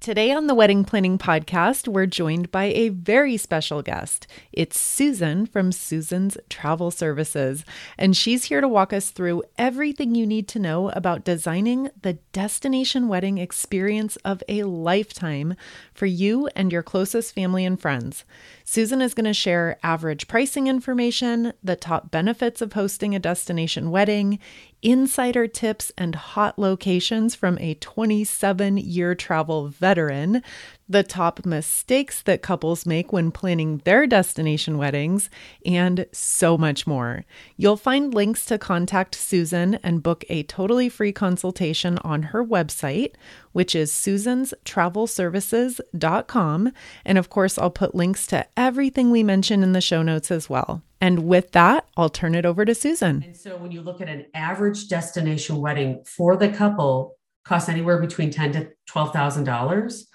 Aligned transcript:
Today 0.00 0.30
on 0.30 0.46
the 0.46 0.54
Wedding 0.54 0.84
Planning 0.84 1.18
Podcast, 1.18 1.88
we're 1.88 2.06
joined 2.06 2.52
by 2.52 2.66
a 2.66 2.90
very 2.90 3.36
special 3.36 3.82
guest. 3.82 4.28
It's 4.52 4.78
Susan 4.78 5.44
from 5.44 5.72
Susan's 5.72 6.38
Travel 6.48 6.92
Services, 6.92 7.64
and 7.98 8.16
she's 8.16 8.44
here 8.44 8.60
to 8.60 8.68
walk 8.68 8.92
us 8.92 9.10
through 9.10 9.42
everything 9.58 10.14
you 10.14 10.24
need 10.24 10.46
to 10.48 10.60
know 10.60 10.90
about 10.90 11.24
designing 11.24 11.90
the 12.00 12.12
destination 12.30 13.08
wedding 13.08 13.38
experience 13.38 14.14
of 14.24 14.40
a 14.48 14.62
lifetime 14.62 15.56
for 15.98 16.06
you 16.06 16.48
and 16.54 16.72
your 16.72 16.82
closest 16.82 17.34
family 17.34 17.64
and 17.64 17.80
friends. 17.80 18.24
Susan 18.64 19.02
is 19.02 19.14
going 19.14 19.24
to 19.24 19.34
share 19.34 19.78
average 19.82 20.28
pricing 20.28 20.68
information, 20.68 21.52
the 21.62 21.74
top 21.76 22.10
benefits 22.10 22.62
of 22.62 22.74
hosting 22.74 23.14
a 23.14 23.18
destination 23.18 23.90
wedding, 23.90 24.38
insider 24.80 25.48
tips 25.48 25.90
and 25.98 26.14
hot 26.14 26.58
locations 26.58 27.34
from 27.34 27.58
a 27.58 27.74
27 27.74 28.76
year 28.76 29.14
travel 29.14 29.68
veteran, 29.68 30.42
the 30.88 31.02
top 31.02 31.44
mistakes 31.44 32.22
that 32.22 32.42
couples 32.42 32.86
make 32.86 33.12
when 33.12 33.30
planning 33.30 33.82
their 33.84 34.06
destination 34.06 34.78
weddings, 34.78 35.28
and 35.66 36.06
so 36.12 36.56
much 36.56 36.86
more. 36.86 37.24
You'll 37.56 37.76
find 37.76 38.14
links 38.14 38.46
to 38.46 38.58
contact 38.58 39.14
Susan 39.14 39.74
and 39.82 40.02
book 40.02 40.24
a 40.28 40.42
totally 40.44 40.88
free 40.88 41.12
consultation 41.12 41.98
on 41.98 42.22
her 42.24 42.44
website, 42.44 43.12
which 43.52 43.74
is 43.74 43.92
susanstravelservices.com. 43.92 46.72
And 47.04 47.18
of 47.18 47.28
course, 47.28 47.58
I'll 47.58 47.70
put 47.70 47.94
links 47.94 48.26
to 48.28 48.46
everything 48.56 49.10
we 49.10 49.22
mention 49.22 49.62
in 49.62 49.72
the 49.72 49.80
show 49.80 50.02
notes 50.02 50.30
as 50.30 50.48
well. 50.48 50.82
And 51.00 51.26
with 51.26 51.52
that, 51.52 51.86
I'll 51.96 52.08
turn 52.08 52.34
it 52.34 52.44
over 52.44 52.64
to 52.64 52.74
Susan. 52.74 53.22
And 53.24 53.36
so 53.36 53.56
when 53.56 53.70
you 53.70 53.82
look 53.82 54.00
at 54.00 54.08
an 54.08 54.26
average 54.34 54.88
destination 54.88 55.60
wedding 55.60 56.02
for 56.04 56.36
the 56.36 56.48
couple, 56.48 57.16
costs 57.44 57.68
anywhere 57.68 57.98
between 57.98 58.30
ten 58.30 58.52
to 58.52 58.70
twelve 58.86 59.12
thousand 59.12 59.44
dollars. 59.44 60.07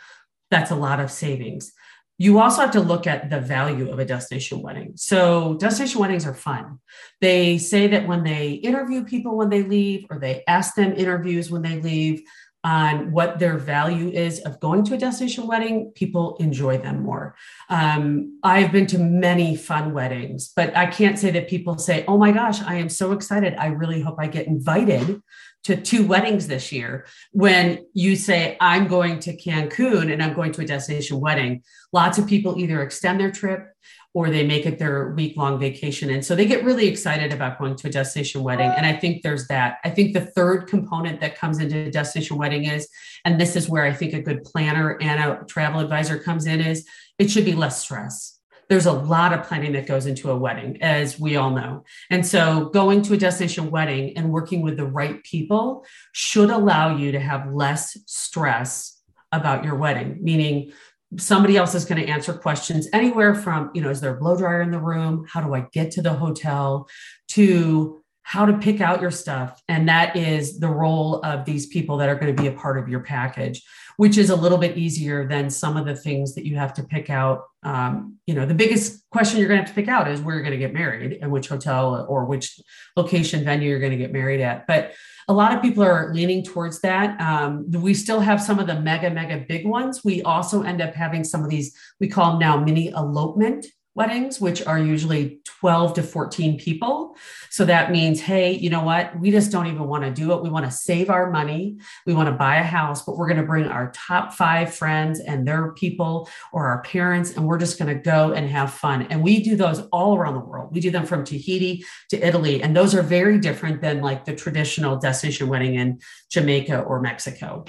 That's 0.53 0.69
a 0.69 0.75
lot 0.75 0.99
of 0.99 1.09
savings. 1.09 1.73
You 2.19 2.39
also 2.39 2.61
have 2.61 2.71
to 2.71 2.79
look 2.79 3.07
at 3.07 3.31
the 3.31 3.39
value 3.39 3.91
of 3.91 3.97
a 3.97 4.05
destination 4.05 4.61
wedding. 4.61 4.93
So 4.95 5.55
destination 5.55 5.99
weddings 5.99 6.27
are 6.27 6.35
fun. 6.35 6.77
They 7.21 7.57
say 7.57 7.87
that 7.87 8.07
when 8.07 8.23
they 8.23 8.51
interview 8.51 9.03
people 9.03 9.35
when 9.35 9.49
they 9.49 9.63
leave, 9.63 10.05
or 10.11 10.19
they 10.19 10.43
ask 10.47 10.75
them 10.75 10.93
interviews 10.93 11.49
when 11.49 11.63
they 11.63 11.81
leave, 11.81 12.21
on 12.63 13.11
what 13.11 13.39
their 13.39 13.57
value 13.57 14.09
is 14.09 14.39
of 14.41 14.59
going 14.59 14.85
to 14.85 14.93
a 14.93 14.97
destination 14.97 15.47
wedding, 15.47 15.91
people 15.95 16.37
enjoy 16.39 16.77
them 16.77 17.03
more. 17.03 17.35
Um, 17.69 18.39
I've 18.43 18.71
been 18.71 18.87
to 18.87 18.99
many 18.99 19.57
fun 19.57 19.93
weddings, 19.93 20.51
but 20.55 20.75
I 20.77 20.85
can't 20.85 21.19
say 21.19 21.31
that 21.31 21.49
people 21.49 21.77
say, 21.77 22.05
oh 22.07 22.17
my 22.17 22.31
gosh, 22.31 22.61
I 22.61 22.75
am 22.75 22.89
so 22.89 23.11
excited. 23.11 23.55
I 23.57 23.67
really 23.67 24.01
hope 24.01 24.15
I 24.19 24.27
get 24.27 24.47
invited 24.47 25.21
to 25.63 25.75
two 25.75 26.05
weddings 26.05 26.47
this 26.47 26.71
year. 26.71 27.05
When 27.31 27.85
you 27.93 28.15
say, 28.15 28.57
I'm 28.59 28.87
going 28.87 29.19
to 29.21 29.37
Cancun 29.37 30.11
and 30.11 30.21
I'm 30.21 30.33
going 30.33 30.51
to 30.53 30.61
a 30.61 30.65
destination 30.65 31.19
wedding, 31.19 31.63
lots 31.91 32.17
of 32.17 32.27
people 32.27 32.57
either 32.57 32.81
extend 32.81 33.19
their 33.19 33.31
trip 33.31 33.69
or 34.15 34.29
they 34.29 34.45
make 34.45 34.65
it 34.65 34.77
their 34.77 35.09
week 35.11 35.35
long 35.35 35.59
vacation. 35.59 36.11
And 36.11 36.23
so 36.23 36.35
they 36.35 36.45
get 36.45 36.63
really 36.63 36.87
excited 36.87 37.33
about 37.33 37.57
going 37.57 37.75
to 37.77 37.87
a 37.87 37.91
destination 37.91 38.43
wedding. 38.43 38.69
And 38.69 38.85
I 38.85 38.93
think 38.93 39.23
there's 39.23 39.47
that. 39.47 39.77
I 39.83 39.89
think 39.89 40.13
the 40.13 40.21
third 40.21 40.67
component 40.67 41.19
that 41.21 41.35
comes 41.35 41.59
into 41.59 41.87
a 41.87 41.91
destination 41.91 42.37
wedding 42.37 42.65
is, 42.65 42.87
and 43.25 43.41
this 43.41 43.55
is 43.55 43.67
where 43.67 43.83
I 43.83 43.93
think 43.93 44.13
a 44.13 44.21
good 44.21 44.43
planner 44.43 45.01
and 45.01 45.19
a 45.19 45.43
travel 45.45 45.79
advisor 45.79 46.19
comes 46.19 46.45
in, 46.45 46.61
is 46.61 46.85
it 47.17 47.31
should 47.31 47.45
be 47.45 47.53
less 47.53 47.81
stress. 47.81 48.39
There's 48.69 48.85
a 48.85 48.93
lot 48.93 49.33
of 49.33 49.43
planning 49.43 49.73
that 49.73 49.87
goes 49.87 50.05
into 50.05 50.31
a 50.31 50.37
wedding, 50.37 50.81
as 50.81 51.19
we 51.19 51.35
all 51.35 51.51
know. 51.51 51.83
And 52.09 52.25
so 52.25 52.69
going 52.69 53.01
to 53.03 53.13
a 53.13 53.17
destination 53.17 53.71
wedding 53.71 54.17
and 54.17 54.31
working 54.31 54.61
with 54.61 54.77
the 54.77 54.85
right 54.85 55.23
people 55.23 55.85
should 56.11 56.49
allow 56.49 56.95
you 56.95 57.11
to 57.11 57.19
have 57.19 57.53
less 57.53 57.97
stress 58.05 59.01
about 59.31 59.63
your 59.63 59.75
wedding, 59.75 60.19
meaning 60.21 60.71
somebody 61.17 61.57
else 61.57 61.75
is 61.75 61.85
going 61.85 62.01
to 62.01 62.07
answer 62.07 62.33
questions 62.33 62.87
anywhere 62.93 63.35
from 63.35 63.69
you 63.73 63.81
know 63.81 63.89
is 63.89 64.01
there 64.01 64.15
a 64.15 64.19
blow 64.19 64.35
dryer 64.35 64.61
in 64.61 64.71
the 64.71 64.79
room 64.79 65.25
how 65.31 65.41
do 65.41 65.53
i 65.53 65.65
get 65.71 65.91
to 65.91 66.01
the 66.01 66.13
hotel 66.13 66.87
to 67.27 68.02
how 68.23 68.45
to 68.45 68.57
pick 68.57 68.81
out 68.81 69.01
your 69.01 69.11
stuff 69.11 69.61
and 69.67 69.87
that 69.87 70.15
is 70.15 70.59
the 70.59 70.67
role 70.67 71.21
of 71.23 71.45
these 71.45 71.67
people 71.67 71.97
that 71.97 72.09
are 72.09 72.15
going 72.15 72.33
to 72.35 72.41
be 72.41 72.47
a 72.47 72.51
part 72.51 72.77
of 72.77 72.87
your 72.87 73.01
package 73.01 73.63
which 73.97 74.17
is 74.17 74.31
a 74.31 74.35
little 74.35 74.57
bit 74.57 74.77
easier 74.77 75.27
than 75.27 75.49
some 75.49 75.77
of 75.77 75.85
the 75.85 75.95
things 75.95 76.33
that 76.33 76.45
you 76.45 76.55
have 76.55 76.73
to 76.73 76.83
pick 76.83 77.09
out 77.09 77.43
um, 77.63 78.17
you 78.25 78.33
know 78.33 78.45
the 78.45 78.53
biggest 78.53 79.03
question 79.11 79.39
you're 79.39 79.47
going 79.47 79.59
to 79.59 79.65
have 79.65 79.75
to 79.75 79.79
pick 79.79 79.89
out 79.89 80.09
is 80.09 80.21
where 80.21 80.35
you're 80.35 80.43
going 80.43 80.57
to 80.57 80.65
get 80.65 80.73
married 80.73 81.19
and 81.21 81.31
which 81.31 81.47
hotel 81.47 82.05
or 82.09 82.25
which 82.25 82.59
location 82.95 83.43
venue 83.43 83.69
you're 83.69 83.79
going 83.79 83.91
to 83.91 83.97
get 83.97 84.11
married 84.11 84.41
at 84.41 84.65
but 84.67 84.93
a 85.27 85.33
lot 85.33 85.55
of 85.55 85.61
people 85.61 85.83
are 85.83 86.13
leaning 86.13 86.43
towards 86.43 86.81
that. 86.81 87.19
Um, 87.21 87.69
we 87.71 87.93
still 87.93 88.19
have 88.19 88.41
some 88.41 88.59
of 88.59 88.67
the 88.67 88.79
mega, 88.79 89.09
mega 89.09 89.45
big 89.47 89.65
ones. 89.65 90.03
We 90.03 90.21
also 90.23 90.63
end 90.63 90.81
up 90.81 90.93
having 90.93 91.23
some 91.23 91.43
of 91.43 91.49
these, 91.49 91.73
we 91.99 92.07
call 92.07 92.31
them 92.31 92.39
now 92.39 92.57
mini 92.57 92.89
elopement 92.89 93.65
weddings, 93.95 94.41
which 94.41 94.65
are 94.65 94.79
usually 94.79 95.39
12 95.59 95.93
to 95.93 96.03
14 96.03 96.57
people. 96.57 97.15
So 97.49 97.65
that 97.65 97.91
means, 97.91 98.19
hey, 98.19 98.53
you 98.53 98.69
know 98.69 98.83
what? 98.83 99.17
We 99.19 99.29
just 99.29 99.51
don't 99.51 99.67
even 99.67 99.87
want 99.87 100.03
to 100.03 100.11
do 100.11 100.33
it. 100.33 100.41
We 100.41 100.49
want 100.49 100.65
to 100.65 100.71
save 100.71 101.11
our 101.11 101.29
money. 101.29 101.77
We 102.07 102.13
want 102.13 102.27
to 102.27 102.33
buy 102.33 102.57
a 102.57 102.63
house, 102.63 103.03
but 103.03 103.17
we're 103.17 103.27
going 103.27 103.39
to 103.39 103.45
bring 103.45 103.65
our 103.65 103.91
top 103.91 104.33
five 104.33 104.73
friends 104.73 105.19
and 105.19 105.47
their 105.47 105.71
people 105.73 106.27
or 106.51 106.67
our 106.67 106.81
parents, 106.81 107.35
and 107.35 107.45
we're 107.45 107.59
just 107.59 107.77
going 107.77 107.95
to 107.95 108.01
go 108.01 108.33
and 108.33 108.49
have 108.49 108.73
fun. 108.73 109.03
And 109.03 109.23
we 109.23 109.43
do 109.43 109.55
those 109.55 109.81
all 109.91 110.17
around 110.17 110.33
the 110.33 110.39
world. 110.39 110.73
We 110.73 110.79
do 110.79 110.89
them 110.89 111.05
from 111.05 111.23
Tahiti 111.23 111.85
to 112.09 112.27
Italy. 112.27 112.63
And 112.63 112.75
those 112.75 112.95
are 112.95 113.03
very 113.03 113.37
different 113.37 113.81
than 113.81 114.01
like 114.01 114.25
the 114.25 114.35
traditional 114.35 114.97
destination 114.97 115.49
wedding 115.49 115.75
in 115.75 115.99
Jamaica 116.31 116.81
or 116.81 116.99
Mexico. 116.99 117.65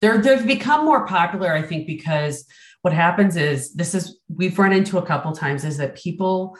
They're, 0.00 0.18
they've 0.18 0.46
become 0.46 0.84
more 0.84 1.06
popular, 1.06 1.52
I 1.52 1.62
think, 1.62 1.86
because 1.86 2.46
what 2.82 2.92
happens 2.92 3.36
is 3.36 3.72
this 3.74 3.94
is 3.94 4.18
we've 4.28 4.58
run 4.58 4.72
into 4.72 4.98
a 4.98 5.06
couple 5.06 5.32
times 5.32 5.64
is 5.64 5.78
that 5.78 5.96
people 5.96 6.56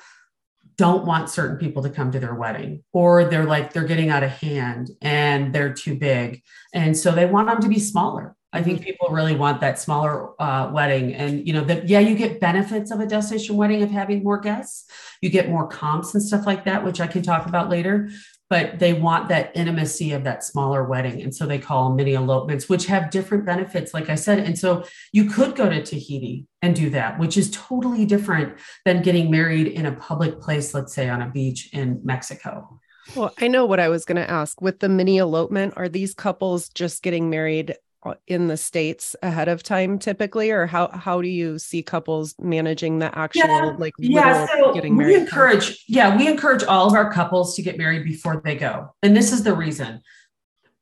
don't 0.76 1.04
want 1.04 1.28
certain 1.28 1.58
people 1.58 1.82
to 1.82 1.90
come 1.90 2.10
to 2.10 2.18
their 2.18 2.34
wedding 2.34 2.82
or 2.92 3.24
they're 3.24 3.44
like 3.44 3.72
they're 3.72 3.84
getting 3.84 4.08
out 4.08 4.22
of 4.22 4.30
hand 4.30 4.90
and 5.02 5.52
they're 5.52 5.74
too 5.74 5.96
big. 5.96 6.42
And 6.72 6.96
so 6.96 7.12
they 7.12 7.26
want 7.26 7.48
them 7.48 7.60
to 7.60 7.68
be 7.68 7.78
smaller. 7.78 8.34
I 8.54 8.62
think 8.62 8.78
mm-hmm. 8.78 8.84
people 8.84 9.08
really 9.10 9.34
want 9.34 9.60
that 9.62 9.78
smaller 9.78 10.40
uh, 10.40 10.70
wedding. 10.72 11.14
And 11.14 11.46
you 11.46 11.52
know 11.52 11.64
that 11.64 11.88
yeah 11.88 12.00
you 12.00 12.14
get 12.14 12.40
benefits 12.40 12.90
of 12.90 13.00
a 13.00 13.06
destination 13.06 13.56
wedding 13.56 13.82
of 13.82 13.90
having 13.90 14.22
more 14.22 14.38
guests. 14.38 14.90
You 15.20 15.30
get 15.30 15.48
more 15.48 15.66
comps 15.66 16.14
and 16.14 16.22
stuff 16.22 16.46
like 16.46 16.64
that 16.64 16.84
which 16.84 17.00
i 17.00 17.06
can 17.06 17.22
talk 17.22 17.46
about 17.46 17.70
later 17.70 18.10
but 18.52 18.78
they 18.78 18.92
want 18.92 19.30
that 19.30 19.50
intimacy 19.54 20.12
of 20.12 20.24
that 20.24 20.44
smaller 20.44 20.84
wedding. 20.84 21.22
And 21.22 21.34
so 21.34 21.46
they 21.46 21.58
call 21.58 21.94
mini 21.94 22.12
elopements, 22.12 22.68
which 22.68 22.84
have 22.84 23.08
different 23.08 23.46
benefits, 23.46 23.94
like 23.94 24.10
I 24.10 24.14
said. 24.14 24.40
And 24.40 24.58
so 24.58 24.84
you 25.10 25.30
could 25.30 25.56
go 25.56 25.70
to 25.70 25.82
Tahiti 25.82 26.46
and 26.60 26.76
do 26.76 26.90
that, 26.90 27.18
which 27.18 27.38
is 27.38 27.50
totally 27.50 28.04
different 28.04 28.58
than 28.84 29.00
getting 29.00 29.30
married 29.30 29.68
in 29.68 29.86
a 29.86 29.92
public 29.92 30.38
place, 30.38 30.74
let's 30.74 30.92
say 30.92 31.08
on 31.08 31.22
a 31.22 31.30
beach 31.30 31.70
in 31.72 32.02
Mexico. 32.04 32.78
Well, 33.16 33.32
I 33.40 33.48
know 33.48 33.64
what 33.64 33.80
I 33.80 33.88
was 33.88 34.04
going 34.04 34.20
to 34.20 34.30
ask. 34.30 34.60
With 34.60 34.80
the 34.80 34.88
mini 34.90 35.16
elopement, 35.16 35.72
are 35.78 35.88
these 35.88 36.12
couples 36.12 36.68
just 36.68 37.02
getting 37.02 37.30
married 37.30 37.74
Uh, 38.04 38.14
in 38.26 38.48
the 38.48 38.56
states 38.56 39.14
ahead 39.22 39.46
of 39.46 39.62
time 39.62 39.96
typically 39.96 40.50
or 40.50 40.66
how 40.66 40.88
how 40.88 41.22
do 41.22 41.28
you 41.28 41.56
see 41.56 41.84
couples 41.84 42.34
managing 42.40 42.98
the 42.98 43.16
actual 43.16 43.46
yeah, 43.46 43.76
like 43.78 43.94
yeah 43.96 44.44
so 44.46 44.74
getting 44.74 44.96
married 44.96 45.14
we 45.14 45.20
encourage 45.20 45.84
yeah 45.86 46.16
we 46.16 46.26
encourage 46.26 46.64
all 46.64 46.88
of 46.88 46.94
our 46.94 47.12
couples 47.12 47.54
to 47.54 47.62
get 47.62 47.78
married 47.78 48.02
before 48.02 48.42
they 48.44 48.56
go 48.56 48.92
and 49.04 49.16
this 49.16 49.30
is 49.30 49.44
the 49.44 49.54
reason 49.54 50.00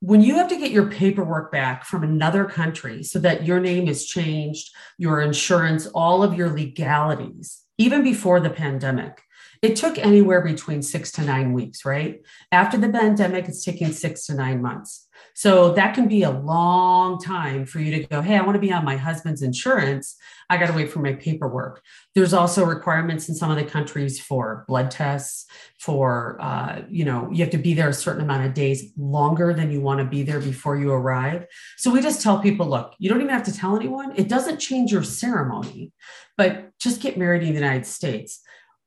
when 0.01 0.23
you 0.23 0.37
have 0.37 0.49
to 0.49 0.57
get 0.57 0.71
your 0.71 0.91
paperwork 0.91 1.53
back 1.53 1.85
from 1.85 2.03
another 2.03 2.47
country 2.47 3.03
so 3.03 3.19
that 3.19 3.45
your 3.47 3.61
name 3.61 3.87
is 3.87 4.07
changed, 4.07 4.75
your 4.97 5.21
insurance, 5.21 5.87
all 5.89 6.23
of 6.23 6.35
your 6.35 6.49
legalities, 6.49 7.61
even 7.77 8.03
before 8.03 8.41
the 8.41 8.49
pandemic, 8.49 9.21
it 9.61 9.77
took 9.77 9.99
anywhere 9.99 10.41
between 10.41 10.81
six 10.81 11.13
to 11.13 11.23
nine 11.23 11.53
weeks, 11.53 11.85
right? 11.85 12.23
After 12.51 12.79
the 12.79 12.89
pandemic, 12.89 13.47
it's 13.47 13.63
taking 13.63 13.93
six 13.93 14.25
to 14.27 14.35
nine 14.35 14.63
months. 14.63 15.07
So 15.35 15.73
that 15.73 15.95
can 15.95 16.09
be 16.09 16.23
a 16.23 16.31
long 16.31 17.19
time 17.19 17.65
for 17.65 17.79
you 17.79 17.91
to 17.97 18.07
go, 18.07 18.21
hey, 18.21 18.37
I 18.37 18.43
want 18.43 18.57
to 18.57 18.61
be 18.61 18.73
on 18.73 18.85
my 18.85 18.97
husband's 18.97 19.43
insurance. 19.43 20.17
I 20.51 20.57
got 20.57 20.67
to 20.67 20.73
wait 20.73 20.91
for 20.91 20.99
my 20.99 21.15
paperwork. 21.15 21.83
There's 22.15 22.35
also 22.35 22.65
requirements 22.65 23.29
in 23.29 23.35
some 23.35 23.51
of 23.51 23.57
the 23.57 23.65
countries 23.65 24.21
for 24.21 24.65
blood 24.69 24.91
tests, 24.91 25.47
for, 25.79 26.37
uh, 26.41 26.83
you 26.89 27.05
know, 27.05 27.29
you 27.33 27.45
have 27.45 27.53
to 27.53 27.59
be 27.59 27.73
there 27.73 27.89
a 27.89 27.95
certain 27.95 28.23
amount 28.23 28.47
of 28.47 28.55
days 28.55 28.93
longer 28.97 29.55
than 29.55 29.71
you 29.71 29.81
want 29.81 30.01
to 30.01 30.05
be 30.05 30.23
there 30.23 30.41
before 30.41 30.77
you 30.77 30.93
arrive. 30.93 31.47
So 31.79 31.91
we 31.91 32.03
just 32.03 32.21
tell 32.21 32.41
people, 32.41 32.67
look, 32.67 32.95
you 32.99 33.09
don't 33.09 33.21
even 33.21 33.33
have 33.33 33.45
to 33.45 33.57
tell 33.57 33.77
anyone. 33.77 34.13
It 34.17 34.29
doesn't 34.29 34.59
change 34.59 34.93
your 34.93 35.05
ceremony, 35.05 35.93
but 36.37 36.79
just 36.79 37.01
get 37.01 37.17
married 37.17 37.43
in 37.43 37.49
the 37.49 37.55
United 37.55 37.87
States 37.87 38.41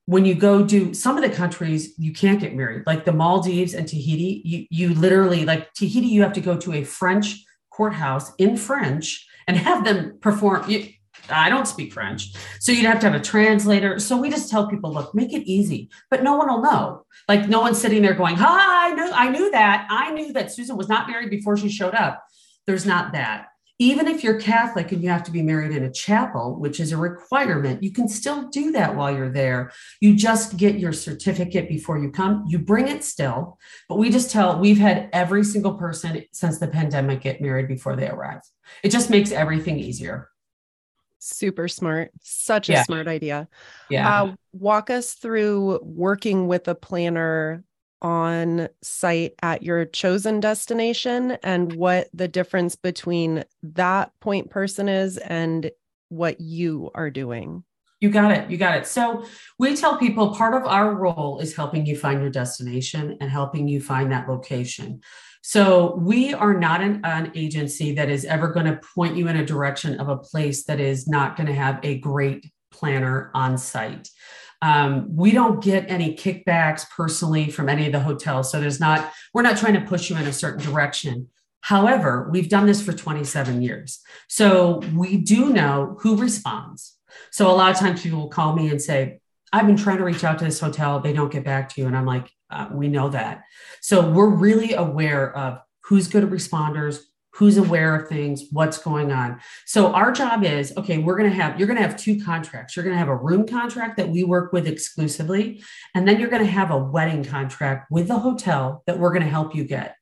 when 0.06 0.24
you 0.24 0.34
go 0.34 0.62
do 0.62 0.92
some 0.92 1.16
of 1.16 1.22
the 1.22 1.34
countries 1.34 1.94
you 1.98 2.12
can't 2.12 2.40
get 2.40 2.54
married. 2.54 2.84
Like 2.86 3.04
the 3.04 3.12
maldives 3.12 3.74
and 3.74 3.88
tahiti 3.88 4.42
you, 4.44 4.66
you 4.70 4.94
literally 4.94 5.44
like 5.44 5.72
tahiti 5.74 6.08
you 6.08 6.22
have 6.22 6.32
to 6.34 6.40
go 6.40 6.56
to 6.56 6.74
a 6.74 6.84
french 6.84 7.44
courthouse 7.70 8.32
in 8.36 8.56
french 8.56 9.26
and 9.46 9.56
have 9.56 9.84
them 9.84 10.18
perform 10.20 10.68
you, 10.70 10.88
i 11.30 11.48
don't 11.48 11.66
speak 11.66 11.92
french. 11.92 12.34
So 12.60 12.72
you'd 12.72 12.84
have 12.84 13.00
to 13.00 13.10
have 13.10 13.20
a 13.20 13.24
translator. 13.24 13.98
So 13.98 14.16
we 14.16 14.30
just 14.30 14.50
tell 14.50 14.68
people 14.68 14.92
look 14.92 15.14
make 15.14 15.32
it 15.32 15.46
easy 15.50 15.88
but 16.10 16.22
no 16.22 16.36
one 16.36 16.48
will 16.48 16.62
know. 16.62 17.06
Like 17.28 17.48
no 17.48 17.60
one's 17.60 17.80
sitting 17.80 18.02
there 18.02 18.14
going 18.14 18.36
hi 18.36 18.90
i 18.90 18.94
knew 18.94 19.10
i 19.12 19.28
knew 19.30 19.50
that. 19.52 19.86
I 19.90 20.10
knew 20.12 20.32
that 20.34 20.52
susan 20.52 20.76
was 20.76 20.88
not 20.88 21.08
married 21.08 21.30
before 21.30 21.56
she 21.56 21.68
showed 21.68 21.94
up. 21.94 22.22
There's 22.66 22.86
not 22.86 23.12
that 23.12 23.46
even 23.78 24.06
if 24.06 24.22
you're 24.22 24.38
Catholic 24.38 24.92
and 24.92 25.02
you 25.02 25.08
have 25.08 25.24
to 25.24 25.32
be 25.32 25.42
married 25.42 25.72
in 25.72 25.82
a 25.82 25.90
chapel, 25.90 26.56
which 26.58 26.78
is 26.78 26.92
a 26.92 26.96
requirement, 26.96 27.82
you 27.82 27.90
can 27.90 28.08
still 28.08 28.48
do 28.48 28.70
that 28.72 28.94
while 28.94 29.14
you're 29.14 29.32
there. 29.32 29.72
You 30.00 30.14
just 30.14 30.56
get 30.56 30.78
your 30.78 30.92
certificate 30.92 31.68
before 31.68 31.98
you 31.98 32.10
come. 32.10 32.44
You 32.46 32.60
bring 32.60 32.86
it 32.86 33.02
still, 33.02 33.58
but 33.88 33.98
we 33.98 34.10
just 34.10 34.30
tell 34.30 34.60
we've 34.60 34.78
had 34.78 35.10
every 35.12 35.42
single 35.42 35.74
person 35.74 36.24
since 36.32 36.58
the 36.58 36.68
pandemic 36.68 37.22
get 37.22 37.40
married 37.40 37.66
before 37.66 37.96
they 37.96 38.08
arrive. 38.08 38.42
It 38.84 38.90
just 38.90 39.10
makes 39.10 39.32
everything 39.32 39.78
easier. 39.78 40.28
Super 41.18 41.68
smart. 41.68 42.10
Such 42.22 42.68
a 42.68 42.74
yeah. 42.74 42.82
smart 42.82 43.08
idea. 43.08 43.48
Yeah. 43.88 44.22
Uh, 44.22 44.34
walk 44.52 44.90
us 44.90 45.14
through 45.14 45.80
working 45.82 46.46
with 46.46 46.68
a 46.68 46.74
planner 46.74 47.64
on 48.04 48.68
site 48.82 49.32
at 49.42 49.62
your 49.62 49.86
chosen 49.86 50.38
destination 50.38 51.38
and 51.42 51.72
what 51.72 52.08
the 52.12 52.28
difference 52.28 52.76
between 52.76 53.44
that 53.62 54.12
point 54.20 54.50
person 54.50 54.90
is 54.90 55.16
and 55.16 55.70
what 56.10 56.38
you 56.38 56.90
are 56.94 57.10
doing. 57.10 57.64
You 58.00 58.10
got 58.10 58.32
it. 58.32 58.50
You 58.50 58.58
got 58.58 58.76
it. 58.76 58.86
So 58.86 59.24
we 59.58 59.74
tell 59.74 59.96
people 59.96 60.34
part 60.34 60.52
of 60.52 60.68
our 60.68 60.94
role 60.94 61.38
is 61.40 61.56
helping 61.56 61.86
you 61.86 61.96
find 61.96 62.20
your 62.20 62.30
destination 62.30 63.16
and 63.22 63.30
helping 63.30 63.66
you 63.66 63.80
find 63.80 64.12
that 64.12 64.28
location. 64.28 65.00
So 65.42 65.96
we 65.96 66.34
are 66.34 66.52
not 66.52 66.82
an, 66.82 67.00
an 67.04 67.32
agency 67.34 67.94
that 67.94 68.10
is 68.10 68.26
ever 68.26 68.48
going 68.48 68.66
to 68.66 68.80
point 68.94 69.16
you 69.16 69.28
in 69.28 69.36
a 69.36 69.46
direction 69.46 69.98
of 69.98 70.10
a 70.10 70.18
place 70.18 70.64
that 70.64 70.80
is 70.80 71.08
not 71.08 71.36
going 71.36 71.46
to 71.46 71.54
have 71.54 71.80
a 71.82 71.98
great 71.98 72.50
planner 72.70 73.30
on 73.32 73.56
site. 73.56 74.10
Um, 74.64 75.14
we 75.14 75.32
don't 75.32 75.62
get 75.62 75.90
any 75.90 76.16
kickbacks 76.16 76.88
personally 76.88 77.50
from 77.50 77.68
any 77.68 77.84
of 77.84 77.92
the 77.92 78.00
hotels. 78.00 78.50
So 78.50 78.62
there's 78.62 78.80
not, 78.80 79.12
we're 79.34 79.42
not 79.42 79.58
trying 79.58 79.74
to 79.74 79.82
push 79.82 80.08
you 80.08 80.16
in 80.16 80.26
a 80.26 80.32
certain 80.32 80.64
direction. 80.64 81.28
However, 81.60 82.30
we've 82.32 82.48
done 82.48 82.64
this 82.64 82.80
for 82.80 82.94
27 82.94 83.60
years. 83.60 84.00
So 84.26 84.80
we 84.94 85.18
do 85.18 85.52
know 85.52 85.98
who 86.00 86.16
responds. 86.16 86.96
So 87.30 87.50
a 87.50 87.52
lot 87.52 87.72
of 87.72 87.78
times 87.78 88.02
people 88.02 88.20
will 88.20 88.28
call 88.28 88.56
me 88.56 88.70
and 88.70 88.80
say, 88.80 89.20
I've 89.52 89.66
been 89.66 89.76
trying 89.76 89.98
to 89.98 90.04
reach 90.04 90.24
out 90.24 90.38
to 90.38 90.46
this 90.46 90.60
hotel. 90.60 90.98
They 90.98 91.12
don't 91.12 91.30
get 91.30 91.44
back 91.44 91.68
to 91.70 91.82
you. 91.82 91.86
And 91.86 91.94
I'm 91.94 92.06
like, 92.06 92.30
uh, 92.48 92.68
we 92.72 92.88
know 92.88 93.10
that. 93.10 93.42
So 93.82 94.10
we're 94.10 94.30
really 94.30 94.72
aware 94.72 95.36
of 95.36 95.60
who's 95.82 96.08
good 96.08 96.24
at 96.24 96.30
responders, 96.30 97.00
who's 97.34 97.56
aware 97.56 97.96
of 97.96 98.08
things, 98.08 98.44
what's 98.52 98.78
going 98.78 99.10
on. 99.10 99.40
So 99.66 99.92
our 99.92 100.12
job 100.12 100.44
is 100.44 100.72
okay, 100.76 100.98
we're 100.98 101.16
going 101.16 101.30
to 101.30 101.36
have, 101.36 101.58
you're 101.58 101.66
going 101.66 101.80
to 101.80 101.86
have 101.86 101.96
two 101.96 102.22
contracts. 102.22 102.76
You're 102.76 102.84
going 102.84 102.94
to 102.94 102.98
have 102.98 103.08
a 103.08 103.16
room 103.16 103.46
contract 103.46 103.96
that 103.96 104.08
we 104.08 104.22
work 104.24 104.52
with 104.52 104.68
exclusively, 104.68 105.62
and 105.94 106.06
then 106.06 106.20
you're 106.20 106.30
going 106.30 106.44
to 106.44 106.50
have 106.50 106.70
a 106.70 106.78
wedding 106.78 107.24
contract 107.24 107.90
with 107.90 108.08
the 108.08 108.18
hotel 108.18 108.82
that 108.86 108.98
we're 108.98 109.12
going 109.12 109.24
to 109.24 109.28
help 109.28 109.54
you 109.54 109.64
get. 109.64 109.96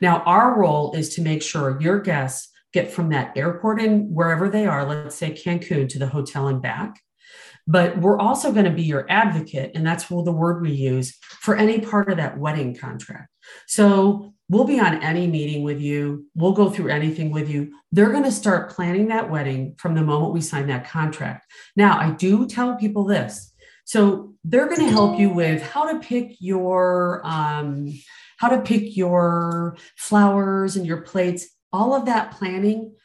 Now, 0.00 0.22
our 0.24 0.58
role 0.58 0.94
is 0.94 1.14
to 1.14 1.22
make 1.22 1.42
sure 1.42 1.80
your 1.80 2.00
guests 2.00 2.50
get 2.72 2.90
from 2.90 3.10
that 3.10 3.36
airport 3.36 3.80
and 3.80 4.14
wherever 4.14 4.48
they 4.48 4.66
are, 4.66 4.84
let's 4.84 5.16
say 5.16 5.32
Cancun 5.32 5.88
to 5.88 5.98
the 5.98 6.06
hotel 6.06 6.48
and 6.48 6.62
back. 6.62 7.00
But 7.66 7.98
we're 7.98 8.18
also 8.18 8.52
going 8.52 8.64
to 8.64 8.70
be 8.70 8.82
your 8.82 9.06
advocate, 9.08 9.72
and 9.74 9.86
that's 9.86 10.08
the 10.24 10.32
word 10.32 10.62
we 10.62 10.72
use 10.72 11.16
for 11.20 11.56
any 11.56 11.80
part 11.80 12.10
of 12.10 12.16
that 12.16 12.38
wedding 12.38 12.76
contract. 12.76 13.28
So 13.66 14.32
We'll 14.50 14.64
be 14.64 14.80
on 14.80 15.00
any 15.00 15.28
meeting 15.28 15.62
with 15.62 15.80
you. 15.80 16.26
We'll 16.34 16.50
go 16.50 16.70
through 16.70 16.88
anything 16.88 17.30
with 17.30 17.48
you. 17.48 17.72
They're 17.92 18.10
going 18.10 18.24
to 18.24 18.32
start 18.32 18.72
planning 18.72 19.06
that 19.06 19.30
wedding 19.30 19.76
from 19.78 19.94
the 19.94 20.02
moment 20.02 20.32
we 20.32 20.40
sign 20.40 20.66
that 20.66 20.88
contract. 20.88 21.46
Now, 21.76 21.96
I 21.96 22.10
do 22.10 22.48
tell 22.48 22.74
people 22.74 23.04
this. 23.04 23.52
So 23.84 24.34
they're 24.42 24.66
going 24.66 24.80
to 24.80 24.90
help 24.90 25.20
you 25.20 25.30
with 25.30 25.62
how 25.62 25.92
to 25.92 26.00
pick 26.00 26.34
your 26.40 27.22
um, 27.24 27.96
how 28.38 28.48
to 28.48 28.60
pick 28.62 28.96
your 28.96 29.76
flowers 29.96 30.74
and 30.74 30.84
your 30.84 31.02
plates. 31.02 31.46
All 31.72 31.94
of 31.94 32.06
that 32.06 32.32
planning 32.32 32.96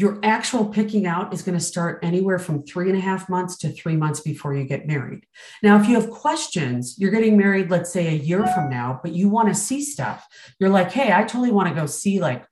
your 0.00 0.20
actual 0.22 0.64
picking 0.64 1.06
out 1.06 1.34
is 1.34 1.42
going 1.42 1.58
to 1.58 1.64
start 1.64 1.98
anywhere 2.04 2.38
from 2.38 2.62
three 2.62 2.88
and 2.88 2.96
a 2.96 3.00
half 3.00 3.28
months 3.28 3.58
to 3.58 3.72
three 3.72 3.96
months 3.96 4.20
before 4.20 4.54
you 4.54 4.62
get 4.62 4.86
married. 4.86 5.26
Now, 5.60 5.80
if 5.80 5.88
you 5.88 6.00
have 6.00 6.08
questions, 6.08 6.94
you're 6.98 7.10
getting 7.10 7.36
married, 7.36 7.68
let's 7.68 7.92
say 7.92 8.06
a 8.06 8.12
year 8.12 8.46
from 8.46 8.70
now, 8.70 9.00
but 9.02 9.12
you 9.12 9.28
want 9.28 9.48
to 9.48 9.54
see 9.56 9.82
stuff. 9.82 10.24
You're 10.60 10.70
like, 10.70 10.92
hey, 10.92 11.12
I 11.12 11.22
totally 11.22 11.50
want 11.50 11.68
to 11.68 11.74
go 11.74 11.86
see 11.86 12.20
like 12.20 12.44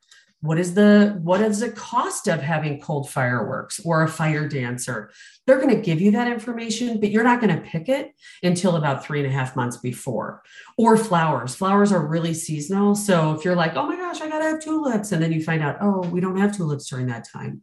what 0.47 0.59
is 0.59 0.75
the 0.75 1.19
what 1.23 1.41
is 1.41 1.61
the 1.61 1.71
cost 1.71 2.29
of 2.29 2.41
having 2.41 2.81
cold 2.81 3.11
fireworks 3.11 3.81
or 3.85 4.03
a 4.03 4.09
fire 4.09 4.49
dancer 4.49 5.11
they're 5.47 5.61
going 5.61 5.75
to 5.75 5.81
give 5.81 6.01
you 6.01 6.11
that 6.11 6.29
information 6.29 7.01
but 7.01 7.11
you're 7.11 7.25
not 7.25 7.41
going 7.41 7.55
to 7.55 7.63
pick 7.63 7.89
it 7.89 8.13
until 8.43 8.77
about 8.77 9.05
three 9.05 9.19
and 9.19 9.29
a 9.29 9.33
half 9.33 9.57
months 9.57 9.77
before 9.79 10.43
or 10.79 10.97
flowers 10.97 11.55
flowers 11.55 11.93
are 11.93 12.07
really 12.07 12.35
seasonal 12.35 12.95
so 12.95 13.33
if 13.33 13.45
you're 13.45 13.57
like 13.57 13.75
oh 13.77 13.87
my 13.87 13.97
gosh 13.97 14.21
i 14.21 14.29
gotta 14.29 14.45
have 14.45 14.61
tulips 14.61 15.13
and 15.13 15.23
then 15.23 15.33
you 15.33 15.43
find 15.43 15.63
out 15.63 15.77
oh 15.81 16.01
we 16.09 16.21
don't 16.21 16.39
have 16.39 16.57
tulips 16.57 16.89
during 16.89 17.07
that 17.07 17.27
time 17.29 17.61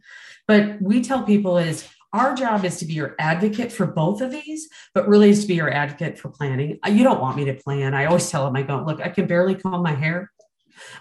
but 0.48 0.82
we 0.82 1.02
tell 1.02 1.24
people 1.24 1.58
is 1.58 1.88
our 2.14 2.36
job 2.36 2.64
is 2.64 2.78
to 2.78 2.86
be 2.86 2.94
your 2.94 3.16
advocate 3.18 3.72
for 3.72 3.88
both 3.88 4.22
of 4.22 4.32
these, 4.32 4.70
but 4.94 5.08
really 5.08 5.32
is 5.32 5.42
to 5.42 5.48
be 5.48 5.56
your 5.56 5.74
advocate 5.74 6.20
for 6.20 6.30
planning. 6.30 6.78
You 6.88 7.04
don't 7.04 7.20
want 7.20 7.36
me 7.36 7.46
to 7.46 7.56
plan. 7.56 7.96
I 7.96 8.06
always 8.06 8.30
tell 8.30 8.46
them, 8.46 8.56
I 8.56 8.62
go, 8.62 8.84
look, 8.86 9.02
I 9.02 9.10
can 9.10 9.26
barely 9.26 9.56
comb 9.56 9.82
my 9.82 9.96
hair. 9.96 10.32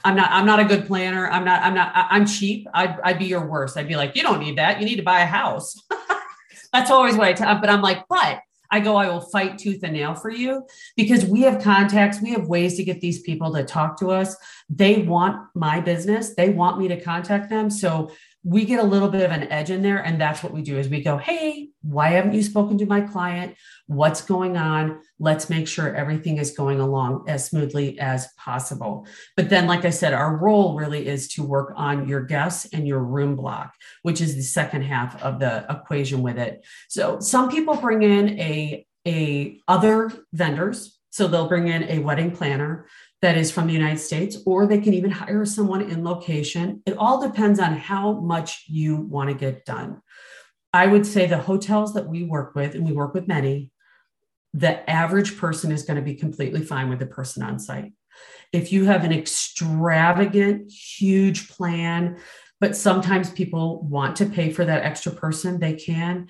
I'm 0.05 0.17
not, 0.17 0.31
I'm 0.31 0.47
not 0.47 0.61
a 0.61 0.65
good 0.65 0.87
planner. 0.87 1.29
I'm 1.29 1.45
not, 1.45 1.63
I'm 1.63 1.75
not, 1.75 1.93
I'm 1.95 2.27
cheap. 2.27 2.67
I'd, 2.75 2.99
I'd 3.03 3.19
be 3.19 3.27
your 3.27 3.47
worst. 3.47 3.77
I'd 3.77 3.89
be 3.89 3.97
like, 3.97 4.17
you 4.17 4.23
don't 4.23 4.41
need 4.41 4.59
that. 4.59 4.81
You 4.81 4.87
need 4.87 4.97
to 4.97 5.03
buy 5.03 5.21
a 5.21 5.27
house. 5.27 5.81
That's 6.73 6.91
always 6.91 7.17
what 7.17 7.29
I 7.29 7.33
tell, 7.35 7.61
but 7.61 7.69
I'm 7.69 7.83
like, 7.83 8.05
but 8.09 8.41
I 8.73 8.81
go, 8.81 8.97
I 8.97 9.07
will 9.07 9.21
fight 9.21 9.59
tooth 9.59 9.83
and 9.83 9.93
nail 9.93 10.15
for 10.15 10.31
you 10.31 10.67
because 10.97 11.27
we 11.27 11.43
have 11.43 11.63
contacts. 11.63 12.23
We 12.23 12.31
have 12.31 12.49
ways 12.49 12.79
to 12.79 12.85
get 12.85 13.03
these 13.03 13.21
people 13.21 13.53
to 13.53 13.65
talk 13.65 13.99
to 13.99 14.11
us. 14.11 14.35
They 14.71 15.03
want 15.03 15.47
my 15.55 15.81
business. 15.81 16.35
They 16.35 16.49
want 16.49 16.79
me 16.79 16.89
to 16.89 16.99
contact 16.99 17.51
them. 17.51 17.69
So 17.69 18.11
we 18.45 18.65
get 18.65 18.81
a 18.81 18.87
little 18.87 19.09
bit 19.09 19.25
of 19.25 19.31
an 19.31 19.51
edge 19.53 19.71
in 19.71 19.83
there 19.83 19.99
and 20.05 20.21
that's 20.21 20.43
what 20.43 20.53
we 20.53 20.63
do 20.63 20.79
is 20.79 20.89
we 20.89 21.03
go 21.03 21.17
hey 21.17 21.69
why 21.83 22.11
haven't 22.11 22.33
you 22.33 22.43
spoken 22.43 22.79
to 22.79 22.87
my 22.87 23.01
client? 23.01 23.57
What's 23.87 24.23
going 24.23 24.57
on? 24.57 25.01
Let's 25.19 25.51
make 25.51 25.67
sure 25.67 25.95
everything 25.95 26.39
is 26.39 26.53
going 26.53 26.81
along 26.81 27.25
as 27.29 27.47
smoothly 27.47 27.99
as 27.99 28.29
possible. 28.39 29.07
But 29.37 29.51
then 29.51 29.67
like 29.67 29.85
i 29.85 29.91
said 29.91 30.15
our 30.15 30.37
role 30.37 30.77
really 30.77 31.07
is 31.07 31.29
to 31.29 31.43
work 31.43 31.75
on 31.77 32.09
your 32.09 32.23
guests 32.23 32.67
and 32.73 32.87
your 32.87 33.01
room 33.01 33.37
block 33.37 33.75
which 34.03 34.21
is 34.21 34.35
the 34.35 34.43
second 34.43 34.83
half 34.83 35.21
of 35.23 35.41
the 35.41 35.67
equation 35.69 36.23
with 36.23 36.39
it. 36.39 36.65
So 36.89 37.21
some 37.21 37.51
people 37.51 37.75
bring 37.77 38.03
in 38.03 38.39
a 38.39 38.87
a 39.07 39.61
other 39.67 40.13
vendors. 40.33 40.99
So 41.11 41.27
they'll 41.27 41.49
bring 41.49 41.69
in 41.69 41.83
a 41.85 41.99
wedding 41.99 42.31
planner 42.31 42.87
that 43.23 43.37
is 43.37 43.53
from 43.53 43.69
the 43.69 43.73
United 43.73 44.01
States, 44.01 44.37
or 44.45 44.67
they 44.67 44.81
can 44.81 44.95
even 44.95 45.11
hire 45.11 45.45
someone 45.47 45.83
in 45.83 46.05
location. 46.05 46.83
It 46.85 46.97
all 46.99 47.23
depends 47.23 47.61
on 47.61 47.77
how 47.77 48.21
much 48.21 48.65
you 48.67 48.97
want 48.97 49.31
to 49.31 49.35
get 49.35 49.65
done. 49.65 50.03
I 50.73 50.89
would 50.89 51.07
say 51.07 51.27
the 51.27 51.39
hotels 51.39 51.95
that 51.95 52.09
we 52.09 52.25
work 52.25 52.55
with, 52.55 52.75
and 52.75 52.85
we 52.85 52.93
work 52.93 53.15
with 53.15 53.29
many, 53.29 53.71
the 54.53 54.89
average 54.91 55.39
person 55.39 55.71
is 55.71 55.85
going 55.85 55.97
to 55.97 56.03
be 56.03 56.15
completely 56.15 56.63
fine 56.63 56.91
with 56.91 56.99
the 56.99 57.07
person 57.07 57.43
on 57.43 57.59
site. 57.59 57.93
If 58.53 58.73
you 58.73 58.85
have 58.87 59.05
an 59.05 59.13
extravagant, 59.13 60.71
huge 60.71 61.49
plan, 61.49 62.19
but 62.61 62.77
sometimes 62.77 63.31
people 63.31 63.83
want 63.83 64.17
to 64.17 64.27
pay 64.27 64.51
for 64.53 64.65
that 64.65 64.83
extra 64.83 65.13
person, 65.13 65.59
they 65.59 65.75
can 65.75 66.29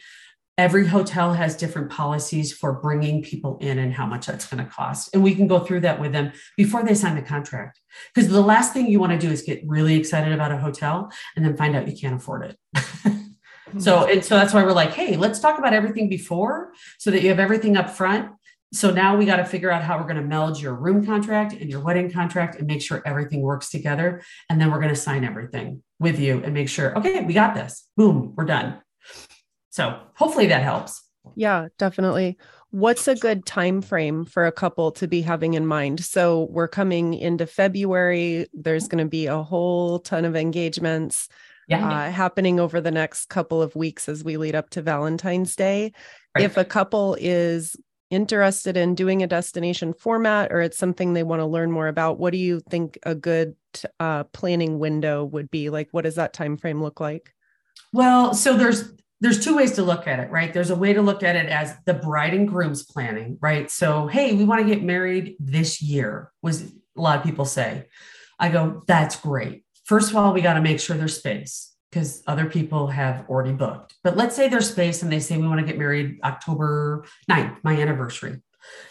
every 0.62 0.86
hotel 0.86 1.34
has 1.34 1.56
different 1.56 1.90
policies 1.90 2.52
for 2.52 2.72
bringing 2.74 3.20
people 3.20 3.58
in 3.60 3.80
and 3.80 3.92
how 3.92 4.06
much 4.06 4.26
that's 4.26 4.46
going 4.46 4.64
to 4.64 4.70
cost. 4.70 5.10
And 5.12 5.20
we 5.20 5.34
can 5.34 5.48
go 5.48 5.58
through 5.58 5.80
that 5.80 5.98
with 5.98 6.12
them 6.12 6.30
before 6.56 6.84
they 6.84 6.94
sign 6.94 7.16
the 7.16 7.22
contract. 7.22 7.80
Because 8.14 8.30
the 8.30 8.40
last 8.40 8.72
thing 8.72 8.86
you 8.86 9.00
want 9.00 9.10
to 9.10 9.18
do 9.18 9.28
is 9.28 9.42
get 9.42 9.60
really 9.66 9.96
excited 9.96 10.32
about 10.32 10.52
a 10.52 10.56
hotel 10.56 11.10
and 11.34 11.44
then 11.44 11.56
find 11.56 11.74
out 11.74 11.88
you 11.88 11.98
can't 11.98 12.14
afford 12.14 12.44
it. 12.44 12.56
so, 13.76 14.02
mm-hmm. 14.02 14.10
and 14.12 14.24
so 14.24 14.36
that's 14.36 14.54
why 14.54 14.62
we're 14.62 14.72
like, 14.72 14.92
hey, 14.92 15.16
let's 15.16 15.40
talk 15.40 15.58
about 15.58 15.72
everything 15.72 16.08
before 16.08 16.72
so 16.96 17.10
that 17.10 17.22
you 17.22 17.28
have 17.30 17.40
everything 17.40 17.76
up 17.76 17.90
front. 17.90 18.30
So 18.72 18.92
now 18.92 19.16
we 19.16 19.26
got 19.26 19.36
to 19.38 19.44
figure 19.44 19.70
out 19.72 19.82
how 19.82 19.98
we're 19.98 20.04
going 20.04 20.22
to 20.22 20.22
meld 20.22 20.60
your 20.60 20.74
room 20.74 21.04
contract 21.04 21.54
and 21.54 21.68
your 21.68 21.80
wedding 21.80 22.08
contract 22.08 22.54
and 22.54 22.68
make 22.68 22.82
sure 22.82 23.02
everything 23.04 23.40
works 23.40 23.68
together. 23.68 24.22
And 24.48 24.60
then 24.60 24.70
we're 24.70 24.78
going 24.78 24.94
to 24.94 24.96
sign 24.96 25.24
everything 25.24 25.82
with 25.98 26.20
you 26.20 26.40
and 26.44 26.54
make 26.54 26.68
sure, 26.68 26.96
okay, 26.98 27.24
we 27.24 27.34
got 27.34 27.56
this. 27.56 27.88
Boom, 27.96 28.34
we're 28.36 28.44
done. 28.44 28.80
So 29.72 29.98
hopefully 30.14 30.46
that 30.48 30.62
helps. 30.62 31.02
Yeah, 31.34 31.68
definitely. 31.78 32.36
What's 32.70 33.08
a 33.08 33.14
good 33.14 33.46
time 33.46 33.80
frame 33.80 34.26
for 34.26 34.46
a 34.46 34.52
couple 34.52 34.92
to 34.92 35.08
be 35.08 35.22
having 35.22 35.54
in 35.54 35.66
mind? 35.66 36.04
So 36.04 36.46
we're 36.50 36.68
coming 36.68 37.14
into 37.14 37.46
February. 37.46 38.46
There's 38.52 38.86
going 38.86 39.02
to 39.02 39.08
be 39.08 39.26
a 39.26 39.42
whole 39.42 39.98
ton 39.98 40.26
of 40.26 40.36
engagements 40.36 41.28
yeah. 41.68 41.88
uh, 41.88 42.10
happening 42.10 42.60
over 42.60 42.82
the 42.82 42.90
next 42.90 43.26
couple 43.30 43.62
of 43.62 43.74
weeks 43.74 44.10
as 44.10 44.22
we 44.22 44.36
lead 44.36 44.54
up 44.54 44.68
to 44.70 44.82
Valentine's 44.82 45.56
Day. 45.56 45.92
Right. 46.34 46.44
If 46.44 46.58
a 46.58 46.64
couple 46.64 47.16
is 47.18 47.74
interested 48.10 48.76
in 48.76 48.94
doing 48.94 49.22
a 49.22 49.26
destination 49.26 49.94
format 49.94 50.52
or 50.52 50.60
it's 50.60 50.76
something 50.76 51.14
they 51.14 51.22
want 51.22 51.40
to 51.40 51.46
learn 51.46 51.70
more 51.70 51.88
about, 51.88 52.18
what 52.18 52.32
do 52.32 52.38
you 52.38 52.60
think 52.68 52.98
a 53.04 53.14
good 53.14 53.56
uh, 54.00 54.24
planning 54.24 54.78
window 54.78 55.24
would 55.24 55.50
be? 55.50 55.70
Like, 55.70 55.88
what 55.92 56.02
does 56.02 56.16
that 56.16 56.34
time 56.34 56.58
frame 56.58 56.82
look 56.82 57.00
like? 57.00 57.32
Well, 57.94 58.34
so 58.34 58.56
there's 58.56 58.92
there's 59.22 59.42
two 59.42 59.54
ways 59.54 59.70
to 59.72 59.84
look 59.84 60.08
at 60.08 60.18
it, 60.18 60.32
right? 60.32 60.52
There's 60.52 60.70
a 60.70 60.76
way 60.76 60.92
to 60.92 61.00
look 61.00 61.22
at 61.22 61.36
it 61.36 61.46
as 61.46 61.76
the 61.86 61.94
bride 61.94 62.34
and 62.34 62.46
groom's 62.46 62.82
planning, 62.82 63.38
right? 63.40 63.70
So, 63.70 64.08
hey, 64.08 64.34
we 64.34 64.44
want 64.44 64.66
to 64.66 64.68
get 64.68 64.82
married 64.82 65.36
this 65.38 65.80
year, 65.80 66.32
was 66.42 66.62
a 66.62 67.00
lot 67.00 67.18
of 67.18 67.24
people 67.24 67.44
say. 67.44 67.86
I 68.40 68.48
go, 68.48 68.82
that's 68.88 69.14
great. 69.14 69.64
First 69.84 70.10
of 70.10 70.16
all, 70.16 70.32
we 70.32 70.40
got 70.40 70.54
to 70.54 70.60
make 70.60 70.80
sure 70.80 70.96
there's 70.96 71.16
space 71.16 71.72
because 71.88 72.24
other 72.26 72.46
people 72.46 72.88
have 72.88 73.24
already 73.28 73.52
booked. 73.52 73.94
But 74.02 74.16
let's 74.16 74.34
say 74.34 74.48
there's 74.48 74.68
space 74.68 75.04
and 75.04 75.12
they 75.12 75.20
say 75.20 75.36
we 75.36 75.46
want 75.46 75.60
to 75.60 75.66
get 75.66 75.78
married 75.78 76.18
October 76.24 77.04
9th, 77.30 77.58
my 77.62 77.76
anniversary. 77.76 78.42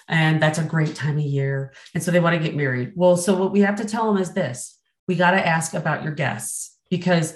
And 0.07 0.41
that's 0.41 0.59
a 0.59 0.63
great 0.63 0.95
time 0.95 1.17
of 1.17 1.25
year. 1.25 1.73
And 1.93 2.01
so 2.01 2.09
they 2.09 2.21
want 2.21 2.37
to 2.37 2.43
get 2.43 2.55
married. 2.55 2.93
Well, 2.95 3.17
so 3.17 3.35
what 3.35 3.51
we 3.51 3.61
have 3.61 3.75
to 3.75 3.85
tell 3.85 4.07
them 4.07 4.21
is 4.21 4.33
this 4.33 4.79
we 5.09 5.15
got 5.15 5.31
to 5.31 5.45
ask 5.45 5.73
about 5.73 6.03
your 6.03 6.13
guests 6.13 6.77
because 6.89 7.35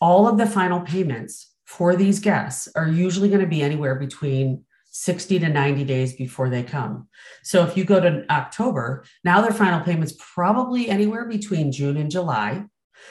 all 0.00 0.26
of 0.26 0.38
the 0.38 0.46
final 0.46 0.80
payments 0.80 1.49
for 1.70 1.94
these 1.94 2.18
guests 2.18 2.68
are 2.74 2.88
usually 2.88 3.28
going 3.28 3.40
to 3.40 3.46
be 3.46 3.62
anywhere 3.62 3.94
between 3.94 4.64
60 4.90 5.38
to 5.38 5.48
90 5.48 5.84
days 5.84 6.14
before 6.14 6.50
they 6.50 6.64
come. 6.64 7.06
So 7.44 7.64
if 7.64 7.76
you 7.76 7.84
go 7.84 8.00
to 8.00 8.24
October, 8.28 9.04
now 9.22 9.40
their 9.40 9.52
final 9.52 9.78
payment's 9.78 10.16
probably 10.18 10.88
anywhere 10.88 11.26
between 11.26 11.70
June 11.70 11.96
and 11.96 12.10
July. 12.10 12.64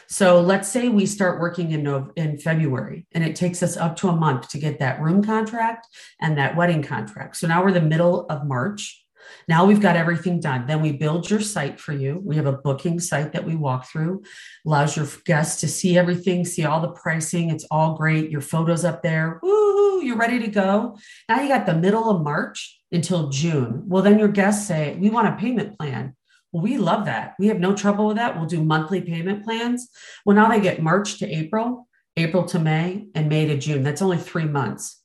So 0.09 0.41
let's 0.41 0.67
say 0.67 0.89
we 0.89 1.05
start 1.05 1.39
working 1.39 1.71
in 1.71 1.83
November, 1.83 2.11
in 2.17 2.37
February 2.37 3.07
and 3.13 3.23
it 3.23 3.37
takes 3.37 3.63
us 3.63 3.77
up 3.77 3.95
to 3.97 4.09
a 4.09 4.15
month 4.15 4.49
to 4.49 4.59
get 4.59 4.79
that 4.79 4.99
room 4.99 5.23
contract 5.23 5.87
and 6.19 6.37
that 6.37 6.57
wedding 6.57 6.83
contract. 6.83 7.37
So 7.37 7.47
now 7.47 7.63
we're 7.63 7.71
the 7.71 7.79
middle 7.79 8.25
of 8.27 8.45
March. 8.45 9.05
Now 9.47 9.65
we've 9.65 9.81
got 9.81 9.95
everything 9.95 10.39
done. 10.39 10.67
Then 10.67 10.81
we 10.81 10.91
build 10.91 11.29
your 11.29 11.39
site 11.39 11.79
for 11.79 11.93
you. 11.93 12.21
We 12.23 12.35
have 12.35 12.45
a 12.45 12.53
booking 12.53 12.99
site 12.99 13.33
that 13.33 13.45
we 13.45 13.55
walk 13.55 13.87
through, 13.87 14.23
allows 14.65 14.95
your 14.95 15.07
guests 15.25 15.61
to 15.61 15.67
see 15.67 15.97
everything, 15.97 16.45
see 16.45 16.65
all 16.65 16.81
the 16.81 16.91
pricing. 16.91 17.49
It's 17.49 17.65
all 17.71 17.95
great. 17.95 18.31
Your 18.31 18.41
photos 18.41 18.85
up 18.85 19.01
there. 19.01 19.39
Woo, 19.41 20.01
you're 20.01 20.17
ready 20.17 20.39
to 20.39 20.47
go. 20.47 20.97
Now 21.27 21.41
you 21.41 21.47
got 21.47 21.65
the 21.65 21.75
middle 21.75 22.09
of 22.09 22.23
March 22.23 22.79
until 22.91 23.29
June. 23.29 23.83
Well, 23.87 24.03
then 24.03 24.19
your 24.19 24.27
guests 24.27 24.67
say, 24.67 24.95
We 24.99 25.09
want 25.09 25.27
a 25.27 25.37
payment 25.37 25.77
plan. 25.77 26.15
Well, 26.51 26.63
we 26.63 26.77
love 26.77 27.05
that. 27.05 27.35
We 27.37 27.47
have 27.47 27.59
no 27.59 27.75
trouble 27.75 28.07
with 28.07 28.17
that. 28.17 28.35
We'll 28.35 28.47
do 28.47 28.63
monthly 28.63 29.01
payment 29.01 29.43
plans. 29.43 29.89
Well, 30.25 30.35
now 30.35 30.49
they 30.49 30.59
get 30.59 30.81
March 30.81 31.19
to 31.19 31.27
April, 31.27 31.87
April 32.17 32.43
to 32.45 32.59
May, 32.59 33.07
and 33.13 33.29
May 33.29 33.45
to 33.47 33.57
June. 33.57 33.83
That's 33.83 34.01
only 34.01 34.17
three 34.17 34.45
months. 34.45 35.01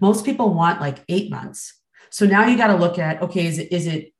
Most 0.00 0.24
people 0.24 0.54
want 0.54 0.80
like 0.80 1.04
eight 1.08 1.30
months. 1.30 1.77
So 2.10 2.26
now 2.26 2.46
you 2.46 2.56
got 2.56 2.68
to 2.68 2.76
look 2.76 2.98
at 2.98 3.22
okay, 3.22 3.46
is 3.46 3.58
it 3.58 3.72
is 3.72 3.86
it 3.86 4.12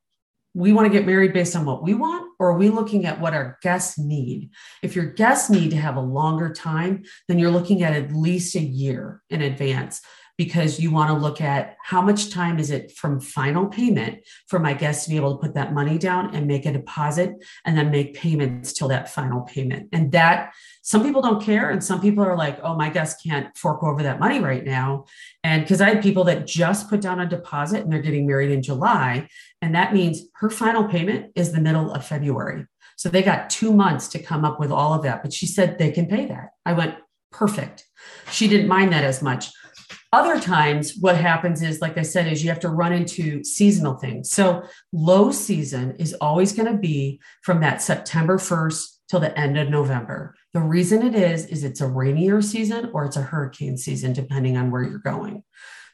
we 0.55 0.73
want 0.73 0.91
to 0.91 0.97
get 0.97 1.07
married 1.07 1.33
based 1.33 1.55
on 1.55 1.65
what 1.65 1.83
we 1.83 1.95
want, 1.95 2.33
or 2.39 2.51
are 2.51 2.59
we 2.59 2.69
looking 2.69 3.07
at 3.07 3.21
what 3.21 3.35
our 3.35 3.59
guests 3.63 3.99
need? 3.99 4.51
If 4.83 4.97
your 4.97 5.07
guests 5.07 5.51
need 5.51 5.71
to 5.71 5.77
have 5.77 5.97
a 5.97 6.01
longer 6.01 6.53
time, 6.53 7.05
then 7.29 7.39
you're 7.39 7.51
looking 7.51 7.83
at 7.83 7.93
at 7.93 8.13
least 8.13 8.57
a 8.57 8.61
year 8.61 9.23
in 9.31 9.43
advance 9.43 10.01
because 10.39 10.79
you 10.79 10.93
want 10.93 11.11
to 11.11 11.17
look 11.17 11.41
at 11.41 11.77
how 11.83 12.01
much 12.01 12.31
time 12.31 12.61
is 12.61 12.71
it 12.71 12.93
from 12.93 13.21
final 13.21 13.67
payment 13.67 14.21
for 14.47 14.61
my 14.61 14.73
guests 14.73 15.05
to 15.05 15.11
be 15.11 15.17
able 15.17 15.37
to 15.37 15.43
put 15.43 15.55
that 15.55 15.75
money 15.75 15.99
down 15.99 16.35
and 16.35 16.47
make 16.47 16.65
a 16.65 16.73
deposit 16.73 17.35
and 17.67 17.77
then 17.77 17.91
make 17.91 18.15
payments 18.15 18.73
till 18.73 18.87
that 18.87 19.11
final 19.11 19.43
payment. 19.43 19.89
And 19.93 20.13
that 20.13 20.55
some 20.83 21.03
people 21.03 21.21
don't 21.21 21.43
care. 21.43 21.71
And 21.71 21.83
some 21.83 22.01
people 22.01 22.25
are 22.25 22.37
like, 22.37 22.61
oh, 22.63 22.77
my 22.77 22.89
guests 22.89 23.21
can't 23.21 23.55
fork 23.59 23.83
over 23.83 24.05
that 24.05 24.21
money 24.21 24.39
right 24.39 24.65
now. 24.65 25.07
And 25.43 25.63
because 25.63 25.81
I 25.81 25.89
had 25.89 26.03
people 26.03 26.23
that 26.25 26.47
just 26.47 26.89
put 26.89 27.01
down 27.01 27.19
a 27.19 27.29
deposit 27.29 27.83
and 27.83 27.93
they're 27.93 28.01
getting 28.01 28.27
married 28.27 28.53
in 28.53 28.63
July. 28.63 29.29
And 29.61 29.75
that 29.75 29.93
means 29.93 30.23
her 30.37 30.51
final 30.51 30.85
payment 30.85 31.33
is 31.35 31.51
the 31.51 31.61
middle 31.61 31.93
of 31.93 32.07
February. 32.07 32.65
So 32.97 33.09
they 33.09 33.23
got 33.25 33.51
two 33.51 33.73
months 33.73 34.07
to 34.09 34.19
come 34.21 34.45
up 34.45 34.61
with 34.61 34.71
all 34.71 34.95
of 34.95 35.03
that. 35.03 35.23
But 35.23 35.33
she 35.33 35.47
said 35.47 35.79
they 35.79 35.91
can 35.91 36.07
pay 36.07 36.27
that. 36.27 36.51
I 36.65 36.75
went, 36.75 36.95
perfect. 37.33 37.85
She 38.31 38.47
didn't 38.47 38.69
mind 38.69 38.93
that 38.93 39.05
as 39.05 39.21
much. 39.21 39.51
Other 40.11 40.41
times, 40.41 40.95
what 40.99 41.17
happens 41.17 41.61
is, 41.63 41.83
like 41.83 41.99
I 41.99 42.03
said, 42.03 42.27
is 42.33 42.43
you 42.43 42.49
have 42.49 42.61
to 42.61 42.71
run 42.71 42.95
into 42.95 43.45
seasonal 43.45 43.95
things. 43.99 44.31
So, 44.31 44.63
low 44.91 45.31
season 45.31 45.97
is 45.97 46.15
always 46.15 46.53
going 46.53 46.73
to 46.73 46.79
be 46.79 47.21
from 47.43 47.61
that 47.61 47.83
September 47.83 48.39
1st 48.39 48.99
till 49.11 49.21
the 49.21 49.39
end 49.39 49.59
of 49.59 49.69
November. 49.69 50.35
The 50.55 50.61
reason 50.61 51.07
it 51.07 51.15
is, 51.15 51.47
is 51.47 51.63
it's 51.63 51.83
a 51.83 51.87
rainier 51.87 52.41
season 52.41 52.91
or 52.95 53.05
it's 53.05 53.17
a 53.17 53.23
hurricane 53.23 53.77
season, 53.77 54.15
depending 54.15 54.57
on 54.57 54.71
where 54.71 54.83
you're 54.83 54.99
going. 54.99 55.45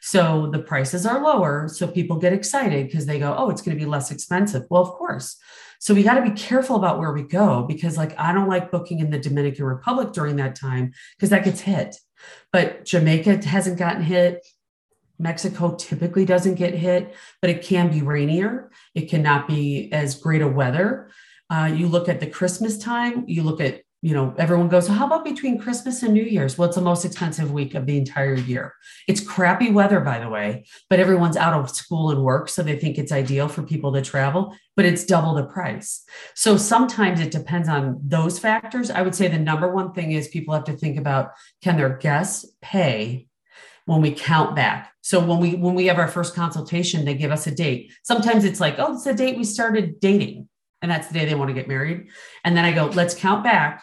So 0.01 0.49
the 0.51 0.59
prices 0.59 1.05
are 1.05 1.21
lower. 1.21 1.67
So 1.67 1.87
people 1.87 2.17
get 2.17 2.31
excited 2.31 2.85
because 2.85 3.05
they 3.05 3.19
go, 3.19 3.35
oh, 3.37 3.49
it's 3.49 3.61
going 3.61 3.75
to 3.77 3.83
be 3.83 3.89
less 3.89 4.11
expensive. 4.11 4.63
Well, 4.69 4.83
of 4.83 4.89
course. 4.89 5.37
So 5.79 5.93
we 5.93 6.03
got 6.03 6.15
to 6.15 6.29
be 6.29 6.35
careful 6.39 6.75
about 6.75 6.99
where 6.99 7.11
we 7.11 7.23
go 7.23 7.63
because, 7.63 7.97
like, 7.97 8.17
I 8.19 8.31
don't 8.31 8.47
like 8.47 8.71
booking 8.71 8.99
in 8.99 9.09
the 9.09 9.19
Dominican 9.19 9.65
Republic 9.65 10.13
during 10.13 10.35
that 10.37 10.55
time 10.55 10.93
because 11.17 11.31
that 11.31 11.43
gets 11.43 11.59
hit. 11.59 11.97
But 12.51 12.85
Jamaica 12.85 13.45
hasn't 13.45 13.79
gotten 13.79 14.03
hit. 14.03 14.45
Mexico 15.17 15.75
typically 15.75 16.25
doesn't 16.25 16.55
get 16.55 16.73
hit, 16.73 17.15
but 17.41 17.49
it 17.49 17.63
can 17.63 17.89
be 17.89 18.01
rainier. 18.01 18.69
It 18.93 19.09
cannot 19.09 19.47
be 19.47 19.89
as 19.91 20.19
great 20.19 20.41
a 20.41 20.47
weather. 20.47 21.09
Uh, 21.49 21.71
you 21.73 21.87
look 21.87 22.09
at 22.09 22.19
the 22.19 22.27
Christmas 22.27 22.77
time, 22.77 23.23
you 23.27 23.43
look 23.43 23.61
at 23.61 23.81
you 24.05 24.13
know, 24.13 24.35
everyone 24.37 24.69
goes, 24.69 24.87
how 24.87 25.07
about 25.07 25.25
between 25.25 25.57
Christmas 25.57 26.03
and 26.03 26.13
New 26.13 26.21
Year's? 26.21 26.59
It's 26.59 26.75
the 26.75 26.81
most 26.81 27.05
expensive 27.05 27.51
week 27.51 27.73
of 27.73 27.87
the 27.87 27.97
entire 27.97 28.35
year. 28.35 28.75
It's 29.07 29.19
crappy 29.19 29.71
weather, 29.71 29.99
by 29.99 30.19
the 30.19 30.29
way, 30.29 30.67
but 30.91 30.99
everyone's 30.99 31.35
out 31.35 31.59
of 31.59 31.71
school 31.71 32.11
and 32.11 32.23
work. 32.23 32.47
So 32.49 32.61
they 32.61 32.77
think 32.77 32.99
it's 32.99 33.11
ideal 33.11 33.47
for 33.47 33.63
people 33.63 33.91
to 33.93 34.03
travel, 34.03 34.55
but 34.75 34.85
it's 34.85 35.05
double 35.05 35.33
the 35.33 35.45
price. 35.45 36.03
So 36.35 36.55
sometimes 36.55 37.19
it 37.19 37.31
depends 37.31 37.67
on 37.67 37.99
those 37.99 38.37
factors. 38.37 38.91
I 38.91 39.01
would 39.01 39.15
say 39.15 39.27
the 39.27 39.39
number 39.39 39.73
one 39.73 39.91
thing 39.91 40.11
is 40.11 40.27
people 40.27 40.53
have 40.53 40.65
to 40.65 40.77
think 40.77 40.99
about 40.99 41.31
can 41.63 41.75
their 41.75 41.97
guests 41.97 42.45
pay 42.61 43.25
when 43.87 44.01
we 44.01 44.11
count 44.11 44.55
back. 44.55 44.93
So 45.01 45.19
when 45.19 45.39
we 45.39 45.55
when 45.55 45.73
we 45.73 45.87
have 45.87 45.97
our 45.97 46.07
first 46.07 46.35
consultation, 46.35 47.05
they 47.05 47.15
give 47.15 47.31
us 47.31 47.47
a 47.47 47.55
date. 47.55 47.91
Sometimes 48.03 48.43
it's 48.45 48.59
like, 48.59 48.75
oh, 48.77 48.93
it's 48.93 49.03
the 49.03 49.15
date 49.15 49.35
we 49.35 49.45
started 49.45 49.99
dating. 49.99 50.47
And 50.83 50.91
that's 50.91 51.07
the 51.07 51.15
day 51.15 51.25
they 51.25 51.33
want 51.33 51.49
to 51.49 51.55
get 51.55 51.67
married. 51.67 52.09
And 52.43 52.55
then 52.55 52.65
I 52.65 52.71
go, 52.71 52.85
let's 52.85 53.15
count 53.15 53.43
back 53.43 53.81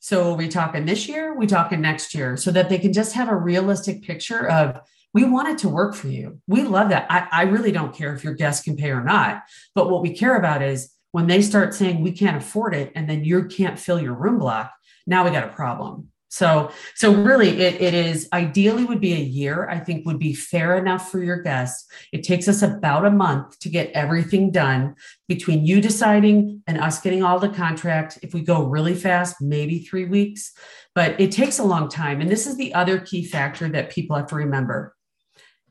so 0.00 0.32
are 0.32 0.36
we 0.36 0.48
talking 0.48 0.86
this 0.86 1.06
year? 1.08 1.34
We 1.34 1.46
talking 1.46 1.80
next 1.80 2.14
year 2.14 2.36
so 2.36 2.50
that 2.52 2.70
they 2.70 2.78
can 2.78 2.92
just 2.92 3.12
have 3.12 3.28
a 3.28 3.36
realistic 3.36 4.02
picture 4.02 4.48
of 4.48 4.80
we 5.12 5.24
want 5.24 5.48
it 5.48 5.58
to 5.58 5.68
work 5.68 5.94
for 5.94 6.08
you. 6.08 6.40
We 6.46 6.62
love 6.62 6.88
that. 6.88 7.06
I, 7.10 7.28
I 7.30 7.42
really 7.42 7.70
don't 7.70 7.94
care 7.94 8.14
if 8.14 8.24
your 8.24 8.34
guests 8.34 8.64
can 8.64 8.76
pay 8.76 8.90
or 8.90 9.04
not. 9.04 9.42
But 9.74 9.90
what 9.90 10.02
we 10.02 10.14
care 10.14 10.36
about 10.36 10.62
is 10.62 10.90
when 11.12 11.26
they 11.26 11.42
start 11.42 11.74
saying 11.74 12.00
we 12.00 12.12
can't 12.12 12.36
afford 12.36 12.74
it 12.74 12.92
and 12.94 13.10
then 13.10 13.24
you 13.24 13.44
can't 13.44 13.78
fill 13.78 14.00
your 14.00 14.14
room 14.14 14.38
block, 14.38 14.72
now 15.06 15.24
we 15.24 15.30
got 15.30 15.44
a 15.44 15.52
problem. 15.52 16.08
So, 16.30 16.70
so 16.94 17.12
really 17.12 17.60
it, 17.60 17.80
it 17.80 17.92
is 17.92 18.28
ideally 18.32 18.84
would 18.84 19.00
be 19.00 19.14
a 19.14 19.18
year, 19.18 19.68
I 19.68 19.80
think 19.80 20.06
would 20.06 20.20
be 20.20 20.32
fair 20.32 20.78
enough 20.78 21.10
for 21.10 21.20
your 21.22 21.42
guests. 21.42 21.90
It 22.12 22.22
takes 22.22 22.46
us 22.46 22.62
about 22.62 23.04
a 23.04 23.10
month 23.10 23.58
to 23.58 23.68
get 23.68 23.90
everything 23.90 24.52
done 24.52 24.94
between 25.26 25.66
you 25.66 25.80
deciding 25.80 26.62
and 26.68 26.78
us 26.78 27.00
getting 27.00 27.24
all 27.24 27.40
the 27.40 27.48
contracts. 27.48 28.16
If 28.22 28.32
we 28.32 28.42
go 28.42 28.62
really 28.62 28.94
fast, 28.94 29.42
maybe 29.42 29.80
three 29.80 30.04
weeks, 30.04 30.52
but 30.94 31.20
it 31.20 31.32
takes 31.32 31.58
a 31.58 31.64
long 31.64 31.88
time. 31.88 32.20
And 32.20 32.30
this 32.30 32.46
is 32.46 32.56
the 32.56 32.74
other 32.74 33.00
key 33.00 33.24
factor 33.24 33.68
that 33.68 33.90
people 33.90 34.14
have 34.14 34.28
to 34.28 34.36
remember. 34.36 34.94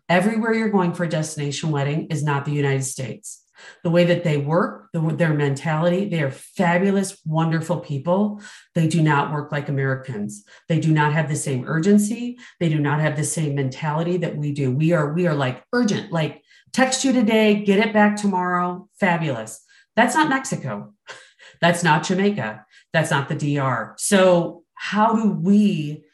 Everywhere 0.09 0.53
you're 0.53 0.69
going 0.69 0.93
for 0.93 1.05
a 1.05 1.09
destination 1.09 1.71
wedding 1.71 2.07
is 2.07 2.21
not 2.21 2.43
the 2.43 2.51
United 2.51 2.83
States. 2.83 3.45
The 3.83 3.89
way 3.89 4.05
that 4.05 4.23
they 4.23 4.37
work, 4.37 4.89
the, 4.93 4.99
their 4.99 5.33
mentality. 5.33 6.07
They 6.07 6.21
are 6.21 6.31
fabulous, 6.31 7.19
wonderful 7.25 7.79
people. 7.79 8.41
They 8.75 8.87
do 8.87 9.01
not 9.01 9.31
work 9.31 9.51
like 9.51 9.69
Americans. 9.69 10.43
They 10.67 10.79
do 10.79 10.91
not 10.91 11.13
have 11.13 11.29
the 11.29 11.35
same 11.35 11.65
urgency. 11.67 12.37
They 12.59 12.69
do 12.69 12.79
not 12.79 12.99
have 12.99 13.15
the 13.15 13.23
same 13.23 13.55
mentality 13.55 14.17
that 14.17 14.37
we 14.37 14.51
do. 14.51 14.71
We 14.71 14.93
are 14.93 15.13
we 15.13 15.27
are 15.27 15.35
like 15.35 15.63
urgent, 15.73 16.11
like 16.11 16.41
text 16.73 17.03
you 17.03 17.13
today, 17.13 17.63
get 17.63 17.79
it 17.79 17.93
back 17.93 18.15
tomorrow. 18.15 18.87
Fabulous. 18.99 19.63
That's 19.95 20.15
not 20.15 20.29
Mexico. 20.29 20.93
That's 21.61 21.83
not 21.83 22.03
Jamaica. 22.03 22.65
That's 22.93 23.11
not 23.11 23.27
the 23.29 23.35
DR. 23.35 23.95
So 23.97 24.63
how 24.73 25.13
do 25.13 25.31
we 25.31 26.05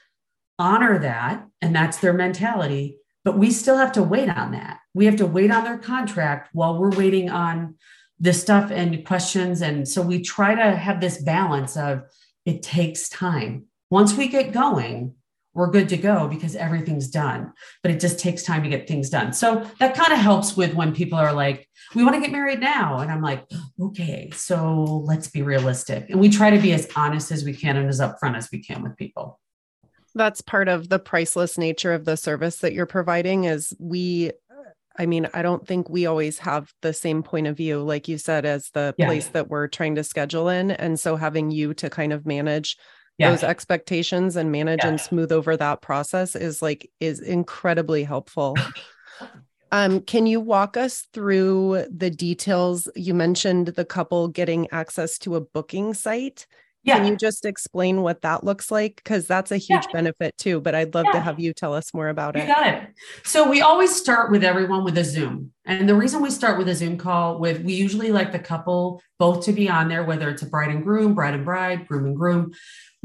honor 0.57 0.99
that? 0.99 1.45
And 1.61 1.75
that's 1.75 1.97
their 1.97 2.13
mentality 2.13 2.99
but 3.25 3.37
we 3.37 3.51
still 3.51 3.75
have 3.75 3.91
to 3.93 4.03
wait 4.03 4.29
on 4.29 4.51
that. 4.51 4.79
We 4.95 5.05
have 5.05 5.17
to 5.17 5.27
wait 5.27 5.51
on 5.51 5.63
their 5.63 5.77
contract 5.77 6.49
while 6.53 6.79
we're 6.79 6.95
waiting 6.95 7.29
on 7.29 7.75
this 8.17 8.41
stuff 8.41 8.71
and 8.71 9.05
questions. 9.05 9.61
And 9.61 9.87
so 9.87 10.01
we 10.01 10.21
try 10.21 10.55
to 10.55 10.75
have 10.75 11.01
this 11.01 11.21
balance 11.21 11.77
of 11.77 12.03
it 12.45 12.63
takes 12.63 13.09
time. 13.09 13.65
Once 13.89 14.15
we 14.15 14.27
get 14.27 14.51
going, 14.51 15.13
we're 15.53 15.69
good 15.69 15.89
to 15.89 15.97
go 15.97 16.27
because 16.27 16.55
everything's 16.55 17.09
done, 17.09 17.53
but 17.81 17.91
it 17.91 17.99
just 17.99 18.19
takes 18.19 18.43
time 18.43 18.63
to 18.63 18.69
get 18.69 18.87
things 18.87 19.09
done. 19.09 19.31
So 19.31 19.69
that 19.79 19.95
kind 19.95 20.11
of 20.11 20.19
helps 20.19 20.55
with 20.55 20.73
when 20.73 20.93
people 20.93 21.17
are 21.17 21.33
like, 21.33 21.67
we 21.93 22.03
want 22.03 22.15
to 22.15 22.21
get 22.21 22.31
married 22.31 22.59
now. 22.59 22.99
And 22.99 23.09
I'm 23.09 23.21
like, 23.21 23.45
okay, 23.79 24.29
so 24.33 24.83
let's 25.05 25.29
be 25.29 25.41
realistic. 25.41 26.09
And 26.09 26.19
we 26.19 26.29
try 26.29 26.49
to 26.49 26.59
be 26.59 26.73
as 26.73 26.89
honest 26.95 27.31
as 27.31 27.45
we 27.45 27.53
can 27.53 27.77
and 27.77 27.87
as 27.87 28.01
upfront 28.01 28.35
as 28.35 28.49
we 28.51 28.61
can 28.61 28.83
with 28.83 28.97
people 28.97 29.39
that's 30.15 30.41
part 30.41 30.69
of 30.69 30.87
the 30.87 30.97
priceless 30.97 31.57
nature 31.57 31.93
of 31.93 32.05
the 32.05 32.15
service 32.15 32.59
that 32.59 32.73
you're 32.73 32.85
providing 32.85 33.43
is 33.43 33.75
we 33.79 34.31
I 34.97 35.05
mean, 35.05 35.27
I 35.33 35.41
don't 35.41 35.67
think 35.67 35.89
we 35.89 36.05
always 36.05 36.39
have 36.39 36.71
the 36.81 36.93
same 36.93 37.23
point 37.23 37.47
of 37.47 37.57
view, 37.57 37.81
like 37.81 38.07
you 38.07 38.17
said, 38.17 38.45
as 38.45 38.69
the 38.71 38.95
yeah. 38.97 39.07
place 39.07 39.27
that 39.29 39.49
we're 39.49 39.67
trying 39.67 39.95
to 39.95 40.03
schedule 40.03 40.49
in. 40.49 40.71
And 40.71 40.99
so 40.99 41.15
having 41.15 41.51
you 41.51 41.73
to 41.75 41.89
kind 41.89 42.13
of 42.13 42.25
manage 42.25 42.77
yeah. 43.17 43.29
those 43.29 43.43
expectations 43.43 44.35
and 44.35 44.51
manage 44.51 44.79
yeah. 44.83 44.89
and 44.89 45.01
smooth 45.01 45.31
over 45.31 45.55
that 45.57 45.81
process 45.81 46.35
is 46.35 46.61
like 46.61 46.89
is 46.99 47.19
incredibly 47.19 48.03
helpful. 48.03 48.55
um, 49.71 50.01
can 50.01 50.25
you 50.25 50.39
walk 50.39 50.77
us 50.77 51.07
through 51.13 51.85
the 51.89 52.09
details? 52.09 52.89
You 52.95 53.13
mentioned 53.13 53.67
the 53.67 53.85
couple 53.85 54.27
getting 54.27 54.67
access 54.71 55.17
to 55.19 55.35
a 55.35 55.41
booking 55.41 55.93
site. 55.93 56.45
Yeah. 56.85 56.97
Can 56.97 57.07
you 57.07 57.17
just 57.17 57.45
explain 57.45 58.03
what 58.03 58.21
that 58.21 58.43
looks 58.43 58.69
like? 58.69 58.97
Because 58.97 59.25
that's 59.25 59.51
a 59.51 59.57
huge 59.57 59.85
yeah. 59.87 59.91
benefit 59.91 60.37
too, 60.37 60.61
but 60.61 60.75
I'd 60.75 60.93
love 60.93 61.05
yeah. 61.05 61.13
to 61.13 61.19
have 61.19 61.39
you 61.39 61.51
tell 61.51 61.73
us 61.73 61.93
more 61.95 62.09
about 62.09 62.35
you 62.35 62.43
it. 62.43 62.47
Got 62.47 62.67
it. 62.67 62.89
So 63.23 63.49
we 63.49 63.61
always 63.61 63.93
start 63.93 64.31
with 64.31 64.43
everyone 64.43 64.83
with 64.83 64.97
a 64.99 65.03
Zoom. 65.03 65.51
And 65.65 65.89
the 65.89 65.95
reason 65.95 66.21
we 66.21 66.29
start 66.29 66.59
with 66.59 66.69
a 66.69 66.75
Zoom 66.75 66.97
call 66.97 67.39
with 67.39 67.63
we 67.63 67.73
usually 67.73 68.11
like 68.11 68.31
the 68.31 68.39
couple 68.39 69.01
both 69.17 69.43
to 69.45 69.51
be 69.51 69.67
on 69.67 69.89
there, 69.89 70.03
whether 70.03 70.29
it's 70.29 70.43
a 70.43 70.45
bride 70.45 70.69
and 70.69 70.83
groom, 70.83 71.15
bride 71.15 71.33
and 71.33 71.43
bride, 71.43 71.87
groom 71.87 72.05
and 72.05 72.15
groom 72.15 72.53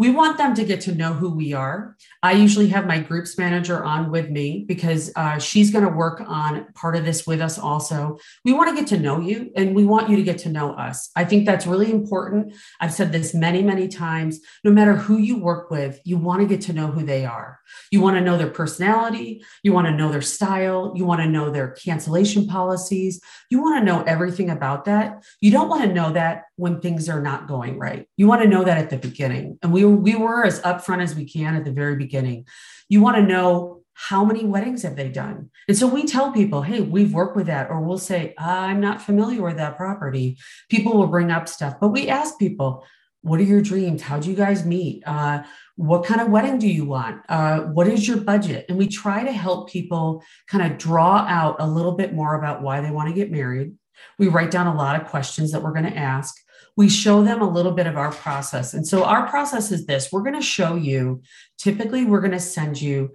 we 0.00 0.08
want 0.08 0.38
them 0.38 0.54
to 0.54 0.64
get 0.64 0.80
to 0.80 0.94
know 0.94 1.12
who 1.12 1.28
we 1.28 1.52
are. 1.52 1.94
I 2.22 2.32
usually 2.32 2.68
have 2.68 2.86
my 2.86 3.00
groups 3.00 3.36
manager 3.36 3.84
on 3.84 4.10
with 4.10 4.30
me 4.30 4.64
because 4.66 5.12
uh, 5.14 5.38
she's 5.38 5.70
going 5.70 5.84
to 5.84 5.90
work 5.90 6.22
on 6.26 6.72
part 6.72 6.96
of 6.96 7.04
this 7.04 7.26
with 7.26 7.42
us 7.42 7.58
also. 7.58 8.16
We 8.42 8.54
want 8.54 8.70
to 8.70 8.74
get 8.74 8.88
to 8.88 8.98
know 8.98 9.20
you 9.20 9.52
and 9.56 9.76
we 9.76 9.84
want 9.84 10.08
you 10.08 10.16
to 10.16 10.22
get 10.22 10.38
to 10.38 10.48
know 10.48 10.72
us. 10.72 11.10
I 11.16 11.26
think 11.26 11.44
that's 11.44 11.66
really 11.66 11.92
important. 11.92 12.54
I've 12.80 12.94
said 12.94 13.12
this 13.12 13.34
many, 13.34 13.62
many 13.62 13.88
times. 13.88 14.40
No 14.64 14.70
matter 14.70 14.94
who 14.94 15.18
you 15.18 15.36
work 15.36 15.70
with, 15.70 16.00
you 16.04 16.16
want 16.16 16.40
to 16.40 16.48
get 16.48 16.62
to 16.62 16.72
know 16.72 16.86
who 16.86 17.04
they 17.04 17.26
are. 17.26 17.60
You 17.90 18.00
want 18.00 18.16
to 18.16 18.22
know 18.22 18.38
their 18.38 18.48
personality. 18.48 19.44
You 19.62 19.74
want 19.74 19.86
to 19.86 19.94
know 19.94 20.10
their 20.10 20.22
style. 20.22 20.94
You 20.96 21.04
want 21.04 21.20
to 21.20 21.28
know 21.28 21.50
their 21.50 21.72
cancellation 21.72 22.46
policies. 22.46 23.20
You 23.50 23.60
want 23.60 23.78
to 23.78 23.84
know 23.84 24.02
everything 24.04 24.48
about 24.48 24.86
that. 24.86 25.24
You 25.42 25.50
don't 25.50 25.68
want 25.68 25.82
to 25.82 25.92
know 25.92 26.10
that 26.12 26.44
when 26.60 26.80
things 26.80 27.08
are 27.08 27.22
not 27.22 27.48
going 27.48 27.78
right. 27.78 28.06
You 28.16 28.26
want 28.26 28.42
to 28.42 28.48
know 28.48 28.64
that 28.64 28.78
at 28.78 28.90
the 28.90 28.98
beginning. 28.98 29.58
And 29.62 29.72
we, 29.72 29.84
we 29.84 30.14
were 30.14 30.44
as 30.44 30.60
upfront 30.60 31.02
as 31.02 31.14
we 31.14 31.24
can 31.24 31.56
at 31.56 31.64
the 31.64 31.72
very 31.72 31.96
beginning. 31.96 32.46
You 32.88 33.00
want 33.00 33.16
to 33.16 33.22
know 33.22 33.80
how 33.94 34.24
many 34.24 34.44
weddings 34.44 34.82
have 34.82 34.96
they 34.96 35.08
done? 35.08 35.50
And 35.68 35.76
so 35.76 35.86
we 35.86 36.04
tell 36.04 36.32
people, 36.32 36.62
hey, 36.62 36.80
we've 36.80 37.12
worked 37.12 37.36
with 37.36 37.46
that, 37.46 37.70
or 37.70 37.80
we'll 37.80 37.98
say, 37.98 38.34
I'm 38.38 38.80
not 38.80 39.02
familiar 39.02 39.42
with 39.42 39.56
that 39.56 39.76
property. 39.76 40.38
People 40.68 40.96
will 40.96 41.06
bring 41.06 41.30
up 41.30 41.48
stuff, 41.48 41.74
but 41.80 41.88
we 41.88 42.08
ask 42.08 42.38
people, 42.38 42.84
what 43.22 43.40
are 43.40 43.44
your 43.44 43.60
dreams? 43.60 44.02
How 44.02 44.18
do 44.18 44.30
you 44.30 44.36
guys 44.36 44.64
meet? 44.64 45.02
Uh, 45.06 45.42
what 45.76 46.04
kind 46.04 46.20
of 46.20 46.28
wedding 46.28 46.58
do 46.58 46.68
you 46.68 46.84
want? 46.84 47.22
Uh, 47.28 47.60
what 47.60 47.88
is 47.88 48.06
your 48.06 48.18
budget? 48.18 48.66
And 48.68 48.78
we 48.78 48.86
try 48.86 49.24
to 49.24 49.32
help 49.32 49.70
people 49.70 50.22
kind 50.46 50.70
of 50.70 50.78
draw 50.78 51.26
out 51.28 51.56
a 51.58 51.66
little 51.66 51.92
bit 51.92 52.14
more 52.14 52.34
about 52.34 52.62
why 52.62 52.80
they 52.80 52.90
want 52.90 53.08
to 53.08 53.14
get 53.14 53.30
married. 53.30 53.74
We 54.18 54.28
write 54.28 54.50
down 54.50 54.66
a 54.66 54.74
lot 54.74 55.00
of 55.00 55.08
questions 55.08 55.52
that 55.52 55.62
we're 55.62 55.72
going 55.72 55.90
to 55.90 55.96
ask 55.96 56.34
we 56.76 56.88
show 56.88 57.22
them 57.22 57.42
a 57.42 57.48
little 57.48 57.72
bit 57.72 57.86
of 57.86 57.96
our 57.96 58.12
process. 58.12 58.74
And 58.74 58.86
so 58.86 59.04
our 59.04 59.28
process 59.28 59.70
is 59.70 59.86
this 59.86 60.10
we're 60.10 60.22
going 60.22 60.34
to 60.34 60.42
show 60.42 60.76
you, 60.76 61.22
typically, 61.58 62.04
we're 62.04 62.20
going 62.20 62.30
to 62.32 62.40
send 62.40 62.80
you 62.80 63.12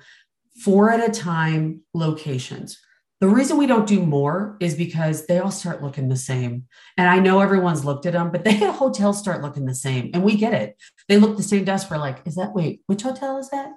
four 0.63 0.91
at 0.91 1.07
a 1.07 1.11
time 1.11 1.81
locations. 1.93 2.79
The 3.21 3.27
reason 3.29 3.57
we 3.57 3.65
don't 3.65 3.87
do 3.87 4.05
more 4.05 4.57
is 4.59 4.75
because 4.75 5.25
they 5.25 5.39
all 5.39 5.51
start 5.51 5.81
looking 5.81 6.09
the 6.09 6.17
same. 6.17 6.65
And 6.97 7.09
I 7.09 7.19
know 7.19 7.39
everyone's 7.39 7.85
looked 7.85 8.05
at 8.05 8.13
them, 8.13 8.31
but 8.31 8.43
they 8.45 8.57
hotels 8.57 9.19
start 9.19 9.41
looking 9.41 9.65
the 9.65 9.75
same. 9.75 10.11
And 10.13 10.23
we 10.23 10.35
get 10.35 10.53
it. 10.53 10.75
They 11.07 11.17
look 11.17 11.37
the 11.37 11.43
same 11.43 11.65
to 11.65 11.73
us. 11.73 11.89
We're 11.89 11.97
like, 11.97 12.21
is 12.25 12.35
that, 12.35 12.53
wait, 12.53 12.81
which 12.87 13.03
hotel 13.03 13.37
is 13.37 13.49
that? 13.49 13.71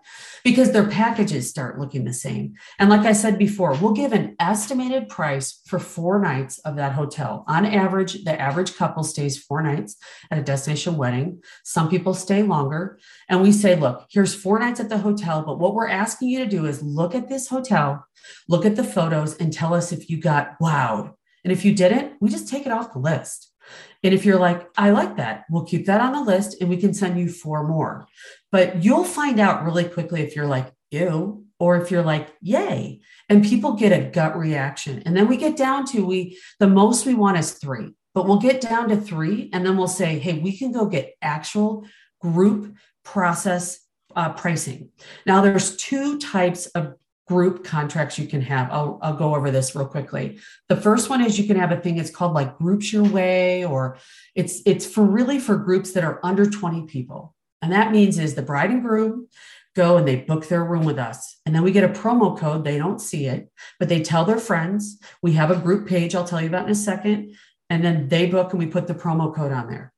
Because 0.44 0.72
their 0.72 0.88
packages 0.88 1.48
start 1.48 1.78
looking 1.78 2.04
the 2.04 2.12
same. 2.12 2.54
And 2.78 2.88
like 2.88 3.02
I 3.02 3.12
said 3.12 3.38
before, 3.38 3.74
we'll 3.74 3.92
give 3.92 4.12
an 4.12 4.34
estimated 4.40 5.08
price 5.08 5.60
for 5.66 5.78
four 5.78 6.20
nights 6.20 6.58
of 6.60 6.76
that 6.76 6.92
hotel. 6.92 7.44
On 7.48 7.66
average, 7.66 8.24
the 8.24 8.40
average 8.40 8.76
couple 8.76 9.02
stays 9.04 9.38
four 9.38 9.62
nights 9.62 9.96
at 10.30 10.38
a 10.38 10.42
destination 10.42 10.96
wedding. 10.96 11.42
Some 11.64 11.88
people 11.88 12.14
stay 12.14 12.42
longer. 12.42 12.98
And 13.28 13.42
we 13.42 13.52
say, 13.52 13.74
look, 13.74 14.06
here's 14.10 14.34
four 14.34 14.58
nights 14.58 14.80
at 14.80 14.88
the 14.88 14.98
hotel. 14.98 15.42
But 15.42 15.58
what 15.58 15.74
we're 15.74 15.88
asking 15.88 16.28
you 16.28 16.38
to 16.40 16.46
do 16.46 16.66
is 16.66 16.82
look 16.82 17.14
at 17.14 17.28
this 17.28 17.48
hotel 17.48 18.04
Look 18.48 18.64
at 18.64 18.76
the 18.76 18.84
photos 18.84 19.36
and 19.36 19.52
tell 19.52 19.74
us 19.74 19.92
if 19.92 20.10
you 20.10 20.18
got 20.18 20.58
wowed. 20.60 21.12
And 21.44 21.52
if 21.52 21.64
you 21.64 21.74
didn't, 21.74 22.14
we 22.20 22.28
just 22.28 22.48
take 22.48 22.66
it 22.66 22.72
off 22.72 22.92
the 22.92 22.98
list. 22.98 23.52
And 24.02 24.14
if 24.14 24.24
you're 24.24 24.38
like, 24.38 24.68
I 24.76 24.90
like 24.90 25.16
that, 25.16 25.44
we'll 25.50 25.64
keep 25.64 25.86
that 25.86 26.00
on 26.00 26.12
the 26.12 26.22
list 26.22 26.60
and 26.60 26.70
we 26.70 26.76
can 26.76 26.94
send 26.94 27.18
you 27.18 27.28
four 27.28 27.66
more. 27.66 28.06
But 28.52 28.84
you'll 28.84 29.04
find 29.04 29.40
out 29.40 29.64
really 29.64 29.84
quickly 29.84 30.22
if 30.22 30.36
you're 30.36 30.46
like, 30.46 30.72
ew, 30.90 31.44
or 31.58 31.76
if 31.80 31.90
you're 31.90 32.02
like, 32.04 32.28
yay. 32.40 33.00
And 33.28 33.44
people 33.44 33.72
get 33.72 33.92
a 33.92 34.08
gut 34.10 34.38
reaction. 34.38 35.02
And 35.04 35.16
then 35.16 35.26
we 35.26 35.36
get 35.36 35.56
down 35.56 35.84
to 35.86 36.04
we, 36.04 36.38
the 36.60 36.68
most 36.68 37.06
we 37.06 37.14
want 37.14 37.38
is 37.38 37.52
three, 37.52 37.94
but 38.14 38.26
we'll 38.26 38.38
get 38.38 38.60
down 38.60 38.88
to 38.88 38.96
three. 38.96 39.50
And 39.52 39.66
then 39.66 39.76
we'll 39.76 39.88
say, 39.88 40.18
hey, 40.18 40.38
we 40.38 40.56
can 40.56 40.70
go 40.70 40.86
get 40.86 41.14
actual 41.20 41.84
group 42.20 42.76
process 43.04 43.80
uh, 44.14 44.32
pricing. 44.32 44.90
Now, 45.26 45.40
there's 45.40 45.76
two 45.76 46.18
types 46.18 46.66
of 46.66 46.94
group 47.28 47.62
contracts 47.64 48.18
you 48.18 48.26
can 48.26 48.40
have. 48.40 48.70
I'll, 48.72 48.98
I'll 49.02 49.16
go 49.16 49.34
over 49.34 49.50
this 49.50 49.74
real 49.74 49.86
quickly. 49.86 50.40
The 50.68 50.76
first 50.76 51.10
one 51.10 51.22
is 51.22 51.38
you 51.38 51.46
can 51.46 51.58
have 51.58 51.72
a 51.72 51.76
thing, 51.76 51.98
it's 51.98 52.10
called 52.10 52.32
like 52.32 52.58
groups 52.58 52.92
your 52.92 53.04
way, 53.04 53.64
or 53.64 53.98
it's 54.34 54.62
it's 54.66 54.86
for 54.86 55.04
really 55.04 55.38
for 55.38 55.56
groups 55.56 55.92
that 55.92 56.04
are 56.04 56.20
under 56.24 56.48
20 56.48 56.86
people. 56.86 57.34
And 57.60 57.72
that 57.72 57.92
means 57.92 58.18
is 58.18 58.34
the 58.34 58.42
bride 58.42 58.70
and 58.70 58.82
groom 58.82 59.28
go 59.78 59.96
and 59.96 60.08
they 60.08 60.16
book 60.16 60.48
their 60.48 60.64
room 60.64 60.84
with 60.84 60.98
us. 60.98 61.36
And 61.46 61.54
then 61.54 61.62
we 61.62 61.70
get 61.70 61.84
a 61.84 61.88
promo 61.88 62.36
code. 62.36 62.64
They 62.64 62.78
don't 62.78 63.00
see 63.00 63.26
it, 63.26 63.48
but 63.78 63.88
they 63.88 64.02
tell 64.02 64.24
their 64.24 64.38
friends. 64.38 64.98
We 65.22 65.34
have 65.34 65.52
a 65.52 65.56
group 65.56 65.86
page 65.86 66.14
I'll 66.14 66.26
tell 66.26 66.40
you 66.40 66.48
about 66.48 66.64
in 66.64 66.72
a 66.72 66.74
second. 66.74 67.36
And 67.70 67.84
then 67.84 68.08
they 68.08 68.26
book 68.26 68.52
and 68.52 68.58
we 68.58 68.66
put 68.66 68.88
the 68.88 68.94
promo 68.94 69.32
code 69.32 69.52
on 69.52 69.68
there. 69.68 69.92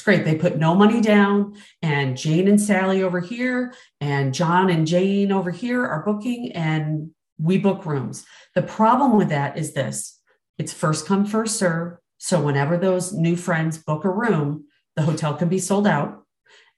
It's 0.00 0.04
great. 0.06 0.24
They 0.24 0.34
put 0.34 0.56
no 0.56 0.74
money 0.74 1.02
down, 1.02 1.56
and 1.82 2.16
Jane 2.16 2.48
and 2.48 2.58
Sally 2.58 3.02
over 3.02 3.20
here, 3.20 3.74
and 4.00 4.32
John 4.32 4.70
and 4.70 4.86
Jane 4.86 5.30
over 5.30 5.50
here 5.50 5.86
are 5.86 6.02
booking, 6.02 6.52
and 6.52 7.10
we 7.38 7.58
book 7.58 7.84
rooms. 7.84 8.24
The 8.54 8.62
problem 8.62 9.18
with 9.18 9.28
that 9.28 9.58
is 9.58 9.74
this 9.74 10.18
it's 10.56 10.72
first 10.72 11.04
come, 11.04 11.26
first 11.26 11.58
serve. 11.58 11.98
So 12.16 12.40
whenever 12.40 12.78
those 12.78 13.12
new 13.12 13.36
friends 13.36 13.76
book 13.76 14.06
a 14.06 14.08
room, 14.08 14.64
the 14.96 15.02
hotel 15.02 15.34
can 15.34 15.50
be 15.50 15.58
sold 15.58 15.86
out 15.86 16.24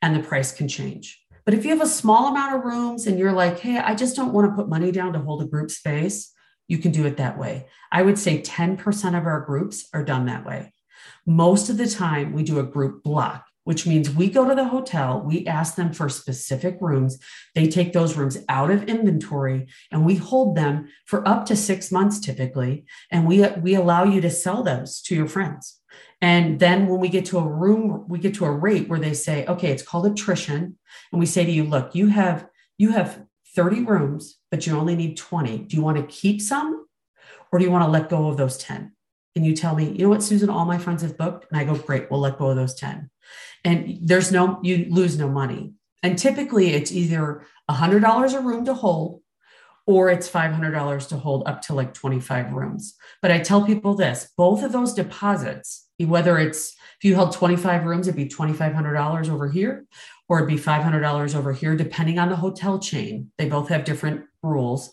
and 0.02 0.16
the 0.16 0.26
price 0.28 0.50
can 0.50 0.66
change. 0.66 1.24
But 1.44 1.54
if 1.54 1.64
you 1.64 1.70
have 1.70 1.80
a 1.80 1.86
small 1.86 2.26
amount 2.26 2.56
of 2.56 2.64
rooms 2.64 3.06
and 3.06 3.20
you're 3.20 3.30
like, 3.30 3.60
hey, 3.60 3.78
I 3.78 3.94
just 3.94 4.16
don't 4.16 4.32
want 4.32 4.50
to 4.50 4.56
put 4.56 4.68
money 4.68 4.90
down 4.90 5.12
to 5.12 5.20
hold 5.20 5.42
a 5.42 5.46
group 5.46 5.70
space, 5.70 6.32
you 6.66 6.78
can 6.78 6.90
do 6.90 7.06
it 7.06 7.18
that 7.18 7.38
way. 7.38 7.68
I 7.92 8.02
would 8.02 8.18
say 8.18 8.42
10% 8.42 9.16
of 9.16 9.26
our 9.26 9.42
groups 9.42 9.88
are 9.94 10.04
done 10.04 10.26
that 10.26 10.44
way. 10.44 10.72
Most 11.26 11.68
of 11.68 11.76
the 11.76 11.88
time, 11.88 12.32
we 12.32 12.42
do 12.42 12.58
a 12.58 12.64
group 12.64 13.02
block, 13.02 13.46
which 13.64 13.86
means 13.86 14.10
we 14.10 14.28
go 14.28 14.48
to 14.48 14.54
the 14.54 14.68
hotel, 14.68 15.22
we 15.24 15.46
ask 15.46 15.76
them 15.76 15.92
for 15.92 16.08
specific 16.08 16.78
rooms. 16.80 17.18
They 17.54 17.68
take 17.68 17.92
those 17.92 18.16
rooms 18.16 18.38
out 18.48 18.70
of 18.70 18.84
inventory 18.84 19.68
and 19.90 20.04
we 20.04 20.16
hold 20.16 20.56
them 20.56 20.88
for 21.06 21.26
up 21.26 21.46
to 21.46 21.56
six 21.56 21.92
months 21.92 22.18
typically. 22.18 22.84
And 23.10 23.26
we, 23.26 23.46
we 23.58 23.74
allow 23.74 24.04
you 24.04 24.20
to 24.20 24.30
sell 24.30 24.62
those 24.62 25.00
to 25.02 25.14
your 25.14 25.28
friends. 25.28 25.80
And 26.20 26.58
then 26.58 26.86
when 26.86 27.00
we 27.00 27.08
get 27.08 27.26
to 27.26 27.38
a 27.38 27.46
room, 27.46 28.04
we 28.08 28.18
get 28.18 28.34
to 28.34 28.44
a 28.44 28.50
rate 28.50 28.88
where 28.88 29.00
they 29.00 29.14
say, 29.14 29.44
okay, 29.46 29.70
it's 29.70 29.82
called 29.82 30.06
attrition. 30.06 30.78
And 31.10 31.20
we 31.20 31.26
say 31.26 31.44
to 31.44 31.50
you, 31.50 31.64
look, 31.64 31.94
you 31.94 32.08
have 32.08 32.46
you 32.78 32.92
have 32.92 33.22
30 33.54 33.84
rooms, 33.84 34.38
but 34.50 34.66
you 34.66 34.76
only 34.76 34.96
need 34.96 35.16
20. 35.16 35.58
Do 35.58 35.76
you 35.76 35.82
want 35.82 35.98
to 35.98 36.06
keep 36.06 36.40
some 36.40 36.86
or 37.52 37.58
do 37.58 37.64
you 37.64 37.70
want 37.70 37.84
to 37.84 37.90
let 37.90 38.08
go 38.08 38.28
of 38.28 38.36
those 38.36 38.56
10? 38.58 38.92
And 39.34 39.46
you 39.46 39.54
tell 39.54 39.74
me, 39.74 39.90
you 39.90 40.04
know 40.04 40.08
what, 40.08 40.22
Susan, 40.22 40.50
all 40.50 40.64
my 40.64 40.78
friends 40.78 41.02
have 41.02 41.16
booked. 41.16 41.46
And 41.50 41.60
I 41.60 41.64
go, 41.64 41.74
great, 41.74 42.10
we'll 42.10 42.20
let 42.20 42.38
go 42.38 42.50
of 42.50 42.56
those 42.56 42.74
10. 42.74 43.10
And 43.64 43.98
there's 44.02 44.32
no, 44.32 44.60
you 44.62 44.86
lose 44.90 45.18
no 45.18 45.28
money. 45.28 45.74
And 46.02 46.18
typically 46.18 46.74
it's 46.74 46.92
either 46.92 47.46
$100 47.70 48.34
a 48.34 48.40
room 48.40 48.64
to 48.64 48.74
hold 48.74 49.22
or 49.86 50.10
it's 50.10 50.28
$500 50.28 51.08
to 51.08 51.16
hold 51.16 51.46
up 51.46 51.62
to 51.62 51.74
like 51.74 51.94
25 51.94 52.52
rooms. 52.52 52.94
But 53.20 53.30
I 53.30 53.40
tell 53.40 53.64
people 53.64 53.94
this 53.94 54.30
both 54.36 54.62
of 54.62 54.72
those 54.72 54.94
deposits, 54.94 55.88
whether 55.98 56.38
it's 56.38 56.74
if 56.98 57.04
you 57.04 57.14
held 57.14 57.32
25 57.32 57.84
rooms, 57.84 58.06
it'd 58.06 58.16
be 58.16 58.28
$2,500 58.28 59.28
over 59.28 59.48
here, 59.48 59.86
or 60.28 60.38
it'd 60.38 60.48
be 60.48 60.56
$500 60.56 61.34
over 61.34 61.52
here, 61.52 61.76
depending 61.76 62.18
on 62.18 62.28
the 62.28 62.36
hotel 62.36 62.78
chain. 62.78 63.32
They 63.38 63.48
both 63.48 63.68
have 63.68 63.84
different 63.84 64.24
rules 64.42 64.90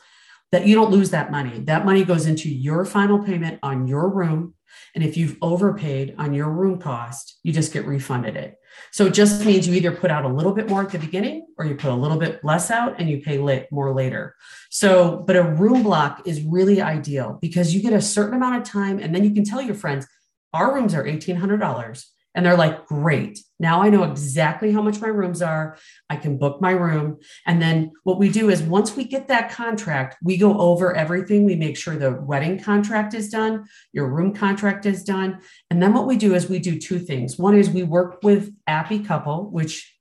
that 0.51 0.65
you 0.65 0.75
don't 0.75 0.91
lose 0.91 1.11
that 1.11 1.31
money. 1.31 1.59
That 1.59 1.85
money 1.85 2.03
goes 2.03 2.25
into 2.25 2.49
your 2.49 2.85
final 2.85 3.23
payment 3.23 3.59
on 3.61 3.87
your 3.87 4.09
room. 4.09 4.55
And 4.95 5.03
if 5.03 5.17
you've 5.17 5.37
overpaid 5.41 6.15
on 6.17 6.33
your 6.33 6.49
room 6.49 6.79
cost, 6.79 7.39
you 7.43 7.51
just 7.53 7.73
get 7.73 7.85
refunded 7.85 8.35
it. 8.35 8.55
So 8.91 9.07
it 9.07 9.13
just 9.13 9.45
means 9.45 9.67
you 9.67 9.73
either 9.73 9.91
put 9.91 10.11
out 10.11 10.25
a 10.25 10.29
little 10.29 10.53
bit 10.53 10.69
more 10.69 10.81
at 10.81 10.91
the 10.91 10.99
beginning 10.99 11.47
or 11.57 11.65
you 11.65 11.75
put 11.75 11.91
a 11.91 11.95
little 11.95 12.17
bit 12.17 12.43
less 12.43 12.71
out 12.71 12.99
and 12.99 13.09
you 13.09 13.21
pay 13.21 13.37
late, 13.37 13.67
more 13.71 13.93
later. 13.93 14.35
So, 14.69 15.23
but 15.25 15.35
a 15.35 15.43
room 15.43 15.83
block 15.83 16.21
is 16.25 16.41
really 16.41 16.81
ideal 16.81 17.37
because 17.41 17.73
you 17.73 17.81
get 17.81 17.93
a 17.93 18.01
certain 18.01 18.35
amount 18.35 18.57
of 18.57 18.63
time 18.63 18.99
and 18.99 19.13
then 19.13 19.23
you 19.23 19.33
can 19.33 19.43
tell 19.43 19.61
your 19.61 19.75
friends, 19.75 20.07
our 20.53 20.73
rooms 20.73 20.93
are 20.93 21.03
$1,800. 21.03 22.05
And 22.35 22.45
they're 22.45 22.55
like, 22.55 22.85
great. 22.85 23.39
Now 23.59 23.81
I 23.81 23.89
know 23.89 24.03
exactly 24.03 24.71
how 24.71 24.81
much 24.81 25.01
my 25.01 25.07
rooms 25.07 25.41
are. 25.41 25.77
I 26.09 26.15
can 26.15 26.37
book 26.37 26.61
my 26.61 26.71
room. 26.71 27.17
And 27.45 27.61
then 27.61 27.91
what 28.03 28.19
we 28.19 28.29
do 28.29 28.49
is 28.49 28.61
once 28.61 28.95
we 28.95 29.03
get 29.03 29.27
that 29.27 29.51
contract, 29.51 30.17
we 30.23 30.37
go 30.37 30.57
over 30.57 30.95
everything. 30.95 31.43
We 31.43 31.55
make 31.55 31.75
sure 31.75 31.95
the 31.95 32.11
wedding 32.11 32.59
contract 32.59 33.13
is 33.13 33.29
done, 33.29 33.65
your 33.91 34.07
room 34.07 34.33
contract 34.33 34.85
is 34.85 35.03
done. 35.03 35.41
And 35.69 35.81
then 35.81 35.93
what 35.93 36.07
we 36.07 36.17
do 36.17 36.35
is 36.35 36.47
we 36.47 36.59
do 36.59 36.79
two 36.79 36.99
things. 36.99 37.37
One 37.37 37.55
is 37.55 37.69
we 37.69 37.83
work 37.83 38.19
with 38.23 38.53
Appy 38.67 38.99
Couple, 38.99 39.49
which 39.49 39.95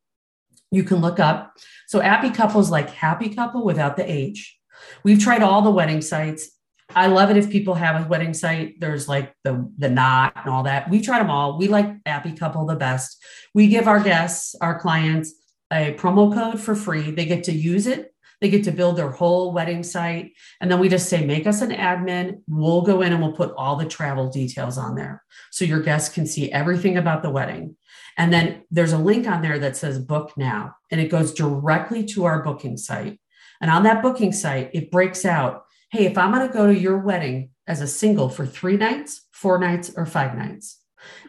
you 0.70 0.84
can 0.84 0.98
look 0.98 1.18
up. 1.18 1.56
So 1.86 2.00
Appy 2.00 2.30
Couple 2.30 2.60
is 2.60 2.70
like 2.70 2.90
happy 2.90 3.34
couple 3.34 3.64
without 3.64 3.96
the 3.96 4.10
H. 4.10 4.56
We've 5.02 5.18
tried 5.18 5.42
all 5.42 5.62
the 5.62 5.70
wedding 5.70 6.02
sites. 6.02 6.50
I 6.94 7.06
love 7.06 7.30
it 7.30 7.36
if 7.36 7.50
people 7.50 7.74
have 7.74 8.04
a 8.04 8.08
wedding 8.08 8.32
site. 8.32 8.80
There's 8.80 9.08
like 9.08 9.34
the 9.44 9.70
the 9.76 9.90
knot 9.90 10.32
and 10.36 10.52
all 10.52 10.62
that. 10.62 10.88
We 10.88 11.02
tried 11.02 11.20
them 11.20 11.30
all. 11.30 11.58
We 11.58 11.68
like 11.68 11.86
Appy 12.06 12.32
Couple 12.32 12.64
the 12.66 12.76
best. 12.76 13.22
We 13.54 13.68
give 13.68 13.86
our 13.86 14.00
guests, 14.00 14.54
our 14.60 14.78
clients, 14.78 15.34
a 15.70 15.94
promo 15.94 16.32
code 16.32 16.60
for 16.60 16.74
free. 16.74 17.10
They 17.10 17.26
get 17.26 17.44
to 17.44 17.52
use 17.52 17.86
it. 17.86 18.14
They 18.40 18.48
get 18.48 18.64
to 18.64 18.72
build 18.72 18.96
their 18.96 19.10
whole 19.10 19.52
wedding 19.52 19.82
site. 19.82 20.32
And 20.60 20.70
then 20.70 20.78
we 20.78 20.88
just 20.88 21.08
say, 21.08 21.26
make 21.26 21.46
us 21.46 21.60
an 21.60 21.70
admin. 21.70 22.42
We'll 22.46 22.82
go 22.82 23.02
in 23.02 23.12
and 23.12 23.20
we'll 23.20 23.32
put 23.32 23.52
all 23.56 23.76
the 23.76 23.84
travel 23.84 24.30
details 24.30 24.78
on 24.78 24.94
there. 24.94 25.24
So 25.50 25.64
your 25.64 25.80
guests 25.80 26.14
can 26.14 26.24
see 26.24 26.52
everything 26.52 26.96
about 26.96 27.22
the 27.22 27.30
wedding. 27.30 27.76
And 28.16 28.32
then 28.32 28.62
there's 28.70 28.92
a 28.92 28.98
link 28.98 29.26
on 29.26 29.42
there 29.42 29.58
that 29.58 29.76
says 29.76 29.98
book 29.98 30.32
now, 30.36 30.74
and 30.90 31.00
it 31.00 31.08
goes 31.08 31.32
directly 31.34 32.04
to 32.06 32.24
our 32.24 32.42
booking 32.42 32.76
site. 32.76 33.20
And 33.60 33.70
on 33.70 33.82
that 33.84 34.02
booking 34.02 34.32
site, 34.32 34.70
it 34.72 34.90
breaks 34.90 35.24
out 35.24 35.64
hey, 35.90 36.06
if 36.06 36.18
I'm 36.18 36.32
going 36.32 36.46
to 36.46 36.52
go 36.52 36.66
to 36.66 36.78
your 36.78 36.98
wedding 36.98 37.50
as 37.66 37.80
a 37.80 37.86
single 37.86 38.28
for 38.28 38.46
three 38.46 38.76
nights, 38.76 39.26
four 39.32 39.58
nights, 39.58 39.92
or 39.96 40.06
five 40.06 40.36
nights, 40.36 40.80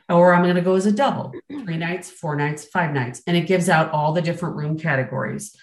or 0.09 0.33
I'm 0.33 0.43
going 0.43 0.55
to 0.55 0.61
go 0.61 0.75
as 0.75 0.85
a 0.85 0.91
double, 0.91 1.33
three 1.63 1.77
nights, 1.77 2.09
four 2.09 2.35
nights, 2.35 2.65
five 2.65 2.93
nights, 2.93 3.21
and 3.27 3.37
it 3.37 3.47
gives 3.47 3.69
out 3.69 3.91
all 3.91 4.13
the 4.13 4.21
different 4.21 4.55
room 4.55 4.77
categories. 4.77 5.55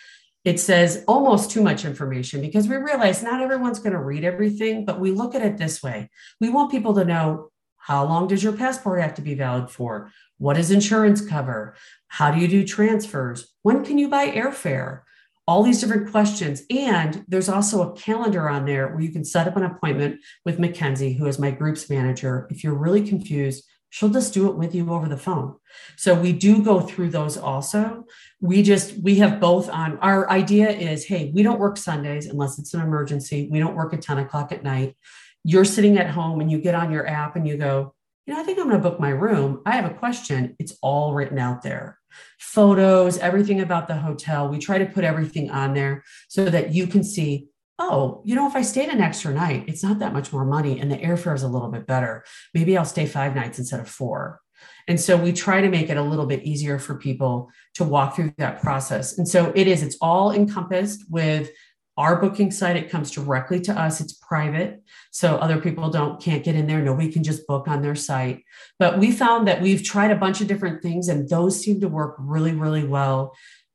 It 0.44 0.60
says 0.60 1.04
almost 1.08 1.50
too 1.50 1.62
much 1.62 1.84
information 1.84 2.40
because 2.40 2.68
we 2.68 2.76
realize 2.76 3.22
not 3.22 3.42
everyone's 3.42 3.80
going 3.80 3.94
to 3.94 3.98
read 3.98 4.24
everything, 4.24 4.84
but 4.84 5.00
we 5.00 5.10
look 5.10 5.34
at 5.34 5.42
it 5.42 5.58
this 5.58 5.82
way. 5.82 6.08
We 6.40 6.50
want 6.50 6.70
people 6.70 6.94
to 6.94 7.04
know 7.04 7.50
how 7.76 8.04
long 8.04 8.28
does 8.28 8.42
your 8.42 8.52
passport 8.52 9.00
have 9.00 9.14
to 9.14 9.22
be 9.22 9.34
valid 9.34 9.70
for? 9.70 10.10
What 10.38 10.54
does 10.54 10.70
insurance 10.70 11.20
cover? 11.20 11.74
How 12.08 12.30
do 12.30 12.40
you 12.40 12.48
do 12.48 12.64
transfers? 12.64 13.52
When 13.62 13.84
can 13.84 13.98
you 13.98 14.08
buy 14.08 14.30
airfare? 14.30 15.02
All 15.46 15.62
these 15.62 15.80
different 15.80 16.10
questions. 16.10 16.62
And 16.70 17.24
there's 17.28 17.48
also 17.48 17.82
a 17.82 17.96
calendar 17.96 18.48
on 18.48 18.64
there 18.64 18.88
where 18.88 19.00
you 19.00 19.12
can 19.12 19.24
set 19.24 19.46
up 19.46 19.56
an 19.56 19.62
appointment 19.62 20.20
with 20.44 20.58
Mackenzie, 20.58 21.12
who 21.12 21.26
is 21.26 21.38
my 21.38 21.50
group's 21.50 21.88
manager. 21.88 22.48
If 22.50 22.64
you're 22.64 22.74
really 22.74 23.06
confused, 23.06 23.64
she'll 23.90 24.08
just 24.08 24.34
do 24.34 24.50
it 24.50 24.56
with 24.56 24.74
you 24.74 24.92
over 24.92 25.08
the 25.08 25.16
phone. 25.16 25.54
So 25.96 26.14
we 26.14 26.32
do 26.32 26.62
go 26.62 26.80
through 26.80 27.10
those 27.10 27.36
also. 27.36 28.04
We 28.40 28.62
just, 28.62 28.98
we 28.98 29.16
have 29.16 29.38
both 29.38 29.70
on. 29.70 29.98
Our 29.98 30.28
idea 30.28 30.68
is 30.68 31.04
hey, 31.04 31.30
we 31.32 31.42
don't 31.44 31.60
work 31.60 31.76
Sundays 31.76 32.26
unless 32.26 32.58
it's 32.58 32.74
an 32.74 32.80
emergency. 32.80 33.48
We 33.50 33.60
don't 33.60 33.76
work 33.76 33.94
at 33.94 34.02
10 34.02 34.18
o'clock 34.18 34.50
at 34.50 34.64
night. 34.64 34.96
You're 35.44 35.64
sitting 35.64 35.96
at 35.96 36.10
home 36.10 36.40
and 36.40 36.50
you 36.50 36.60
get 36.60 36.74
on 36.74 36.90
your 36.90 37.06
app 37.06 37.36
and 37.36 37.46
you 37.46 37.56
go, 37.56 37.94
you 38.26 38.34
know, 38.34 38.40
I 38.40 38.42
think 38.42 38.58
I'm 38.58 38.68
going 38.68 38.82
to 38.82 38.90
book 38.90 38.98
my 38.98 39.10
room. 39.10 39.62
I 39.64 39.76
have 39.76 39.88
a 39.88 39.94
question. 39.94 40.56
It's 40.58 40.76
all 40.82 41.14
written 41.14 41.38
out 41.38 41.62
there 41.62 41.98
photos, 42.38 43.18
everything 43.18 43.60
about 43.60 43.88
the 43.88 43.96
hotel. 43.96 44.48
We 44.48 44.58
try 44.58 44.78
to 44.78 44.86
put 44.86 45.04
everything 45.04 45.50
on 45.50 45.74
there 45.74 46.04
so 46.28 46.46
that 46.46 46.72
you 46.72 46.86
can 46.86 47.02
see, 47.04 47.48
oh, 47.78 48.22
you 48.24 48.34
know, 48.34 48.46
if 48.46 48.56
I 48.56 48.62
stayed 48.62 48.88
an 48.88 49.00
extra 49.00 49.32
night, 49.32 49.64
it's 49.68 49.82
not 49.82 49.98
that 49.98 50.12
much 50.12 50.32
more 50.32 50.44
money 50.44 50.80
and 50.80 50.90
the 50.90 50.96
airfare 50.96 51.34
is 51.34 51.42
a 51.42 51.48
little 51.48 51.70
bit 51.70 51.86
better. 51.86 52.24
Maybe 52.54 52.76
I'll 52.76 52.84
stay 52.84 53.06
five 53.06 53.34
nights 53.34 53.58
instead 53.58 53.80
of 53.80 53.88
four. 53.88 54.40
And 54.88 55.00
so 55.00 55.16
we 55.16 55.32
try 55.32 55.60
to 55.60 55.68
make 55.68 55.90
it 55.90 55.96
a 55.96 56.02
little 56.02 56.26
bit 56.26 56.44
easier 56.44 56.78
for 56.78 56.94
people 56.94 57.50
to 57.74 57.84
walk 57.84 58.16
through 58.16 58.32
that 58.38 58.62
process. 58.62 59.18
And 59.18 59.28
so 59.28 59.52
it 59.54 59.66
is, 59.66 59.82
it's 59.82 59.98
all 60.00 60.32
encompassed 60.32 61.04
with 61.10 61.50
our 61.96 62.20
booking 62.20 62.50
site 62.50 62.76
it 62.76 62.90
comes 62.90 63.10
directly 63.10 63.60
to 63.60 63.72
us. 63.72 64.00
It's 64.00 64.12
private 64.12 64.82
so 65.10 65.36
other 65.36 65.60
people 65.60 65.90
don't 65.90 66.20
can't 66.20 66.44
get 66.44 66.54
in 66.54 66.66
there. 66.66 66.82
Nobody 66.82 67.10
can 67.10 67.22
just 67.22 67.46
book 67.46 67.68
on 67.68 67.82
their 67.82 67.94
site. 67.94 68.44
But 68.78 68.98
we 68.98 69.12
found 69.12 69.48
that 69.48 69.62
we've 69.62 69.82
tried 69.82 70.10
a 70.10 70.16
bunch 70.16 70.40
of 70.40 70.46
different 70.46 70.82
things 70.82 71.08
and 71.08 71.28
those 71.28 71.60
seem 71.60 71.80
to 71.80 71.88
work 71.88 72.16
really 72.18 72.52
really 72.52 72.84
well 72.84 73.34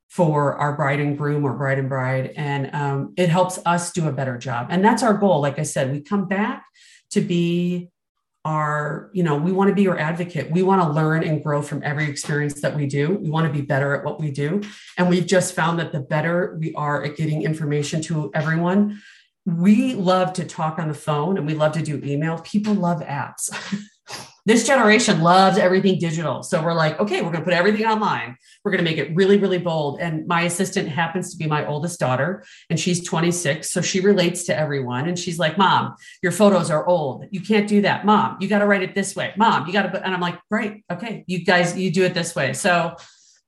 for 0.10 0.56
our 0.56 0.76
bride 0.76 1.00
and 1.00 1.18
groom 1.18 1.46
or 1.46 1.54
bride 1.54 1.80
and 1.80 1.88
bride. 1.88 2.34
And 2.36 2.76
um, 2.76 3.14
it 3.16 3.30
helps 3.30 3.60
us 3.66 3.94
do 3.94 4.10
a 4.10 4.12
better 4.12 4.38
job. 4.38 4.68
And 4.70 4.84
that's 4.84 5.04
our 5.04 5.14
goal. 5.14 5.42
Like 5.42 5.58
i 5.58 5.64
said 5.64 5.92
we 5.92 6.02
come 6.02 6.28
back 6.28 6.66
to 7.12 7.22
be 7.22 7.90
are, 8.44 9.10
you 9.14 9.24
know, 9.24 9.36
we 9.36 9.52
want 9.52 9.70
to 9.70 9.76
be 9.76 9.84
your 9.84 10.00
advocate. 10.00 10.50
We 10.50 10.64
want 10.64 10.82
to 10.82 10.90
learn 10.90 11.24
and 11.24 11.44
grow 11.44 11.62
from 11.62 11.84
every 11.84 12.10
experience 12.10 12.62
that 12.62 12.76
we 12.76 12.88
do. 12.88 13.16
We 13.22 13.30
want 13.30 13.46
to 13.48 13.54
be 13.54 13.62
better 13.62 13.96
at 13.96 14.04
what 14.04 14.20
we 14.20 14.32
do. 14.32 14.62
And 14.98 15.10
we've 15.10 15.28
just 15.28 15.54
found 15.54 15.80
that 15.80 15.92
the 15.92 16.00
better 16.00 16.58
we 16.60 16.74
are 16.74 17.04
at 17.04 17.16
getting 17.16 17.44
information 17.44 18.02
to 18.04 18.32
everyone, 18.34 19.02
we 19.46 19.94
love 19.94 20.34
to 20.34 20.46
talk 20.46 20.80
on 20.80 20.88
the 20.88 20.94
phone 20.94 21.38
and 21.38 21.46
we 21.46 21.54
love 21.54 21.74
to 21.74 21.82
do 21.82 22.02
email. 22.04 22.40
People 22.40 22.74
love 22.74 23.02
apps. 23.02 23.50
this 24.45 24.65
generation 24.65 25.21
loves 25.21 25.58
everything 25.58 26.00
digital. 26.00 26.41
So 26.41 26.63
we're 26.63 26.74
like, 26.74 27.00
okay, 27.00 27.21
we're 27.21 27.32
going 27.32 27.43
to 27.43 27.45
put 27.45 27.54
everything 27.54 27.86
online. 27.86 28.36
We're 28.63 28.71
going 28.71 28.84
to 28.84 28.89
make 28.89 28.97
it 28.97 29.15
really, 29.15 29.38
really 29.38 29.60
bold. 29.60 30.00
And 30.00 30.26
my 30.26 30.41
assistant 30.43 30.89
happens 30.89 31.32
to 31.32 31.38
be 31.38 31.45
my 31.45 31.65
oldest 31.65 32.00
daughter, 32.00 32.43
and 32.69 32.80
she's 32.80 33.04
26. 33.04 33.69
So 33.69 33.82
she 33.82 34.00
relates 34.00 34.43
to 34.45 34.58
everyone. 34.58 35.08
And 35.08 35.17
she's 35.17 35.38
like, 35.38 35.58
Mom, 35.58 35.95
your 36.24 36.32
photos 36.32 36.71
are 36.71 36.88
old. 36.88 37.26
You 37.30 37.41
can't 37.41 37.67
do 37.67 37.82
that. 37.82 38.06
Mom, 38.06 38.38
you 38.39 38.47
got 38.47 38.60
to 38.60 38.65
write 38.65 38.82
it 38.82 38.95
this 38.95 39.15
way. 39.15 39.32
Mom, 39.38 39.67
you 39.67 39.74
got 39.74 39.84
to, 39.84 40.04
and 40.04 40.13
I'm 40.13 40.21
like, 40.21 40.39
great. 40.50 40.84
Okay. 40.91 41.24
You 41.28 41.45
guys, 41.45 41.78
you 41.78 41.91
do 41.91 42.04
it 42.04 42.15
this 42.15 42.36
way. 42.36 42.54
So, 42.54 42.95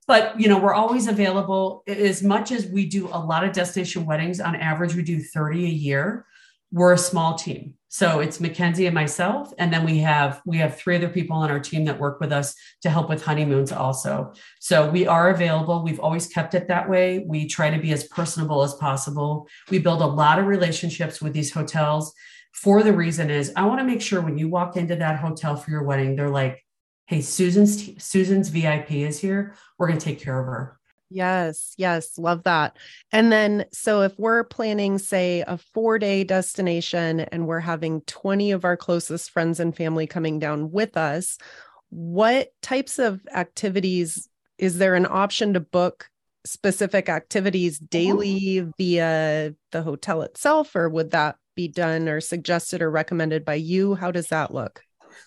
but 0.06 0.38
you 0.38 0.48
know 0.48 0.58
we're 0.58 0.74
always 0.74 1.06
available 1.06 1.82
as 1.86 2.22
much 2.22 2.52
as 2.52 2.66
we 2.66 2.86
do 2.86 3.08
a 3.08 3.18
lot 3.18 3.42
of 3.42 3.52
destination 3.52 4.04
weddings 4.04 4.38
on 4.38 4.54
average 4.54 4.94
we 4.94 5.02
do 5.02 5.18
30 5.18 5.64
a 5.64 5.68
year 5.68 6.26
we're 6.72 6.92
a 6.92 6.98
small 6.98 7.36
team 7.36 7.72
so 7.94 8.18
it's 8.18 8.40
Mackenzie 8.40 8.86
and 8.86 8.94
myself, 8.94 9.52
and 9.56 9.72
then 9.72 9.84
we 9.84 9.98
have 9.98 10.42
we 10.44 10.56
have 10.56 10.76
three 10.76 10.96
other 10.96 11.08
people 11.08 11.36
on 11.36 11.48
our 11.48 11.60
team 11.60 11.84
that 11.84 12.00
work 12.00 12.18
with 12.18 12.32
us 12.32 12.52
to 12.82 12.90
help 12.90 13.08
with 13.08 13.24
honeymoons 13.24 13.70
also. 13.70 14.32
So 14.58 14.90
we 14.90 15.06
are 15.06 15.30
available. 15.30 15.84
We've 15.84 16.00
always 16.00 16.26
kept 16.26 16.54
it 16.54 16.66
that 16.66 16.90
way. 16.90 17.24
We 17.24 17.46
try 17.46 17.70
to 17.70 17.80
be 17.80 17.92
as 17.92 18.02
personable 18.08 18.64
as 18.64 18.74
possible. 18.74 19.46
We 19.70 19.78
build 19.78 20.02
a 20.02 20.06
lot 20.06 20.40
of 20.40 20.46
relationships 20.46 21.22
with 21.22 21.34
these 21.34 21.52
hotels. 21.52 22.12
For 22.52 22.82
the 22.82 22.92
reason 22.92 23.30
is 23.30 23.52
I 23.54 23.64
want 23.64 23.78
to 23.78 23.86
make 23.86 24.02
sure 24.02 24.20
when 24.20 24.38
you 24.38 24.48
walk 24.48 24.76
into 24.76 24.96
that 24.96 25.20
hotel 25.20 25.54
for 25.54 25.70
your 25.70 25.84
wedding, 25.84 26.16
they're 26.16 26.28
like, 26.28 26.64
"Hey, 27.06 27.20
Susan's 27.20 28.02
Susan's 28.02 28.48
VIP 28.48 29.04
is 29.04 29.20
here. 29.20 29.54
We're 29.78 29.86
going 29.86 30.00
to 30.00 30.04
take 30.04 30.20
care 30.20 30.40
of 30.40 30.46
her." 30.46 30.80
Yes, 31.14 31.74
yes, 31.78 32.18
love 32.18 32.42
that. 32.42 32.76
And 33.12 33.30
then, 33.30 33.66
so 33.72 34.02
if 34.02 34.18
we're 34.18 34.42
planning, 34.42 34.98
say, 34.98 35.44
a 35.46 35.56
four 35.56 35.96
day 35.96 36.24
destination 36.24 37.20
and 37.20 37.46
we're 37.46 37.60
having 37.60 38.00
20 38.00 38.50
of 38.50 38.64
our 38.64 38.76
closest 38.76 39.30
friends 39.30 39.60
and 39.60 39.76
family 39.76 40.08
coming 40.08 40.40
down 40.40 40.72
with 40.72 40.96
us, 40.96 41.38
what 41.90 42.48
types 42.62 42.98
of 42.98 43.20
activities 43.32 44.28
is 44.58 44.78
there 44.78 44.96
an 44.96 45.06
option 45.08 45.54
to 45.54 45.60
book 45.60 46.10
specific 46.44 47.08
activities 47.08 47.78
daily 47.78 48.66
via 48.76 49.54
the 49.70 49.82
hotel 49.82 50.22
itself, 50.22 50.74
or 50.74 50.88
would 50.88 51.12
that 51.12 51.36
be 51.54 51.68
done 51.68 52.08
or 52.08 52.20
suggested 52.20 52.82
or 52.82 52.90
recommended 52.90 53.44
by 53.44 53.54
you? 53.54 53.94
How 53.94 54.10
does 54.10 54.26
that 54.30 54.52
look? 54.52 54.82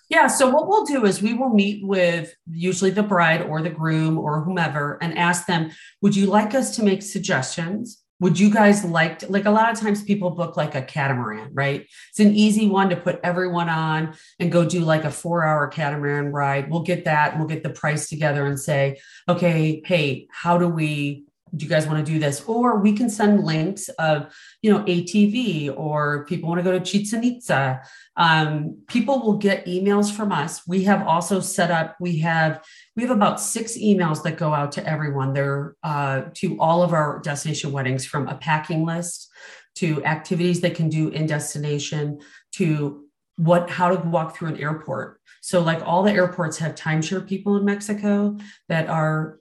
Yeah. 0.10 0.28
So 0.28 0.50
what 0.50 0.68
we'll 0.68 0.86
do 0.86 1.06
is 1.06 1.22
we 1.22 1.34
will 1.34 1.50
meet 1.50 1.86
with 1.86 2.34
usually 2.50 2.92
the 2.92 3.04
bride 3.04 3.42
or 3.42 3.62
the 3.62 3.70
groom 3.70 4.18
or 4.18 4.44
whomever 4.44 4.98
and 5.02 5.18
ask 5.18 5.46
them, 5.46 5.72
would 6.02 6.16
you 6.16 6.28
like 6.28 6.54
us 6.56 6.76
to 6.78 6.84
make 6.84 7.02
suggestions 7.02 8.04
would 8.20 8.40
you 8.40 8.50
guys 8.50 8.84
like 8.84 9.20
to, 9.20 9.32
like 9.32 9.46
a 9.46 9.52
lot 9.52 9.72
of 9.72 9.80
times 9.80 10.04
people 10.04 10.32
book 10.32 10.58
like 10.58 10.76
a 10.76 10.82
catamaran 10.82 11.50
right 11.54 11.86
it's 12.10 12.20
an 12.20 12.34
easy 12.34 12.68
one 12.68 12.90
to 12.90 12.96
put 12.96 13.20
everyone 13.24 13.70
on 13.70 14.16
and 14.40 14.52
go 14.52 14.68
do 14.68 14.82
like 14.82 15.04
a 15.04 15.12
four 15.12 15.46
hour 15.46 15.68
catamaran 15.68 16.32
ride 16.32 16.70
we'll 16.70 16.82
get 16.82 17.06
that 17.06 17.38
we'll 17.38 17.48
get 17.48 17.64
the 17.64 17.70
price 17.70 18.10
together 18.10 18.46
and 18.46 18.60
say 18.60 18.98
okay 19.30 19.82
hey 19.86 20.28
how 20.32 20.58
do 20.58 20.68
we 20.68 21.27
do 21.56 21.66
you 21.66 21.70
guys 21.70 21.88
want 21.88 22.06
to 22.06 22.12
do 22.12 22.20
this? 22.20 22.44
Or 22.46 22.80
we 22.80 22.94
can 22.94 23.10
send 23.10 23.44
links 23.44 23.90
of 24.00 24.34
you 24.62 24.72
know 24.72 24.84
atv 24.84 25.78
or 25.78 26.26
people 26.26 26.50
want 26.50 26.60
to 26.60 26.64
go 26.64 26.78
to 26.78 26.84
chichen 26.84 27.24
itza 27.24 27.82
um, 28.16 28.82
people 28.88 29.22
will 29.22 29.38
get 29.38 29.66
emails 29.66 30.12
from 30.12 30.32
us. 30.32 30.68
We 30.68 30.84
have 30.84 31.08
also 31.08 31.40
set 31.40 31.72
up 31.72 31.96
we 32.00 32.18
have 32.20 32.64
we 32.96 33.04
have 33.04 33.12
about 33.12 33.40
six 33.40 33.78
emails 33.78 34.24
that 34.24 34.38
go 34.38 34.54
out 34.54 34.72
to 34.74 34.86
everyone. 34.88 35.34
They're 35.34 35.76
uh, 35.84 36.24
to 36.36 36.60
all 36.60 36.84
of 36.84 36.94
our 36.94 37.20
destination 37.20 37.72
weddings 37.72 38.06
from 38.06 38.28
a 38.28 38.36
packing 38.36 38.86
list 38.86 39.30
to 39.76 40.04
activities 40.04 40.62
they 40.62 40.72
can 40.72 40.90
do 40.90 41.10
in 41.10 41.28
destination 41.28 42.20
to 42.54 43.06
what 43.38 43.70
how 43.70 43.96
to 43.96 44.10
walk 44.10 44.36
through 44.36 44.50
an 44.50 44.58
airport. 44.58 45.22
So 45.42 45.62
like 45.62 45.82
all 45.86 46.04
the 46.04 46.12
airports 46.12 46.58
have 46.58 46.76
timeshare 46.76 47.26
people 47.26 47.56
in 47.56 47.64
mexico 47.64 48.38
that 48.68 48.90
are 48.90 49.40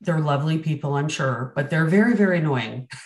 they're 0.00 0.20
lovely 0.20 0.58
people, 0.58 0.94
I'm 0.94 1.08
sure, 1.08 1.52
but 1.54 1.70
they're 1.70 1.86
very, 1.86 2.14
very 2.14 2.38
annoying. 2.38 2.88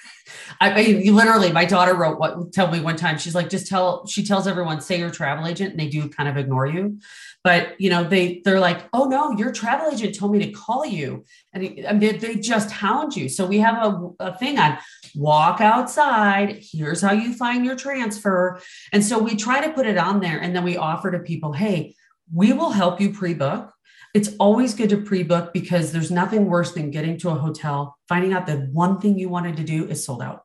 I 0.60 0.74
mean, 0.74 1.14
literally, 1.14 1.52
my 1.52 1.64
daughter 1.64 1.94
wrote 1.94 2.18
what 2.18 2.52
tell 2.52 2.70
me 2.70 2.80
one 2.80 2.96
time. 2.96 3.18
She's 3.18 3.34
like, 3.34 3.50
just 3.50 3.66
tell. 3.66 4.06
She 4.06 4.24
tells 4.24 4.46
everyone, 4.46 4.80
say 4.80 4.98
you're 4.98 5.08
a 5.08 5.12
travel 5.12 5.46
agent, 5.46 5.72
and 5.72 5.80
they 5.80 5.88
do 5.88 6.08
kind 6.08 6.28
of 6.28 6.36
ignore 6.36 6.66
you. 6.66 6.98
But 7.42 7.78
you 7.80 7.90
know, 7.90 8.04
they 8.04 8.40
they're 8.44 8.60
like, 8.60 8.88
oh 8.92 9.04
no, 9.04 9.32
your 9.32 9.52
travel 9.52 9.90
agent 9.90 10.14
told 10.14 10.32
me 10.32 10.38
to 10.46 10.52
call 10.52 10.86
you, 10.86 11.24
and 11.52 11.62
mean, 11.62 11.98
they, 11.98 12.12
they 12.12 12.36
just 12.36 12.70
hound 12.70 13.16
you. 13.16 13.28
So 13.28 13.46
we 13.46 13.58
have 13.58 13.84
a, 13.84 14.10
a 14.20 14.38
thing 14.38 14.58
on 14.58 14.78
walk 15.14 15.60
outside. 15.60 16.58
Here's 16.60 17.02
how 17.02 17.12
you 17.12 17.34
find 17.34 17.64
your 17.64 17.76
transfer, 17.76 18.60
and 18.92 19.04
so 19.04 19.18
we 19.18 19.36
try 19.36 19.64
to 19.66 19.72
put 19.72 19.86
it 19.86 19.98
on 19.98 20.20
there, 20.20 20.38
and 20.38 20.54
then 20.54 20.64
we 20.64 20.76
offer 20.76 21.10
to 21.10 21.18
people, 21.18 21.52
hey, 21.52 21.96
we 22.32 22.52
will 22.52 22.70
help 22.70 23.00
you 23.00 23.12
pre-book 23.12 23.73
it's 24.14 24.30
always 24.38 24.74
good 24.74 24.90
to 24.90 25.02
pre-book 25.02 25.52
because 25.52 25.90
there's 25.90 26.12
nothing 26.12 26.46
worse 26.46 26.72
than 26.72 26.92
getting 26.92 27.18
to 27.18 27.30
a 27.30 27.34
hotel, 27.34 27.98
finding 28.08 28.32
out 28.32 28.46
that 28.46 28.68
one 28.70 29.00
thing 29.00 29.18
you 29.18 29.28
wanted 29.28 29.56
to 29.56 29.64
do 29.64 29.88
is 29.88 30.04
sold 30.04 30.22
out. 30.22 30.44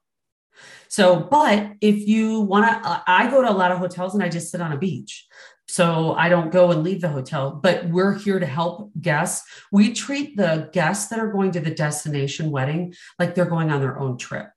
So, 0.88 1.20
but 1.20 1.74
if 1.80 2.08
you 2.08 2.42
want 2.42 2.66
to, 2.66 3.04
I 3.06 3.30
go 3.30 3.44
to 3.44 3.50
a 3.50 3.54
lot 3.54 3.72
of 3.72 3.78
hotels 3.78 4.16
and 4.16 4.24
I 4.24 4.30
just 4.30 4.52
sit 4.52 4.60
on 4.60 4.72
a 4.74 4.78
beach. 4.78 5.28
So 5.68 6.16
I 6.16 6.30
don't 6.30 6.52
go 6.52 6.72
and 6.72 6.84
leave 6.84 7.00
the 7.00 7.10
hotel, 7.10 7.52
but 7.52 7.88
we're 7.90 8.16
here 8.16 8.40
to 8.40 8.46
help 8.48 8.92
guests. 9.00 9.48
We 9.72 9.94
treat 9.94 10.36
the 10.36 10.68
guests 10.74 11.10
that 11.10 11.20
are 11.20 11.32
going 11.32 11.52
to 11.52 11.60
the 11.60 11.70
destination 11.70 12.50
wedding 12.50 12.96
like 13.20 13.36
they're 13.36 13.46
going 13.46 13.70
on 13.70 13.80
their 13.80 14.00
own 14.00 14.18
trip. 14.18 14.50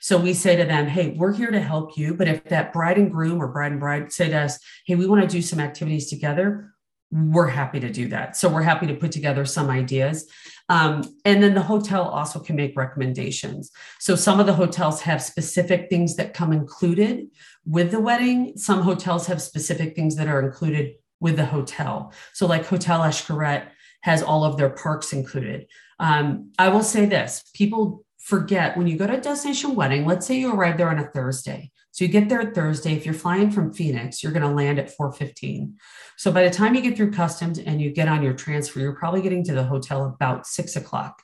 So 0.00 0.18
we 0.18 0.34
say 0.34 0.56
to 0.56 0.66
them, 0.66 0.86
Hey, 0.86 1.14
we're 1.16 1.32
here 1.32 1.50
to 1.50 1.60
help 1.60 1.96
you. 1.96 2.12
But 2.12 2.28
if 2.28 2.44
that 2.44 2.74
bride 2.74 2.98
and 2.98 3.10
groom 3.10 3.42
or 3.42 3.48
bride 3.48 3.72
and 3.72 3.80
bride 3.80 4.12
say 4.12 4.28
to 4.28 4.38
us, 4.38 4.58
Hey, 4.84 4.94
we 4.94 5.06
want 5.06 5.22
to 5.22 5.28
do 5.28 5.40
some 5.40 5.58
activities 5.58 6.10
together, 6.10 6.74
we're 7.10 7.48
happy 7.48 7.80
to 7.80 7.90
do 7.90 8.08
that. 8.08 8.36
So 8.36 8.48
we're 8.48 8.62
happy 8.62 8.86
to 8.86 8.94
put 8.94 9.12
together 9.12 9.44
some 9.44 9.70
ideas. 9.70 10.30
Um, 10.68 11.02
and 11.24 11.42
then 11.42 11.54
the 11.54 11.62
hotel 11.62 12.02
also 12.02 12.38
can 12.38 12.54
make 12.56 12.76
recommendations. 12.76 13.70
So 13.98 14.14
some 14.14 14.40
of 14.40 14.46
the 14.46 14.52
hotels 14.52 15.00
have 15.02 15.22
specific 15.22 15.88
things 15.88 16.16
that 16.16 16.34
come 16.34 16.52
included 16.52 17.28
with 17.64 17.90
the 17.90 18.00
wedding. 18.00 18.56
Some 18.56 18.82
hotels 18.82 19.26
have 19.26 19.40
specific 19.40 19.96
things 19.96 20.16
that 20.16 20.28
are 20.28 20.42
included 20.42 20.94
with 21.20 21.36
the 21.36 21.46
hotel. 21.46 22.12
So 22.34 22.46
like 22.46 22.66
Hotel 22.66 23.00
Xcaret 23.00 23.68
has 24.02 24.22
all 24.22 24.44
of 24.44 24.56
their 24.56 24.70
parks 24.70 25.12
included. 25.12 25.66
Um, 25.98 26.52
I 26.58 26.68
will 26.68 26.82
say 26.82 27.06
this: 27.06 27.44
people 27.54 28.04
forget 28.18 28.76
when 28.76 28.86
you 28.86 28.96
go 28.96 29.06
to 29.06 29.18
a 29.18 29.20
destination 29.20 29.74
wedding. 29.74 30.06
Let's 30.06 30.26
say 30.26 30.38
you 30.38 30.52
arrive 30.52 30.76
there 30.76 30.90
on 30.90 30.98
a 30.98 31.08
Thursday. 31.08 31.72
So 31.90 32.04
you 32.04 32.10
get 32.10 32.28
there 32.28 32.52
Thursday. 32.52 32.92
If 32.92 33.04
you're 33.04 33.14
flying 33.14 33.50
from 33.50 33.72
Phoenix, 33.72 34.22
you're 34.22 34.32
going 34.32 34.48
to 34.48 34.54
land 34.54 34.78
at 34.78 34.94
4:15. 34.96 35.74
So 36.16 36.30
by 36.30 36.44
the 36.44 36.50
time 36.50 36.74
you 36.74 36.80
get 36.80 36.96
through 36.96 37.12
customs 37.12 37.58
and 37.58 37.80
you 37.80 37.90
get 37.90 38.08
on 38.08 38.22
your 38.22 38.34
transfer, 38.34 38.80
you're 38.80 38.96
probably 38.96 39.22
getting 39.22 39.44
to 39.44 39.54
the 39.54 39.64
hotel 39.64 40.04
about 40.04 40.46
six 40.46 40.76
o'clock. 40.76 41.22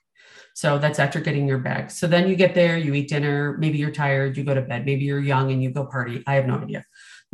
So 0.55 0.79
that's 0.79 1.01
after 1.01 1.21
getting 1.21 1.49
your 1.49 1.59
bag. 1.59 1.91
So 1.91 2.07
then 2.07 2.29
you 2.29 2.37
get 2.37 2.55
there, 2.55 2.79
you 2.79 2.95
eat 2.95 3.09
dinner. 3.09 3.57
Maybe 3.59 3.79
you're 3.79 3.91
tired, 3.91 4.37
you 4.37 4.45
go 4.45 4.55
to 4.55 4.63
bed. 4.63 4.87
Maybe 4.87 5.05
you're 5.05 5.21
young 5.21 5.51
and 5.51 5.61
you 5.61 5.71
go 5.71 5.85
party. 5.85 6.23
I 6.29 6.35
have 6.35 6.47
no 6.47 6.59
idea. 6.59 6.85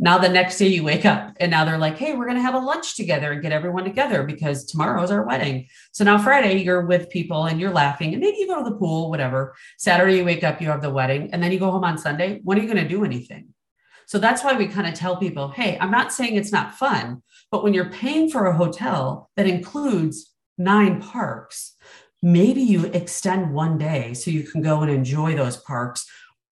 Now 0.03 0.17
the 0.17 0.29
next 0.29 0.57
day 0.57 0.65
you 0.65 0.83
wake 0.83 1.05
up 1.05 1.37
and 1.39 1.51
now 1.51 1.63
they're 1.63 1.77
like, 1.77 1.95
hey, 1.95 2.15
we're 2.15 2.25
going 2.25 2.35
to 2.35 2.41
have 2.41 2.55
a 2.55 2.59
lunch 2.59 2.95
together 2.95 3.33
and 3.33 3.41
get 3.41 3.51
everyone 3.51 3.83
together 3.83 4.23
because 4.23 4.65
tomorrow's 4.65 5.11
our 5.11 5.23
wedding. 5.27 5.67
So 5.91 6.03
now 6.03 6.17
Friday 6.17 6.63
you're 6.63 6.87
with 6.87 7.11
people 7.11 7.45
and 7.45 7.59
you're 7.59 7.71
laughing 7.71 8.11
and 8.13 8.19
maybe 8.19 8.37
you 8.37 8.47
go 8.47 8.63
to 8.63 8.67
the 8.67 8.75
pool, 8.75 9.11
whatever. 9.11 9.53
Saturday 9.77 10.17
you 10.17 10.25
wake 10.25 10.43
up, 10.43 10.59
you 10.59 10.69
have 10.69 10.81
the 10.81 10.89
wedding, 10.89 11.29
and 11.31 11.41
then 11.41 11.51
you 11.51 11.59
go 11.59 11.69
home 11.69 11.83
on 11.83 11.99
Sunday. 11.99 12.41
When 12.43 12.57
are 12.57 12.61
you 12.61 12.67
going 12.67 12.81
to 12.81 12.89
do 12.89 13.05
anything? 13.05 13.49
So 14.07 14.17
that's 14.17 14.43
why 14.43 14.57
we 14.57 14.67
kind 14.67 14.87
of 14.87 14.95
tell 14.95 15.17
people, 15.17 15.49
hey, 15.49 15.77
I'm 15.79 15.91
not 15.91 16.11
saying 16.11 16.35
it's 16.35 16.51
not 16.51 16.73
fun, 16.73 17.21
but 17.51 17.63
when 17.63 17.75
you're 17.75 17.91
paying 17.91 18.27
for 18.27 18.47
a 18.47 18.57
hotel 18.57 19.29
that 19.35 19.45
includes 19.45 20.31
nine 20.57 20.99
parks, 20.99 21.75
maybe 22.23 22.61
you 22.61 22.85
extend 22.85 23.53
one 23.53 23.77
day 23.77 24.15
so 24.15 24.31
you 24.31 24.43
can 24.43 24.63
go 24.63 24.81
and 24.81 24.89
enjoy 24.89 25.35
those 25.35 25.57
parks 25.57 26.07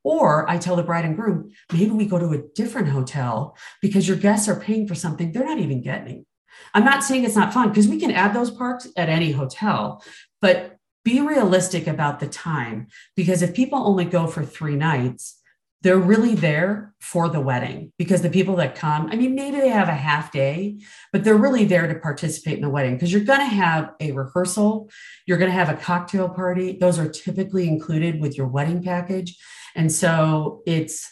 or 0.10 0.50
I 0.50 0.58
tell 0.58 0.76
the 0.76 0.82
bride 0.82 1.06
and 1.06 1.16
groom, 1.16 1.52
maybe 1.72 1.92
we 1.92 2.08
go 2.08 2.18
to 2.18 2.34
a 2.34 2.42
different 2.56 2.88
hotel 2.88 3.56
because 3.80 4.08
your 4.08 4.18
guests 4.18 4.50
are 4.50 4.60
paying 4.60 4.88
for 4.88 4.96
something 4.96 5.32
they're 5.32 5.46
not 5.46 5.60
even 5.60 5.84
getting. 5.84 6.26
I'm 6.74 6.84
not 6.84 7.04
saying 7.04 7.26
it's 7.26 7.36
not 7.36 7.54
fun 7.54 7.70
because 7.70 7.88
we 7.88 8.00
can 8.00 8.10
add 8.10 8.34
those 8.34 8.50
parks 8.50 8.88
at 8.98 9.08
any 9.08 9.32
hotel, 9.32 10.04
but 10.42 10.78
be 11.06 11.22
realistic 11.22 11.86
about 11.86 12.20
the 12.20 12.28
time 12.28 12.88
because 13.16 13.44
if 13.44 13.54
people 13.54 13.78
only 13.78 14.04
go 14.04 14.26
for 14.26 14.44
three 14.44 14.76
nights, 14.76 15.40
they're 15.82 15.98
really 15.98 16.34
there 16.34 16.94
for 17.00 17.30
the 17.30 17.40
wedding 17.40 17.94
because 17.98 18.24
the 18.24 18.32
people 18.32 18.56
that 18.58 18.76
come, 18.76 19.10
I 19.12 19.16
mean, 19.16 19.36
maybe 19.36 19.62
they 19.62 19.70
have 19.70 19.88
a 19.90 19.94
half 19.94 20.32
day, 20.32 20.80
but 21.14 21.24
they're 21.24 21.36
really 21.36 21.66
there 21.66 21.88
to 21.88 22.00
participate 22.00 22.56
in 22.56 22.64
the 22.64 22.70
wedding 22.70 22.96
because 22.96 23.14
you're 23.14 23.24
going 23.24 23.40
to 23.40 23.46
have 23.46 23.92
a 24.00 24.12
rehearsal, 24.12 24.90
you're 25.28 25.38
going 25.38 25.52
to 25.52 25.58
have 25.58 25.70
a 25.70 25.80
cocktail 25.80 26.28
party. 26.28 26.78
Those 26.78 26.98
are 27.00 27.08
typically 27.08 27.68
included 27.68 28.20
with 28.20 28.38
your 28.38 28.48
wedding 28.48 28.84
package. 28.84 29.38
And 29.76 29.92
so 29.92 30.62
it's 30.66 31.10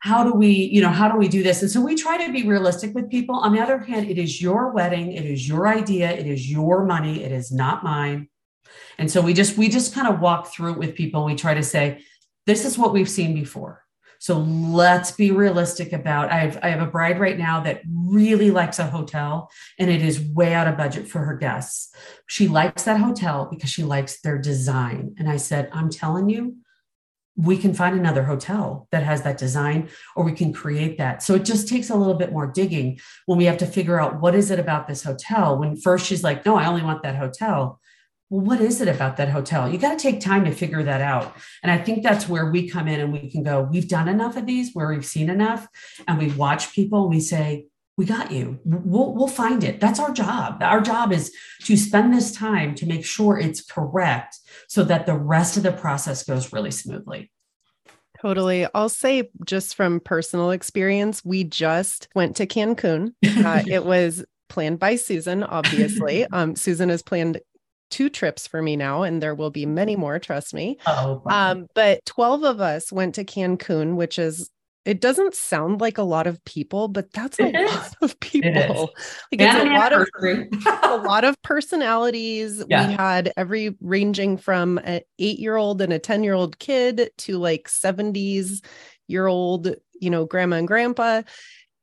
how 0.00 0.22
do 0.24 0.32
we, 0.32 0.50
you 0.50 0.80
know, 0.80 0.90
how 0.90 1.10
do 1.10 1.18
we 1.18 1.28
do 1.28 1.42
this? 1.42 1.62
And 1.62 1.70
so 1.70 1.80
we 1.80 1.96
try 1.96 2.24
to 2.24 2.32
be 2.32 2.46
realistic 2.46 2.94
with 2.94 3.10
people. 3.10 3.34
On 3.34 3.52
the 3.52 3.60
other 3.60 3.78
hand, 3.78 4.08
it 4.08 4.18
is 4.18 4.40
your 4.40 4.70
wedding, 4.70 5.12
it 5.12 5.24
is 5.24 5.48
your 5.48 5.66
idea, 5.66 6.10
it 6.10 6.26
is 6.26 6.50
your 6.50 6.84
money, 6.84 7.24
it 7.24 7.32
is 7.32 7.50
not 7.50 7.82
mine. 7.82 8.28
And 8.98 9.10
so 9.10 9.20
we 9.20 9.34
just 9.34 9.56
we 9.56 9.68
just 9.68 9.94
kind 9.94 10.08
of 10.08 10.20
walk 10.20 10.48
through 10.48 10.72
it 10.72 10.78
with 10.78 10.94
people. 10.94 11.24
We 11.24 11.34
try 11.34 11.54
to 11.54 11.62
say, 11.62 12.02
this 12.46 12.64
is 12.64 12.78
what 12.78 12.92
we've 12.92 13.10
seen 13.10 13.34
before. 13.34 13.84
So 14.20 14.38
let's 14.38 15.12
be 15.12 15.30
realistic 15.30 15.92
about 15.92 16.30
I 16.30 16.38
have 16.38 16.58
I 16.62 16.68
have 16.70 16.80
a 16.80 16.90
bride 16.90 17.20
right 17.20 17.38
now 17.38 17.60
that 17.60 17.82
really 17.86 18.50
likes 18.50 18.78
a 18.78 18.86
hotel 18.86 19.50
and 19.78 19.90
it 19.90 20.02
is 20.02 20.20
way 20.20 20.54
out 20.54 20.66
of 20.66 20.76
budget 20.76 21.08
for 21.08 21.20
her 21.20 21.36
guests. 21.36 21.94
She 22.26 22.48
likes 22.48 22.82
that 22.84 23.00
hotel 23.00 23.48
because 23.50 23.70
she 23.70 23.84
likes 23.84 24.20
their 24.20 24.38
design. 24.38 25.14
And 25.18 25.28
I 25.28 25.36
said, 25.36 25.70
I'm 25.72 25.88
telling 25.88 26.28
you, 26.28 26.56
we 27.38 27.56
can 27.56 27.72
find 27.72 27.96
another 27.96 28.24
hotel 28.24 28.88
that 28.90 29.04
has 29.04 29.22
that 29.22 29.38
design 29.38 29.88
or 30.16 30.24
we 30.24 30.32
can 30.32 30.52
create 30.52 30.98
that. 30.98 31.22
So 31.22 31.36
it 31.36 31.44
just 31.44 31.68
takes 31.68 31.88
a 31.88 31.94
little 31.94 32.14
bit 32.14 32.32
more 32.32 32.48
digging 32.48 32.98
when 33.26 33.38
we 33.38 33.44
have 33.44 33.58
to 33.58 33.66
figure 33.66 34.00
out 34.00 34.20
what 34.20 34.34
is 34.34 34.50
it 34.50 34.58
about 34.58 34.88
this 34.88 35.04
hotel? 35.04 35.56
When 35.56 35.76
first 35.76 36.04
she's 36.04 36.24
like 36.24 36.44
no 36.44 36.56
i 36.56 36.66
only 36.66 36.82
want 36.82 37.04
that 37.04 37.14
hotel. 37.14 37.80
Well 38.28 38.44
what 38.44 38.60
is 38.60 38.80
it 38.80 38.88
about 38.88 39.16
that 39.18 39.28
hotel? 39.28 39.70
You 39.70 39.78
got 39.78 39.96
to 39.96 40.02
take 40.02 40.20
time 40.20 40.44
to 40.46 40.50
figure 40.50 40.82
that 40.82 41.00
out. 41.00 41.36
And 41.62 41.70
i 41.70 41.78
think 41.78 42.02
that's 42.02 42.28
where 42.28 42.50
we 42.50 42.68
come 42.68 42.88
in 42.88 42.98
and 42.98 43.12
we 43.12 43.30
can 43.30 43.44
go 43.44 43.62
we've 43.62 43.88
done 43.88 44.08
enough 44.08 44.36
of 44.36 44.44
these 44.44 44.74
where 44.74 44.88
we've 44.88 45.06
seen 45.06 45.30
enough 45.30 45.68
and 46.08 46.18
we 46.18 46.32
watch 46.32 46.74
people 46.74 47.08
we 47.08 47.20
say 47.20 47.66
we 47.98 48.06
got 48.06 48.30
you. 48.30 48.60
We'll, 48.64 49.12
we'll 49.12 49.26
find 49.26 49.64
it. 49.64 49.80
That's 49.80 49.98
our 49.98 50.12
job. 50.12 50.62
Our 50.62 50.80
job 50.80 51.12
is 51.12 51.34
to 51.64 51.76
spend 51.76 52.14
this 52.14 52.30
time 52.30 52.76
to 52.76 52.86
make 52.86 53.04
sure 53.04 53.38
it's 53.38 53.60
correct 53.60 54.38
so 54.68 54.84
that 54.84 55.04
the 55.04 55.16
rest 55.16 55.56
of 55.56 55.64
the 55.64 55.72
process 55.72 56.22
goes 56.22 56.52
really 56.52 56.70
smoothly. 56.70 57.32
Totally. 58.22 58.68
I'll 58.72 58.88
say 58.88 59.30
just 59.44 59.74
from 59.74 59.98
personal 59.98 60.52
experience, 60.52 61.24
we 61.24 61.42
just 61.42 62.08
went 62.14 62.36
to 62.36 62.46
Cancun. 62.46 63.14
Uh, 63.48 63.62
it 63.66 63.84
was 63.84 64.24
planned 64.48 64.78
by 64.78 64.94
Susan, 64.94 65.42
obviously. 65.42 66.24
Um, 66.32 66.54
Susan 66.54 66.90
has 66.90 67.02
planned 67.02 67.40
two 67.90 68.10
trips 68.10 68.46
for 68.46 68.62
me 68.62 68.76
now, 68.76 69.02
and 69.02 69.20
there 69.20 69.34
will 69.34 69.50
be 69.50 69.66
many 69.66 69.96
more, 69.96 70.18
trust 70.18 70.54
me. 70.54 70.78
Oh, 70.86 71.22
um, 71.26 71.66
but 71.74 72.04
12 72.06 72.44
of 72.44 72.60
us 72.60 72.92
went 72.92 73.16
to 73.16 73.24
Cancun, 73.24 73.96
which 73.96 74.18
is 74.18 74.50
it 74.88 75.02
doesn't 75.02 75.34
sound 75.34 75.82
like 75.82 75.98
a 75.98 76.02
lot 76.02 76.26
of 76.26 76.42
people, 76.46 76.88
but 76.88 77.12
that's 77.12 77.38
a 77.38 77.52
lot 77.52 77.94
of 78.00 78.18
people. 78.20 78.90
Like 79.30 79.42
it's 79.42 79.54
a 79.54 79.74
lot 79.74 79.92
of 79.92 80.08
a 80.82 80.96
lot 80.96 81.24
of 81.24 81.40
personalities. 81.42 82.64
Yeah. 82.70 82.88
We 82.88 82.94
had 82.94 83.30
every 83.36 83.76
ranging 83.82 84.38
from 84.38 84.78
an 84.78 85.02
eight-year-old 85.18 85.82
and 85.82 85.92
a 85.92 85.98
10-year-old 85.98 86.58
kid 86.58 87.10
to 87.18 87.36
like 87.36 87.68
70s 87.68 88.64
year 89.08 89.26
old, 89.26 89.74
you 90.00 90.08
know, 90.08 90.24
grandma 90.24 90.56
and 90.56 90.66
grandpa. 90.66 91.20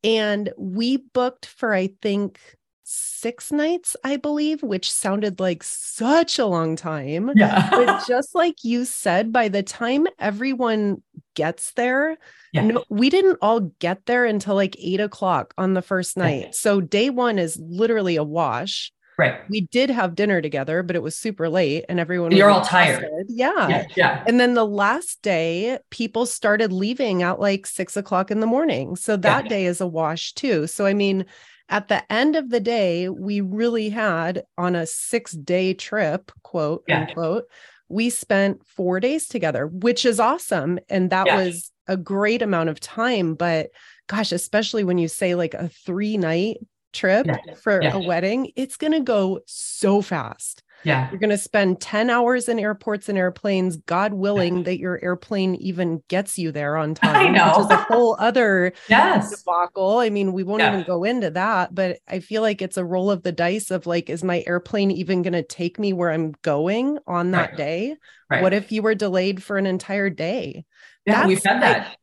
And 0.04 0.52
we 0.58 0.98
booked 0.98 1.46
for, 1.46 1.76
I 1.76 1.92
think, 2.02 2.40
six 2.88 3.52
nights, 3.52 3.98
I 4.04 4.16
believe, 4.18 4.62
which 4.62 4.92
sounded 4.92 5.40
like 5.40 5.64
such 5.64 6.38
a 6.38 6.46
long 6.46 6.76
time. 6.76 7.32
Yeah. 7.36 7.68
but 7.72 8.06
just 8.08 8.36
like 8.36 8.64
you 8.64 8.86
said, 8.86 9.34
by 9.34 9.48
the 9.50 9.64
time 9.64 10.06
everyone 10.20 11.02
gets 11.34 11.72
there, 11.72 12.18
Yeah. 12.54 12.62
no, 12.62 12.84
we 12.90 13.10
didn't 13.10 13.40
all 13.42 13.62
get 13.80 14.06
there 14.06 14.26
until 14.26 14.54
like 14.56 14.76
eight 14.80 15.00
o'clock 15.00 15.54
on 15.58 15.74
the 15.74 15.82
first 15.82 16.16
Yeah. 16.16 16.24
night. 16.24 16.56
So 16.56 16.80
day 16.80 17.10
one 17.10 17.40
is 17.40 17.58
literally 17.60 18.16
a 18.18 18.24
wash. 18.24 18.92
right. 19.18 19.40
We 19.50 19.62
did 19.62 19.90
have 19.90 20.14
dinner 20.14 20.42
together, 20.42 20.84
but 20.84 20.96
it 20.98 21.02
was 21.02 21.16
super 21.16 21.48
late 21.50 21.86
and 21.90 22.00
everyone 22.02 22.34
you're 22.34 22.50
was 22.50 22.58
all 22.58 22.66
tired. 22.66 23.06
Yeah. 23.30 23.68
Yeah. 23.70 23.86
Yeah. 23.96 24.24
And 24.28 24.40
then 24.40 24.54
the 24.56 24.66
last 24.66 25.22
day, 25.24 25.80
people 25.90 26.26
started 26.26 26.72
leaving 26.74 27.24
at 27.24 27.40
like 27.40 27.66
six 27.66 27.96
o'clock 27.98 28.30
in 28.30 28.42
the 28.42 28.46
morning. 28.48 28.96
So 28.98 29.16
that 29.18 29.46
Yeah. 29.46 29.50
day 29.50 29.66
is 29.66 29.80
a 29.82 29.88
wash 29.88 30.34
too. 30.34 30.68
So, 30.68 30.86
I 30.86 30.94
mean, 30.94 31.26
at 31.70 31.88
the 31.88 32.10
end 32.12 32.36
of 32.36 32.50
the 32.50 32.60
day, 32.60 33.10
we 33.10 33.42
really 33.42 33.90
had 33.90 34.44
on 34.58 34.76
a 34.76 34.86
six 34.86 35.32
day 35.34 35.74
trip, 35.74 36.32
quote 36.44 36.84
Yeah. 36.88 37.02
unquote, 37.02 37.46
we 37.90 38.10
spent 38.10 38.66
four 38.66 39.00
days 39.00 39.28
together, 39.28 39.68
which 39.68 40.06
is 40.06 40.20
awesome. 40.20 40.80
And 40.90 41.10
that 41.12 41.28
Yeah. 41.28 41.36
was 41.36 41.72
a 41.88 41.98
great 41.98 42.42
amount 42.42 42.70
of 42.70 42.80
time. 42.80 43.36
But 43.36 43.70
gosh, 44.08 44.32
especially 44.32 44.84
when 44.84 44.98
you 44.98 45.08
say 45.08 45.36
like 45.36 45.54
a 45.54 45.70
three 45.70 46.18
night 46.18 46.58
trip 46.94 47.28
Yeah. 47.28 47.54
for 47.56 47.88
a 47.92 48.00
wedding, 48.00 48.52
it's 48.56 48.78
going 48.78 48.94
to 48.94 49.02
go 49.02 49.40
so 49.46 50.02
fast. 50.02 50.64
Yeah. 50.86 51.10
You're 51.10 51.20
going 51.20 51.30
to 51.32 51.38
spend 51.38 51.82
10 51.82 52.10
hours 52.10 52.48
in 52.48 52.60
airports 52.60 53.10
and 53.10 53.18
airplanes, 53.18 53.78
God 53.78 54.14
willing 54.14 54.64
that 54.64 54.78
your 54.80 55.04
airplane 55.04 55.56
even 55.56 56.04
gets 56.08 56.38
you 56.38 56.52
there 56.52 56.78
on 56.78 56.94
time. 56.96 57.34
know. 57.34 57.54
Which 57.58 57.66
is 57.66 57.72
a 57.72 57.78
whole 57.78 58.16
other 58.20 58.72
Yes. 58.88 59.32
debacle. 59.44 59.98
I 60.00 60.10
mean, 60.10 60.32
we 60.32 60.44
won't 60.44 60.62
Yeah. 60.62 60.74
even 60.74 60.86
go 60.86 61.04
into 61.04 61.32
that, 61.32 61.74
but 61.74 61.98
I 62.08 62.20
feel 62.20 62.42
like 62.42 62.62
it's 62.62 62.78
a 62.78 62.86
roll 62.86 63.10
of 63.12 63.24
the 63.24 63.32
dice 63.32 63.72
of 63.72 63.86
like, 63.88 64.10
is 64.10 64.24
my 64.24 64.44
airplane 64.48 64.92
even 64.92 65.24
going 65.24 65.34
to 65.34 65.44
take 65.44 65.80
me 65.80 65.92
where 65.92 66.12
I'm 66.12 66.34
going 66.44 67.00
on 67.08 67.32
that 67.32 67.50
Right. 67.50 67.58
day? 67.58 67.96
Right. 68.30 68.42
What 68.44 68.54
if 68.54 68.72
you 68.72 68.82
were 68.82 68.96
delayed 68.96 69.44
for 69.44 69.58
an 69.58 69.66
entire 69.66 70.10
day? 70.10 70.66
yeah, 71.06 71.28
we've 71.28 71.42
that's 71.42 71.56
had 71.56 71.62
like- 71.62 71.84
that. 71.88 71.98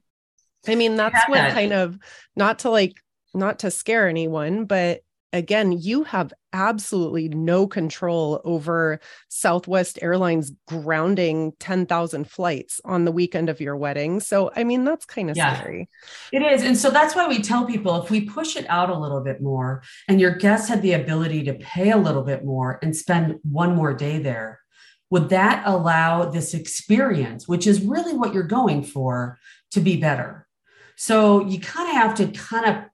I 0.69 0.75
mean, 0.77 0.95
that's 0.97 1.29
what 1.29 1.37
that. 1.39 1.55
kind 1.55 1.73
of 1.73 1.99
not 2.37 2.61
to 2.61 2.71
like 2.71 2.93
not 3.35 3.61
to 3.61 3.71
scare 3.71 4.09
anyone, 4.09 4.65
but 4.67 5.01
again, 5.33 5.73
you 5.73 6.05
have 6.05 6.33
absolutely 6.53 7.29
no 7.29 7.67
control 7.67 8.41
over 8.45 9.01
Southwest 9.29 9.99
Airlines 10.03 10.53
grounding 10.67 11.53
10,000 11.59 12.29
flights 12.31 12.81
on 12.85 13.05
the 13.05 13.13
weekend 13.13 13.49
of 13.49 13.61
your 13.61 13.77
wedding. 13.77 14.21
So, 14.21 14.51
I 14.55 14.65
mean, 14.65 14.85
that's 14.85 15.07
kind 15.07 15.31
of 15.31 15.37
Yeah. 15.37 15.55
scary. 15.55 15.89
It 16.33 16.43
is. 16.43 16.63
And 16.63 16.77
so 16.77 16.91
that's 16.91 17.15
why 17.15 17.27
we 17.27 17.41
tell 17.41 17.65
people 17.65 18.03
if 18.03 18.11
we 18.11 18.23
push 18.23 18.57
it 18.57 18.67
out 18.69 18.91
a 18.91 18.99
little 18.99 19.21
bit 19.23 19.41
more 19.41 19.83
and 20.09 20.21
your 20.21 20.35
guests 20.35 20.69
had 20.69 20.83
the 20.83 20.93
ability 20.93 21.45
to 21.45 21.55
pay 21.55 21.91
a 21.91 21.97
little 21.97 22.23
bit 22.23 22.45
more 22.45 22.79
and 22.83 22.95
spend 22.95 23.37
one 23.43 23.75
more 23.75 23.95
day 23.95 24.19
there, 24.19 24.61
would 25.11 25.31
that 25.31 25.63
allow 25.67 26.27
this 26.27 26.55
experience, 26.55 27.49
which 27.49 27.67
is 27.67 27.83
really 27.83 28.15
what 28.15 28.35
you're 28.35 28.43
going 28.43 28.83
for, 28.83 29.39
to 29.71 29.81
be 29.81 29.97
better? 29.97 30.47
So 30.97 31.47
you 31.47 31.59
kind 31.59 31.89
of 31.89 31.95
have 31.97 32.15
to 32.17 32.27
kind 32.29 32.67
of 32.67 32.85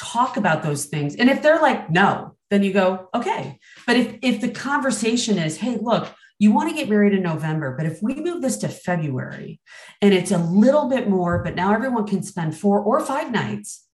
talk 0.00 0.36
about 0.36 0.62
those 0.62 0.86
things. 0.86 1.14
And 1.16 1.28
if 1.28 1.42
they're 1.42 1.60
like, 1.60 1.90
no, 1.90 2.36
then 2.48 2.62
you 2.62 2.72
go, 2.72 3.08
okay. 3.14 3.58
But 3.86 3.96
if 3.96 4.16
if 4.22 4.40
the 4.40 4.50
conversation 4.50 5.38
is, 5.38 5.58
hey, 5.58 5.78
look, 5.80 6.12
you 6.38 6.52
want 6.52 6.70
to 6.70 6.74
get 6.74 6.88
married 6.88 7.12
in 7.12 7.22
November, 7.22 7.76
but 7.76 7.86
if 7.86 8.02
we 8.02 8.14
move 8.14 8.40
this 8.40 8.56
to 8.58 8.68
February 8.68 9.60
and 10.00 10.14
it's 10.14 10.30
a 10.30 10.38
little 10.38 10.88
bit 10.88 11.08
more, 11.08 11.44
but 11.44 11.54
now 11.54 11.74
everyone 11.74 12.06
can 12.06 12.22
spend 12.22 12.56
four 12.56 12.80
or 12.80 13.00
five 13.00 13.30
nights 13.30 13.86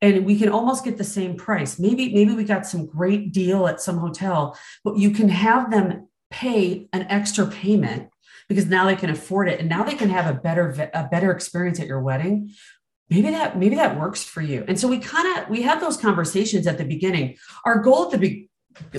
and 0.00 0.26
we 0.26 0.36
can 0.36 0.48
almost 0.48 0.84
get 0.84 0.98
the 0.98 1.04
same 1.04 1.36
price. 1.36 1.78
Maybe, 1.78 2.12
maybe 2.12 2.34
we 2.34 2.42
got 2.42 2.66
some 2.66 2.86
great 2.86 3.32
deal 3.32 3.68
at 3.68 3.80
some 3.80 3.98
hotel, 3.98 4.58
but 4.82 4.98
you 4.98 5.12
can 5.12 5.28
have 5.28 5.70
them 5.70 6.08
pay 6.32 6.88
an 6.92 7.06
extra 7.08 7.46
payment 7.46 8.08
because 8.48 8.66
now 8.66 8.86
they 8.86 8.96
can 8.96 9.10
afford 9.10 9.48
it 9.48 9.60
and 9.60 9.68
now 9.68 9.84
they 9.84 9.94
can 9.94 10.10
have 10.10 10.26
a 10.26 10.38
better 10.38 10.90
a 10.92 11.04
better 11.04 11.30
experience 11.30 11.78
at 11.78 11.86
your 11.86 12.00
wedding 12.00 12.52
maybe 13.10 13.30
that 13.30 13.58
maybe 13.58 13.76
that 13.76 13.98
works 13.98 14.22
for 14.22 14.40
you. 14.40 14.64
And 14.68 14.78
so 14.78 14.88
we 14.88 14.98
kind 14.98 15.38
of 15.38 15.48
we 15.48 15.62
have 15.62 15.80
those 15.80 15.96
conversations 15.96 16.66
at 16.66 16.78
the 16.78 16.84
beginning. 16.84 17.36
Our 17.64 17.78
goal 17.78 18.06
at 18.06 18.10
the 18.12 18.18
be- 18.18 18.48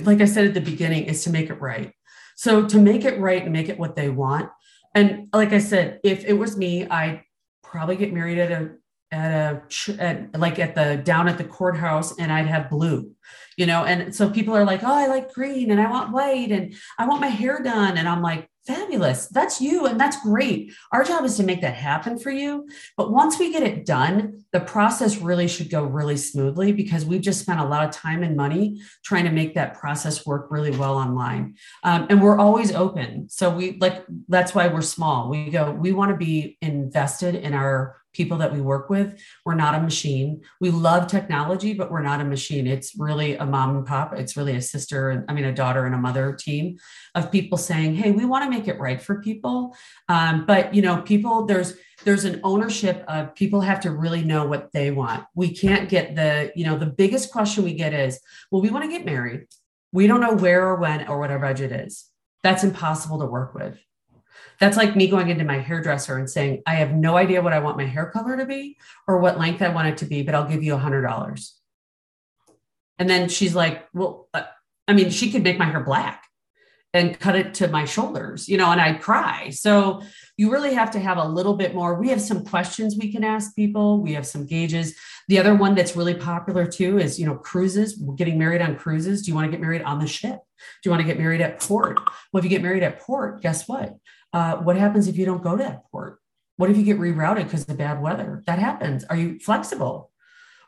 like 0.02 0.20
i 0.20 0.24
said 0.24 0.46
at 0.46 0.54
the 0.54 0.60
beginning 0.60 1.04
is 1.04 1.24
to 1.24 1.30
make 1.30 1.50
it 1.50 1.60
right. 1.60 1.92
So 2.36 2.66
to 2.66 2.78
make 2.78 3.04
it 3.04 3.18
right 3.20 3.42
and 3.42 3.52
make 3.52 3.68
it 3.68 3.78
what 3.78 3.96
they 3.96 4.08
want. 4.08 4.50
And 4.94 5.28
like 5.32 5.52
i 5.52 5.58
said 5.58 6.00
if 6.04 6.24
it 6.24 6.34
was 6.34 6.56
me 6.56 6.86
i'd 6.86 7.22
probably 7.62 7.96
get 7.96 8.12
married 8.12 8.38
at 8.38 8.52
a 8.52 8.70
at 9.10 9.30
a 9.32 10.02
at, 10.02 10.38
like 10.38 10.58
at 10.58 10.74
the 10.74 11.00
down 11.04 11.28
at 11.28 11.38
the 11.38 11.44
courthouse 11.44 12.16
and 12.18 12.32
i'd 12.32 12.46
have 12.46 12.70
blue 12.70 13.10
you 13.56 13.66
know? 13.66 13.84
And 13.84 14.14
so 14.14 14.30
people 14.30 14.56
are 14.56 14.64
like 14.64 14.82
oh 14.82 14.94
i 14.94 15.06
like 15.06 15.32
green 15.32 15.70
and 15.70 15.80
i 15.80 15.90
want 15.90 16.12
white 16.12 16.50
and 16.50 16.74
i 16.98 17.06
want 17.06 17.20
my 17.20 17.28
hair 17.28 17.62
done. 17.62 17.98
And 17.98 18.08
i'm 18.08 18.22
like 18.22 18.48
fabulous. 18.66 19.28
That's 19.28 19.60
you 19.60 19.86
and 19.86 20.00
that's 20.00 20.20
great. 20.22 20.72
Our 20.92 21.04
job 21.04 21.24
is 21.24 21.36
to 21.36 21.42
make 21.42 21.60
that 21.62 21.74
happen 21.74 22.18
for 22.18 22.30
you. 22.30 22.68
But 22.96 23.12
once 23.12 23.38
we 23.38 23.52
get 23.52 23.62
it 23.62 23.84
done 23.84 24.44
the 24.54 24.60
process 24.60 25.18
really 25.18 25.48
should 25.48 25.68
go 25.68 25.82
really 25.82 26.16
smoothly 26.16 26.70
because 26.70 27.04
we've 27.04 27.20
just 27.20 27.40
spent 27.40 27.58
a 27.58 27.64
lot 27.64 27.84
of 27.84 27.90
time 27.90 28.22
and 28.22 28.36
money 28.36 28.80
trying 29.04 29.24
to 29.24 29.32
make 29.32 29.52
that 29.56 29.74
process 29.74 30.24
work 30.24 30.46
really 30.48 30.70
well 30.70 30.94
online. 30.94 31.56
Um, 31.82 32.06
and 32.08 32.22
we're 32.22 32.38
always 32.38 32.72
open. 32.72 33.28
So 33.28 33.50
we 33.50 33.76
like 33.80 34.04
that's 34.28 34.54
why 34.54 34.68
we're 34.68 34.80
small. 34.80 35.28
We 35.28 35.50
go 35.50 35.72
we 35.72 35.90
want 35.92 36.12
to 36.12 36.16
be 36.16 36.56
invested 36.62 37.34
in 37.34 37.52
our 37.52 37.96
people 38.14 38.38
that 38.38 38.52
we 38.52 38.60
work 38.60 38.88
with 38.88 39.20
we're 39.44 39.54
not 39.54 39.74
a 39.74 39.80
machine. 39.80 40.42
We 40.60 40.70
love 40.70 41.06
technology 41.06 41.74
but 41.74 41.90
we're 41.90 42.02
not 42.02 42.20
a 42.20 42.24
machine. 42.24 42.66
It's 42.66 42.96
really 42.98 43.36
a 43.36 43.44
mom 43.44 43.76
and 43.76 43.86
pop. 43.86 44.14
It's 44.14 44.36
really 44.36 44.56
a 44.56 44.62
sister 44.62 45.10
and 45.10 45.24
i 45.28 45.34
mean 45.34 45.44
a 45.44 45.52
daughter 45.52 45.84
and 45.84 45.94
a 45.94 45.98
mother 45.98 46.32
team 46.32 46.78
of 47.14 47.30
people 47.30 47.58
saying 47.58 47.94
hey 47.94 48.10
we 48.10 48.24
want 48.24 48.44
to 48.44 48.50
make 48.50 48.68
it 48.68 48.78
right 48.78 49.00
for 49.02 49.20
people. 49.20 49.76
Um, 50.08 50.46
but 50.46 50.74
you 50.74 50.82
know 50.82 51.02
people 51.02 51.46
there's 51.46 51.74
there's 52.04 52.24
an 52.24 52.40
ownership 52.42 53.04
of 53.08 53.34
people 53.34 53.60
have 53.60 53.80
to 53.80 53.90
really 53.90 54.22
know 54.22 54.46
what 54.46 54.72
they 54.72 54.90
want. 54.90 55.24
We 55.34 55.54
can't 55.54 55.88
get 55.88 56.14
the 56.14 56.52
you 56.54 56.64
know 56.64 56.78
the 56.78 56.86
biggest 56.86 57.32
question 57.32 57.64
we 57.64 57.74
get 57.74 57.92
is 57.92 58.20
well 58.50 58.62
we 58.62 58.70
want 58.70 58.84
to 58.84 58.90
get 58.90 59.04
married. 59.04 59.46
We 59.92 60.06
don't 60.06 60.20
know 60.20 60.34
where 60.34 60.66
or 60.66 60.76
when 60.76 61.06
or 61.08 61.20
what 61.20 61.30
our 61.30 61.38
budget 61.38 61.72
is. 61.72 62.06
That's 62.42 62.64
impossible 62.64 63.20
to 63.20 63.26
work 63.26 63.54
with 63.54 63.78
that's 64.60 64.76
like 64.76 64.96
me 64.96 65.08
going 65.08 65.30
into 65.30 65.44
my 65.44 65.58
hairdresser 65.58 66.18
and 66.18 66.28
saying 66.28 66.62
i 66.66 66.74
have 66.74 66.92
no 66.92 67.16
idea 67.16 67.42
what 67.42 67.52
i 67.52 67.58
want 67.58 67.76
my 67.76 67.86
hair 67.86 68.06
color 68.06 68.36
to 68.36 68.46
be 68.46 68.76
or 69.06 69.18
what 69.18 69.38
length 69.38 69.62
i 69.62 69.68
want 69.68 69.88
it 69.88 69.98
to 69.98 70.06
be 70.06 70.22
but 70.22 70.34
i'll 70.34 70.48
give 70.48 70.62
you 70.62 70.74
a 70.74 70.78
hundred 70.78 71.02
dollars 71.02 71.58
and 72.98 73.08
then 73.08 73.28
she's 73.28 73.54
like 73.54 73.86
well 73.92 74.28
uh, 74.34 74.42
i 74.88 74.92
mean 74.92 75.10
she 75.10 75.30
could 75.30 75.42
make 75.42 75.58
my 75.58 75.66
hair 75.66 75.80
black 75.80 76.24
and 76.94 77.18
cut 77.18 77.34
it 77.34 77.54
to 77.54 77.66
my 77.66 77.84
shoulders, 77.84 78.48
you 78.48 78.56
know, 78.56 78.70
and 78.70 78.80
I'd 78.80 79.02
cry. 79.02 79.50
So 79.50 80.00
you 80.36 80.52
really 80.52 80.74
have 80.74 80.92
to 80.92 81.00
have 81.00 81.18
a 81.18 81.26
little 81.26 81.54
bit 81.54 81.74
more. 81.74 81.96
We 81.96 82.08
have 82.10 82.20
some 82.20 82.44
questions 82.44 82.96
we 82.96 83.10
can 83.10 83.24
ask 83.24 83.54
people. 83.56 84.00
We 84.00 84.12
have 84.12 84.24
some 84.24 84.46
gauges. 84.46 84.94
The 85.26 85.40
other 85.40 85.56
one 85.56 85.74
that's 85.74 85.96
really 85.96 86.14
popular 86.14 86.66
too 86.66 86.98
is, 86.98 87.18
you 87.18 87.26
know, 87.26 87.34
cruises. 87.34 88.00
Getting 88.14 88.38
married 88.38 88.62
on 88.62 88.76
cruises. 88.76 89.22
Do 89.22 89.32
you 89.32 89.34
want 89.34 89.46
to 89.46 89.50
get 89.50 89.60
married 89.60 89.82
on 89.82 89.98
the 89.98 90.06
ship? 90.06 90.38
Do 90.38 90.88
you 90.88 90.90
want 90.92 91.00
to 91.00 91.06
get 91.06 91.18
married 91.18 91.40
at 91.40 91.60
port? 91.60 91.98
Well, 92.32 92.38
if 92.38 92.44
you 92.44 92.50
get 92.50 92.62
married 92.62 92.84
at 92.84 93.00
port, 93.00 93.42
guess 93.42 93.66
what? 93.66 93.96
Uh, 94.34 94.56
what 94.56 94.76
happens 94.76 95.06
if 95.06 95.16
you 95.16 95.24
don't 95.24 95.44
go 95.44 95.56
to 95.56 95.62
that 95.62 95.84
port? 95.92 96.18
What 96.56 96.68
if 96.68 96.76
you 96.76 96.82
get 96.82 96.98
rerouted 96.98 97.44
because 97.44 97.68
of 97.68 97.78
bad 97.78 98.02
weather? 98.02 98.42
That 98.46 98.58
happens. 98.58 99.04
Are 99.04 99.16
you 99.16 99.38
flexible? 99.38 100.10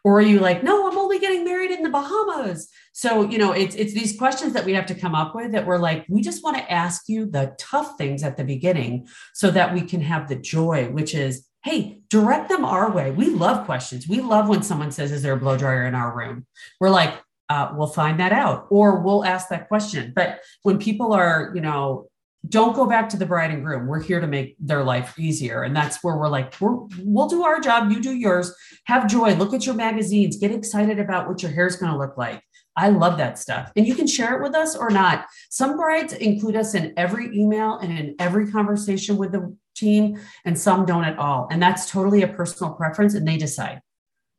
Or 0.04 0.20
are 0.20 0.22
you 0.22 0.38
like, 0.38 0.62
no, 0.62 0.88
I'm 0.88 0.96
only 0.96 1.18
getting 1.18 1.44
married 1.44 1.72
in 1.72 1.82
the 1.82 1.90
Bahamas? 1.90 2.68
So, 2.92 3.28
you 3.28 3.38
know, 3.38 3.50
it's 3.50 3.74
it's 3.74 3.92
these 3.92 4.16
questions 4.16 4.52
that 4.52 4.64
we 4.64 4.72
have 4.74 4.86
to 4.86 4.94
come 4.94 5.16
up 5.16 5.34
with 5.34 5.50
that 5.50 5.66
we're 5.66 5.78
like, 5.78 6.06
we 6.08 6.22
just 6.22 6.44
want 6.44 6.56
to 6.56 6.72
ask 6.72 7.08
you 7.08 7.26
the 7.26 7.56
tough 7.58 7.98
things 7.98 8.22
at 8.22 8.36
the 8.36 8.44
beginning 8.44 9.08
so 9.34 9.50
that 9.50 9.74
we 9.74 9.82
can 9.82 10.00
have 10.00 10.28
the 10.28 10.36
joy, 10.36 10.88
which 10.90 11.12
is, 11.12 11.48
hey, 11.64 11.98
direct 12.08 12.48
them 12.48 12.64
our 12.64 12.88
way. 12.92 13.10
We 13.10 13.30
love 13.30 13.66
questions. 13.66 14.06
We 14.06 14.20
love 14.20 14.48
when 14.48 14.62
someone 14.62 14.92
says, 14.92 15.10
Is 15.10 15.22
there 15.22 15.32
a 15.32 15.40
blow 15.40 15.58
dryer 15.58 15.86
in 15.86 15.96
our 15.96 16.16
room? 16.16 16.46
We're 16.78 16.90
like, 16.90 17.12
uh, 17.48 17.72
we'll 17.74 17.88
find 17.88 18.20
that 18.20 18.32
out, 18.32 18.68
or 18.70 19.00
we'll 19.00 19.24
ask 19.24 19.48
that 19.48 19.66
question. 19.66 20.12
But 20.14 20.38
when 20.62 20.78
people 20.78 21.12
are, 21.14 21.50
you 21.52 21.60
know, 21.60 22.08
don't 22.48 22.74
go 22.74 22.86
back 22.86 23.08
to 23.10 23.16
the 23.16 23.26
bride 23.26 23.50
and 23.50 23.64
groom. 23.64 23.86
We're 23.86 24.02
here 24.02 24.20
to 24.20 24.26
make 24.26 24.56
their 24.58 24.84
life 24.84 25.18
easier. 25.18 25.62
And 25.62 25.74
that's 25.74 26.02
where 26.02 26.16
we're 26.16 26.28
like, 26.28 26.60
we're, 26.60 26.76
we'll 26.98 27.28
do 27.28 27.44
our 27.44 27.60
job. 27.60 27.90
You 27.90 28.00
do 28.00 28.14
yours. 28.14 28.54
Have 28.84 29.08
joy. 29.08 29.34
Look 29.34 29.54
at 29.54 29.66
your 29.66 29.74
magazines. 29.74 30.36
Get 30.36 30.50
excited 30.50 30.98
about 30.98 31.28
what 31.28 31.42
your 31.42 31.52
hair 31.52 31.66
is 31.66 31.76
going 31.76 31.92
to 31.92 31.98
look 31.98 32.16
like. 32.16 32.42
I 32.76 32.90
love 32.90 33.16
that 33.18 33.38
stuff. 33.38 33.72
And 33.74 33.86
you 33.86 33.94
can 33.94 34.06
share 34.06 34.36
it 34.36 34.42
with 34.42 34.54
us 34.54 34.76
or 34.76 34.90
not. 34.90 35.26
Some 35.48 35.76
brides 35.76 36.12
include 36.12 36.56
us 36.56 36.74
in 36.74 36.92
every 36.96 37.34
email 37.36 37.78
and 37.78 37.98
in 37.98 38.14
every 38.18 38.50
conversation 38.50 39.16
with 39.16 39.32
the 39.32 39.56
team, 39.74 40.20
and 40.44 40.58
some 40.58 40.84
don't 40.84 41.04
at 41.04 41.18
all. 41.18 41.48
And 41.50 41.62
that's 41.62 41.90
totally 41.90 42.22
a 42.22 42.28
personal 42.28 42.74
preference, 42.74 43.14
and 43.14 43.26
they 43.26 43.38
decide. 43.38 43.80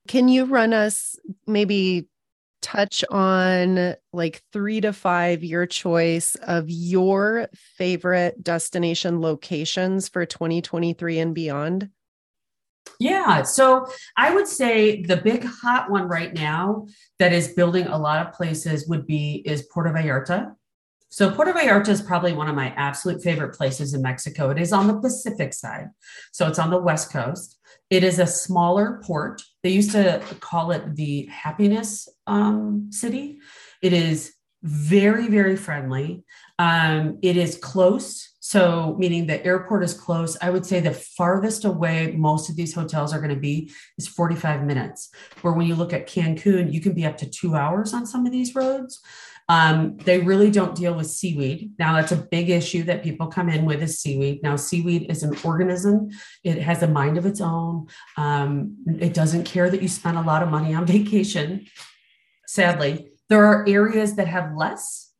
Can 0.07 0.27
you 0.27 0.45
run 0.45 0.71
us 0.71 1.15
maybe 1.47 2.07
touch 2.61 3.03
on 3.09 3.95
like 4.13 4.41
three 4.51 4.81
to 4.81 4.93
five 4.93 5.43
your 5.43 5.65
choice 5.65 6.35
of 6.35 6.65
your 6.69 7.47
favorite 7.53 8.43
destination 8.43 9.21
locations 9.21 10.09
for 10.09 10.25
2023 10.25 11.19
and 11.19 11.35
beyond? 11.35 11.89
Yeah. 12.99 13.43
So 13.43 13.85
I 14.15 14.33
would 14.33 14.47
say 14.47 15.01
the 15.03 15.17
big 15.17 15.45
hot 15.45 15.89
one 15.89 16.07
right 16.07 16.33
now 16.33 16.87
that 17.19 17.33
is 17.33 17.49
building 17.49 17.87
a 17.87 17.97
lot 17.97 18.25
of 18.25 18.33
places 18.33 18.87
would 18.87 19.05
be 19.05 19.43
is 19.45 19.67
Puerto 19.73 19.91
Vallarta. 19.91 20.53
So 21.09 21.31
Puerto 21.31 21.53
Vallarta 21.53 21.89
is 21.89 22.01
probably 22.01 22.33
one 22.33 22.49
of 22.49 22.55
my 22.55 22.69
absolute 22.75 23.23
favorite 23.23 23.55
places 23.55 23.93
in 23.93 24.01
Mexico. 24.01 24.49
It 24.49 24.59
is 24.59 24.73
on 24.73 24.87
the 24.87 24.99
Pacific 24.99 25.53
side. 25.53 25.87
So 26.31 26.47
it's 26.47 26.59
on 26.59 26.69
the 26.69 26.81
west 26.81 27.11
coast. 27.11 27.57
It 27.89 28.03
is 28.03 28.19
a 28.19 28.27
smaller 28.27 29.01
port. 29.05 29.41
They 29.67 29.73
used 29.73 29.91
to 29.91 30.23
call 30.39 30.71
it 30.71 30.95
the 30.95 31.25
happiness 31.25 32.07
um, 32.25 32.87
city. 32.89 33.39
It 33.81 33.91
is 33.91 34.33
very, 34.63 35.27
very 35.27 35.57
friendly. 35.57 36.23
Um, 36.57 37.19
it 37.21 37.35
is 37.35 37.57
close. 37.57 38.37
So, 38.39 38.95
meaning 38.97 39.27
the 39.27 39.45
airport 39.45 39.83
is 39.83 39.93
close. 39.93 40.37
I 40.41 40.51
would 40.51 40.65
say 40.65 40.79
the 40.79 40.93
farthest 40.93 41.65
away 41.65 42.15
most 42.15 42.49
of 42.49 42.55
these 42.55 42.73
hotels 42.73 43.13
are 43.13 43.19
going 43.19 43.35
to 43.35 43.41
be 43.41 43.69
is 43.97 44.07
45 44.07 44.63
minutes. 44.63 45.09
Where 45.41 45.51
when 45.51 45.67
you 45.67 45.75
look 45.75 45.91
at 45.91 46.07
Cancun, 46.07 46.71
you 46.71 46.79
can 46.79 46.93
be 46.93 47.05
up 47.05 47.17
to 47.17 47.29
two 47.29 47.57
hours 47.57 47.93
on 47.93 48.05
some 48.05 48.25
of 48.25 48.31
these 48.31 48.55
roads. 48.55 49.01
Um, 49.49 49.97
they 49.97 50.19
really 50.19 50.51
don't 50.51 50.75
deal 50.75 50.93
with 50.93 51.07
seaweed. 51.07 51.71
Now, 51.79 51.95
that's 51.95 52.11
a 52.11 52.17
big 52.17 52.49
issue 52.49 52.83
that 52.83 53.03
people 53.03 53.27
come 53.27 53.49
in 53.49 53.65
with 53.65 53.81
is 53.81 53.99
seaweed. 53.99 54.43
Now, 54.43 54.57
seaweed 54.57 55.09
is 55.09 55.23
an 55.23 55.37
organism, 55.43 56.09
it 56.43 56.57
has 56.57 56.83
a 56.83 56.87
mind 56.87 57.17
of 57.17 57.25
its 57.25 57.39
own. 57.39 57.87
Um, 58.17 58.77
it 58.99 59.13
doesn't 59.13 59.45
care 59.45 59.69
that 59.69 59.81
you 59.81 59.87
spend 59.87 60.17
a 60.17 60.21
lot 60.21 60.43
of 60.43 60.49
money 60.49 60.73
on 60.73 60.85
vacation, 60.97 61.67
sadly. 62.45 63.09
There 63.29 63.45
are 63.45 63.65
areas 63.67 64.15
that 64.15 64.27
have 64.27 64.55
less 64.55 65.11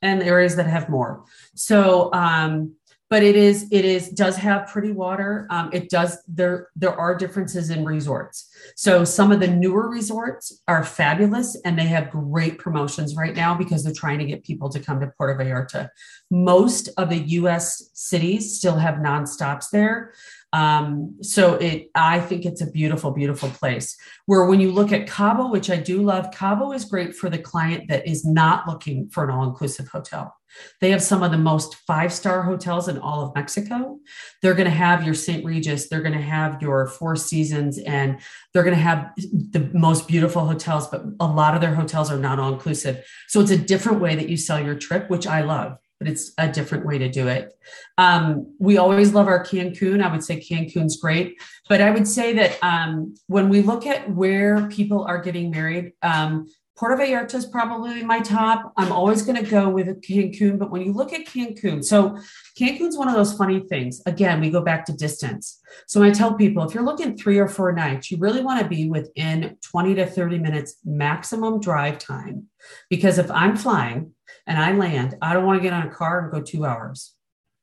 and 0.00 0.22
areas 0.22 0.56
that 0.56 0.66
have 0.66 0.88
more. 0.88 1.24
So, 1.54 2.12
um, 2.12 2.74
but 3.12 3.22
it 3.22 3.36
is 3.36 3.68
it 3.70 3.84
is 3.84 4.08
does 4.08 4.36
have 4.36 4.68
pretty 4.68 4.90
water. 4.90 5.46
Um, 5.50 5.68
it 5.70 5.90
does 5.90 6.16
there 6.26 6.68
there 6.74 6.98
are 6.98 7.14
differences 7.14 7.68
in 7.68 7.84
resorts. 7.84 8.48
So 8.74 9.04
some 9.04 9.30
of 9.30 9.38
the 9.38 9.48
newer 9.48 9.90
resorts 9.90 10.62
are 10.66 10.82
fabulous 10.82 11.54
and 11.66 11.78
they 11.78 11.84
have 11.88 12.10
great 12.10 12.56
promotions 12.56 13.14
right 13.14 13.36
now 13.36 13.54
because 13.54 13.84
they're 13.84 13.92
trying 13.92 14.18
to 14.20 14.24
get 14.24 14.44
people 14.44 14.70
to 14.70 14.80
come 14.80 14.98
to 15.00 15.12
Puerto 15.18 15.38
Vallarta. 15.38 15.90
Most 16.30 16.88
of 16.96 17.10
the 17.10 17.18
U.S. 17.40 17.90
cities 17.92 18.56
still 18.56 18.76
have 18.76 18.94
nonstops 18.94 19.66
there. 19.70 20.14
Um, 20.54 21.16
so 21.20 21.56
it, 21.56 21.90
I 21.94 22.18
think 22.18 22.46
it's 22.46 22.62
a 22.62 22.70
beautiful, 22.70 23.10
beautiful 23.10 23.50
place. 23.50 23.94
Where 24.24 24.46
when 24.46 24.60
you 24.60 24.72
look 24.72 24.90
at 24.90 25.06
Cabo, 25.06 25.50
which 25.50 25.68
I 25.68 25.76
do 25.76 26.00
love, 26.00 26.30
Cabo 26.30 26.72
is 26.72 26.86
great 26.86 27.14
for 27.14 27.28
the 27.28 27.38
client 27.38 27.88
that 27.88 28.08
is 28.08 28.24
not 28.24 28.66
looking 28.66 29.10
for 29.10 29.24
an 29.24 29.30
all-inclusive 29.30 29.88
hotel. 29.88 30.34
They 30.80 30.90
have 30.90 31.02
some 31.02 31.22
of 31.22 31.30
the 31.30 31.38
most 31.38 31.74
five-star 31.86 32.42
hotels 32.42 32.88
in 32.88 32.98
all 32.98 33.24
of 33.24 33.34
Mexico. 33.34 33.98
They're 34.40 34.54
going 34.54 34.68
to 34.68 34.70
have 34.70 35.04
your 35.04 35.14
St. 35.14 35.44
Regis, 35.44 35.88
they're 35.88 36.02
going 36.02 36.16
to 36.16 36.20
have 36.20 36.60
your 36.60 36.86
Four 36.86 37.16
Seasons, 37.16 37.78
and 37.78 38.20
they're 38.52 38.64
going 38.64 38.76
to 38.76 38.82
have 38.82 39.10
the 39.16 39.70
most 39.72 40.08
beautiful 40.08 40.46
hotels. 40.46 40.88
But 40.88 41.04
a 41.20 41.26
lot 41.26 41.54
of 41.54 41.60
their 41.60 41.74
hotels 41.74 42.10
are 42.10 42.18
not 42.18 42.38
all-inclusive, 42.38 43.04
so 43.28 43.40
it's 43.40 43.50
a 43.50 43.58
different 43.58 44.00
way 44.00 44.14
that 44.14 44.28
you 44.28 44.36
sell 44.36 44.62
your 44.62 44.74
trip, 44.74 45.10
which 45.10 45.26
I 45.26 45.42
love 45.42 45.78
but 46.02 46.10
it's 46.10 46.32
a 46.36 46.48
different 46.48 46.84
way 46.84 46.98
to 46.98 47.08
do 47.08 47.28
it. 47.28 47.56
Um, 47.96 48.56
we 48.58 48.76
always 48.76 49.14
love 49.14 49.28
our 49.28 49.44
Cancun. 49.44 50.02
I 50.02 50.10
would 50.10 50.24
say 50.24 50.40
Cancun's 50.40 50.96
great, 50.96 51.40
but 51.68 51.80
I 51.80 51.92
would 51.92 52.08
say 52.08 52.32
that 52.32 52.58
um, 52.60 53.14
when 53.28 53.48
we 53.48 53.62
look 53.62 53.86
at 53.86 54.10
where 54.10 54.66
people 54.66 55.04
are 55.04 55.22
getting 55.22 55.52
married, 55.52 55.92
um, 56.02 56.48
Puerto 56.82 57.00
Vallarta 57.00 57.36
is 57.36 57.46
probably 57.46 58.02
my 58.02 58.18
top. 58.18 58.72
I'm 58.76 58.90
always 58.90 59.22
going 59.22 59.40
to 59.40 59.48
go 59.48 59.68
with 59.68 59.86
Cancun, 60.02 60.58
but 60.58 60.72
when 60.72 60.82
you 60.82 60.92
look 60.92 61.12
at 61.12 61.26
Cancun, 61.26 61.84
so 61.84 62.18
Cancun's 62.58 62.98
one 62.98 63.06
of 63.06 63.14
those 63.14 63.34
funny 63.34 63.60
things. 63.60 64.02
Again, 64.04 64.40
we 64.40 64.50
go 64.50 64.60
back 64.62 64.84
to 64.86 64.92
distance. 64.92 65.60
So 65.86 66.02
I 66.02 66.10
tell 66.10 66.34
people 66.34 66.64
if 66.64 66.74
you're 66.74 66.82
looking 66.82 67.16
three 67.16 67.38
or 67.38 67.46
four 67.46 67.70
nights, 67.70 68.10
you 68.10 68.16
really 68.18 68.42
want 68.42 68.60
to 68.60 68.66
be 68.66 68.90
within 68.90 69.58
20 69.62 69.94
to 69.94 70.06
30 70.06 70.40
minutes 70.40 70.74
maximum 70.84 71.60
drive 71.60 72.00
time. 72.00 72.48
Because 72.90 73.16
if 73.16 73.30
I'm 73.30 73.56
flying, 73.56 74.14
and 74.48 74.58
I 74.58 74.72
land, 74.72 75.14
I 75.22 75.34
don't 75.34 75.46
want 75.46 75.60
to 75.60 75.62
get 75.62 75.72
on 75.72 75.86
a 75.86 75.94
car 75.94 76.18
and 76.18 76.32
go 76.32 76.40
two 76.40 76.64
hours 76.64 77.14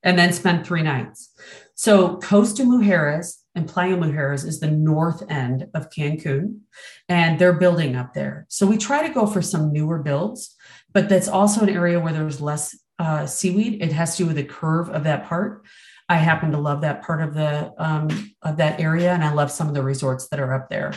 and 0.01 0.17
then 0.17 0.31
spend 0.31 0.65
three 0.65 0.81
nights. 0.81 1.33
So 1.75 2.19
Costa 2.19 2.63
Mujeres 2.63 3.38
and 3.55 3.67
Playa 3.67 3.97
Mujeres 3.97 4.45
is 4.45 4.59
the 4.59 4.69
north 4.69 5.23
end 5.29 5.67
of 5.73 5.89
Cancun, 5.89 6.59
and 7.07 7.39
they're 7.39 7.53
building 7.53 7.95
up 7.95 8.13
there. 8.13 8.45
So 8.49 8.67
we 8.67 8.77
try 8.77 9.07
to 9.07 9.13
go 9.13 9.25
for 9.25 9.41
some 9.41 9.73
newer 9.73 9.99
builds, 9.99 10.55
but 10.93 11.09
that's 11.09 11.27
also 11.27 11.61
an 11.61 11.69
area 11.69 11.99
where 11.99 12.13
there's 12.13 12.41
less 12.41 12.77
uh, 12.99 13.25
seaweed. 13.25 13.81
It 13.81 13.91
has 13.93 14.15
to 14.17 14.23
do 14.23 14.27
with 14.27 14.35
the 14.35 14.43
curve 14.43 14.89
of 14.89 15.03
that 15.05 15.25
part. 15.25 15.65
I 16.07 16.15
happen 16.15 16.51
to 16.51 16.57
love 16.57 16.81
that 16.81 17.03
part 17.03 17.21
of 17.21 17.33
the 17.33 17.71
um, 17.77 18.31
of 18.41 18.57
that 18.57 18.79
area, 18.79 19.13
and 19.13 19.23
I 19.23 19.33
love 19.33 19.51
some 19.51 19.67
of 19.67 19.73
the 19.73 19.83
resorts 19.83 20.27
that 20.29 20.39
are 20.39 20.53
up 20.53 20.69
there. 20.69 20.93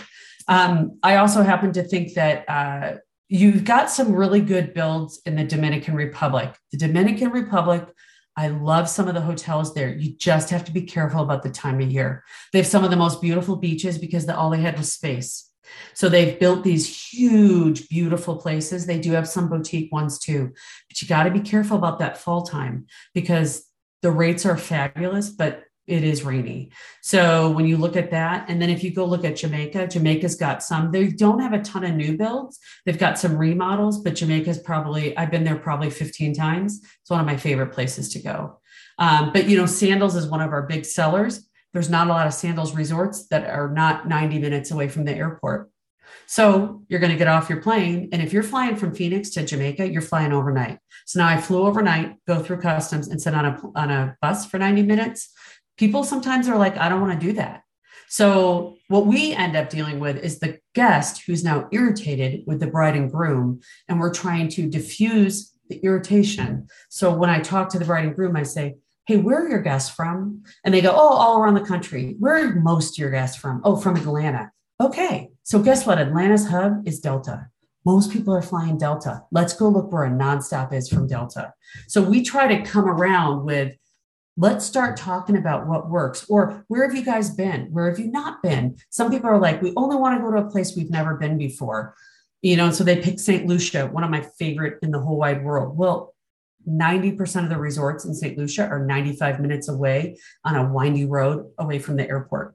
Um, 0.48 0.98
I 1.02 1.16
also 1.16 1.42
happen 1.42 1.72
to 1.74 1.82
think 1.82 2.14
that 2.14 2.48
uh, 2.48 2.96
you've 3.28 3.64
got 3.64 3.90
some 3.90 4.14
really 4.14 4.40
good 4.40 4.74
builds 4.74 5.20
in 5.26 5.36
the 5.36 5.44
Dominican 5.44 5.94
Republic. 5.94 6.54
The 6.72 6.78
Dominican 6.78 7.30
Republic, 7.30 7.86
I 8.36 8.48
love 8.48 8.88
some 8.88 9.08
of 9.08 9.14
the 9.14 9.20
hotels 9.20 9.74
there. 9.74 9.94
You 9.94 10.14
just 10.16 10.50
have 10.50 10.64
to 10.64 10.72
be 10.72 10.82
careful 10.82 11.20
about 11.22 11.42
the 11.42 11.50
time 11.50 11.80
of 11.80 11.90
year. 11.90 12.24
They 12.52 12.60
have 12.60 12.66
some 12.66 12.84
of 12.84 12.90
the 12.90 12.96
most 12.96 13.20
beautiful 13.20 13.56
beaches 13.56 13.98
because 13.98 14.26
the, 14.26 14.36
all 14.36 14.50
they 14.50 14.60
had 14.60 14.78
was 14.78 14.90
space. 14.90 15.50
So 15.94 16.08
they've 16.08 16.38
built 16.38 16.64
these 16.64 17.12
huge, 17.12 17.88
beautiful 17.88 18.36
places. 18.36 18.86
They 18.86 18.98
do 18.98 19.12
have 19.12 19.28
some 19.28 19.48
boutique 19.48 19.92
ones 19.92 20.18
too, 20.18 20.52
but 20.88 21.00
you 21.00 21.08
got 21.08 21.24
to 21.24 21.30
be 21.30 21.40
careful 21.40 21.76
about 21.76 21.98
that 21.98 22.18
fall 22.18 22.42
time 22.42 22.86
because 23.14 23.64
the 24.02 24.10
rates 24.10 24.44
are 24.44 24.56
fabulous, 24.56 25.30
but 25.30 25.64
it 25.86 26.04
is 26.04 26.22
rainy. 26.22 26.70
So 27.02 27.50
when 27.50 27.66
you 27.66 27.76
look 27.76 27.96
at 27.96 28.10
that, 28.12 28.48
and 28.48 28.62
then 28.62 28.70
if 28.70 28.84
you 28.84 28.92
go 28.92 29.04
look 29.04 29.24
at 29.24 29.36
Jamaica, 29.36 29.88
Jamaica's 29.88 30.36
got 30.36 30.62
some, 30.62 30.92
they 30.92 31.08
don't 31.08 31.40
have 31.40 31.52
a 31.52 31.62
ton 31.62 31.84
of 31.84 31.94
new 31.94 32.16
builds. 32.16 32.58
They've 32.86 32.98
got 32.98 33.18
some 33.18 33.36
remodels, 33.36 34.00
but 34.02 34.14
Jamaica's 34.14 34.58
probably, 34.58 35.16
I've 35.16 35.30
been 35.30 35.44
there 35.44 35.56
probably 35.56 35.90
15 35.90 36.34
times. 36.34 36.80
It's 37.00 37.10
one 37.10 37.20
of 37.20 37.26
my 37.26 37.36
favorite 37.36 37.72
places 37.72 38.10
to 38.10 38.20
go. 38.20 38.60
Um, 38.98 39.32
but 39.32 39.48
you 39.48 39.56
know, 39.56 39.66
Sandals 39.66 40.14
is 40.14 40.26
one 40.26 40.40
of 40.40 40.52
our 40.52 40.62
big 40.62 40.84
sellers. 40.84 41.48
There's 41.72 41.90
not 41.90 42.06
a 42.06 42.10
lot 42.10 42.26
of 42.26 42.34
Sandals 42.34 42.74
resorts 42.74 43.26
that 43.28 43.48
are 43.48 43.68
not 43.68 44.06
90 44.06 44.38
minutes 44.38 44.70
away 44.70 44.88
from 44.88 45.04
the 45.04 45.14
airport. 45.14 45.70
So 46.26 46.82
you're 46.88 47.00
going 47.00 47.12
to 47.12 47.18
get 47.18 47.28
off 47.28 47.50
your 47.50 47.60
plane. 47.60 48.08
And 48.12 48.22
if 48.22 48.32
you're 48.32 48.42
flying 48.42 48.76
from 48.76 48.94
Phoenix 48.94 49.30
to 49.30 49.44
Jamaica, 49.44 49.88
you're 49.88 50.02
flying 50.02 50.32
overnight. 50.32 50.78
So 51.06 51.20
now 51.20 51.28
I 51.28 51.40
flew 51.40 51.66
overnight, 51.66 52.16
go 52.26 52.40
through 52.40 52.60
customs 52.60 53.08
and 53.08 53.20
sit 53.20 53.34
on 53.34 53.44
a, 53.44 53.60
on 53.74 53.90
a 53.90 54.16
bus 54.22 54.46
for 54.46 54.58
90 54.58 54.82
minutes 54.82 55.32
people 55.82 56.04
sometimes 56.04 56.48
are 56.48 56.56
like, 56.58 56.76
I 56.76 56.88
don't 56.88 57.00
want 57.00 57.20
to 57.20 57.26
do 57.26 57.32
that. 57.32 57.64
So, 58.08 58.76
what 58.86 59.06
we 59.06 59.32
end 59.32 59.56
up 59.56 59.68
dealing 59.68 59.98
with 59.98 60.16
is 60.16 60.38
the 60.38 60.60
guest 60.76 61.24
who's 61.26 61.42
now 61.42 61.66
irritated 61.72 62.44
with 62.46 62.60
the 62.60 62.68
bride 62.68 62.94
and 62.94 63.10
groom, 63.10 63.62
and 63.88 63.98
we're 63.98 64.14
trying 64.14 64.46
to 64.50 64.70
diffuse 64.70 65.50
the 65.68 65.78
irritation. 65.78 66.68
So, 66.88 67.12
when 67.12 67.30
I 67.30 67.40
talk 67.40 67.68
to 67.70 67.80
the 67.80 67.84
bride 67.84 68.04
and 68.04 68.14
groom, 68.14 68.36
I 68.36 68.44
say, 68.44 68.76
Hey, 69.08 69.16
where 69.16 69.44
are 69.44 69.48
your 69.48 69.62
guests 69.62 69.92
from? 69.92 70.44
And 70.64 70.72
they 70.72 70.82
go, 70.82 70.92
Oh, 70.92 71.16
all 71.22 71.38
around 71.40 71.54
the 71.54 71.66
country. 71.72 72.14
Where 72.20 72.36
are 72.36 72.54
most 72.54 72.94
of 72.94 72.98
your 72.98 73.10
guests 73.10 73.36
from? 73.36 73.60
Oh, 73.64 73.74
from 73.74 73.96
Atlanta. 73.96 74.52
Okay. 74.80 75.30
So, 75.42 75.60
guess 75.60 75.84
what? 75.84 75.98
Atlanta's 75.98 76.46
hub 76.46 76.86
is 76.86 77.00
Delta. 77.00 77.48
Most 77.84 78.12
people 78.12 78.32
are 78.32 78.42
flying 78.42 78.78
Delta. 78.78 79.22
Let's 79.32 79.54
go 79.54 79.68
look 79.68 79.90
where 79.90 80.04
a 80.04 80.10
nonstop 80.10 80.72
is 80.72 80.88
from 80.88 81.08
Delta. 81.08 81.52
So, 81.88 82.00
we 82.00 82.22
try 82.22 82.46
to 82.54 82.62
come 82.62 82.84
around 82.84 83.44
with 83.44 83.74
let's 84.36 84.64
start 84.64 84.96
talking 84.96 85.36
about 85.36 85.66
what 85.66 85.90
works 85.90 86.24
or 86.28 86.64
where 86.68 86.86
have 86.86 86.96
you 86.96 87.04
guys 87.04 87.30
been? 87.30 87.68
Where 87.70 87.88
have 87.88 87.98
you 87.98 88.10
not 88.10 88.42
been? 88.42 88.76
Some 88.90 89.10
people 89.10 89.28
are 89.28 89.38
like 89.38 89.60
we 89.60 89.72
only 89.76 89.96
want 89.96 90.18
to 90.18 90.24
go 90.24 90.30
to 90.32 90.46
a 90.46 90.50
place 90.50 90.74
we've 90.76 90.90
never 90.90 91.16
been 91.16 91.36
before. 91.36 91.94
You 92.40 92.56
know 92.56 92.70
so 92.70 92.82
they 92.82 92.96
pick 92.96 93.20
st 93.20 93.46
lucia 93.46 93.86
one 93.86 94.04
of 94.04 94.10
my 94.10 94.22
favorite 94.38 94.78
in 94.82 94.90
the 94.90 95.00
whole 95.00 95.18
wide 95.18 95.44
world. 95.44 95.76
Well 95.76 96.14
90% 96.68 97.42
of 97.42 97.50
the 97.50 97.58
resorts 97.58 98.04
in 98.04 98.14
st 98.14 98.38
lucia 98.38 98.66
are 98.66 98.84
95 98.84 99.40
minutes 99.40 99.68
away 99.68 100.16
on 100.44 100.56
a 100.56 100.72
windy 100.72 101.04
road 101.04 101.50
away 101.58 101.78
from 101.78 101.96
the 101.96 102.08
airport. 102.08 102.54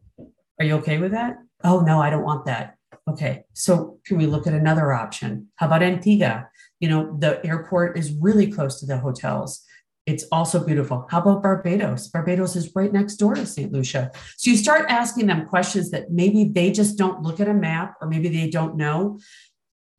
Are 0.60 0.66
you 0.66 0.76
okay 0.76 0.98
with 0.98 1.12
that? 1.12 1.38
Oh 1.64 1.82
no 1.82 2.02
i 2.02 2.10
don't 2.10 2.24
want 2.24 2.46
that. 2.46 2.76
Okay 3.08 3.44
so 3.54 4.00
can 4.06 4.18
we 4.18 4.26
look 4.26 4.48
at 4.48 4.54
another 4.54 4.94
option? 4.94 5.50
How 5.58 5.68
about 5.68 5.84
antigua? 5.84 6.50
You 6.80 6.90
know 6.90 7.16
the 7.20 7.46
airport 7.46 7.98
is 8.00 8.14
really 8.14 8.52
close 8.52 8.80
to 8.80 8.88
the 8.88 8.98
hotels 8.98 9.64
it's 10.08 10.24
also 10.32 10.64
beautiful. 10.64 11.06
How 11.12 11.20
about 11.20 11.44
Barbados? 11.44 12.08
Barbados 12.08 12.56
is 12.56 12.74
right 12.74 12.92
next 12.92 13.18
door 13.18 13.36
to 13.36 13.46
St. 13.46 13.74
Lucia. 13.74 14.10
So 14.38 14.50
you 14.50 14.56
start 14.56 14.90
asking 14.90 15.28
them 15.28 15.46
questions 15.46 15.92
that 15.92 16.10
maybe 16.10 16.46
they 16.46 16.72
just 16.72 16.98
don't 16.98 17.22
look 17.22 17.42
at 17.42 17.50
a 17.50 17.54
map 17.54 17.96
or 18.02 18.08
maybe 18.08 18.30
they 18.30 18.50
don't 18.50 18.78
know. 18.78 19.20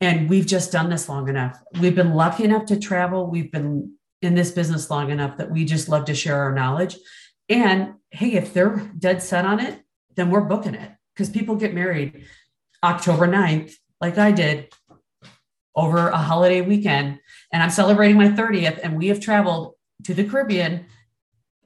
And 0.01 0.31
we've 0.31 0.47
just 0.47 0.73
done 0.73 0.89
this 0.89 1.11
long 1.11 1.29
enough. 1.29 1.61
We've 1.79 1.95
been 1.95 2.15
lucky 2.15 2.45
enough 2.45 2.65
to 2.67 2.79
travel. 2.79 3.31
We've 3.31 3.53
been 3.53 3.97
in 4.23 4.35
this 4.35 4.51
business 4.51 4.89
long 4.89 5.11
enough 5.11 5.37
that 5.37 5.51
we 5.51 5.67
just 5.67 5.91
love 5.91 6.07
to 6.07 6.15
share 6.15 6.41
our 6.41 6.55
knowledge. 6.55 6.97
And 7.51 7.95
hey, 8.11 8.33
if 8.33 8.55
they're 8.55 8.91
dead 8.99 9.23
set 9.23 9.45
on 9.45 9.61
it, 9.61 9.83
then 10.17 10.31
we're 10.31 10.41
booking 10.41 10.75
it 10.75 10.91
because 11.15 11.29
people 11.29 11.55
get 11.55 11.75
married 11.75 12.25
October 12.83 13.29
9th, 13.29 13.75
like 14.01 14.17
I 14.17 14.33
did 14.33 14.73
over 15.77 16.09
a 16.09 16.17
holiday 16.17 16.63
weekend. 16.63 17.21
And 17.53 17.63
I'm 17.63 17.71
celebrating 17.71 18.17
my 18.17 18.29
30th, 18.29 18.81
and 18.83 18.97
we 18.97 19.09
have 19.09 19.21
traveled 19.21 19.75
to 20.05 20.15
the 20.15 20.25
Caribbean 20.25 20.87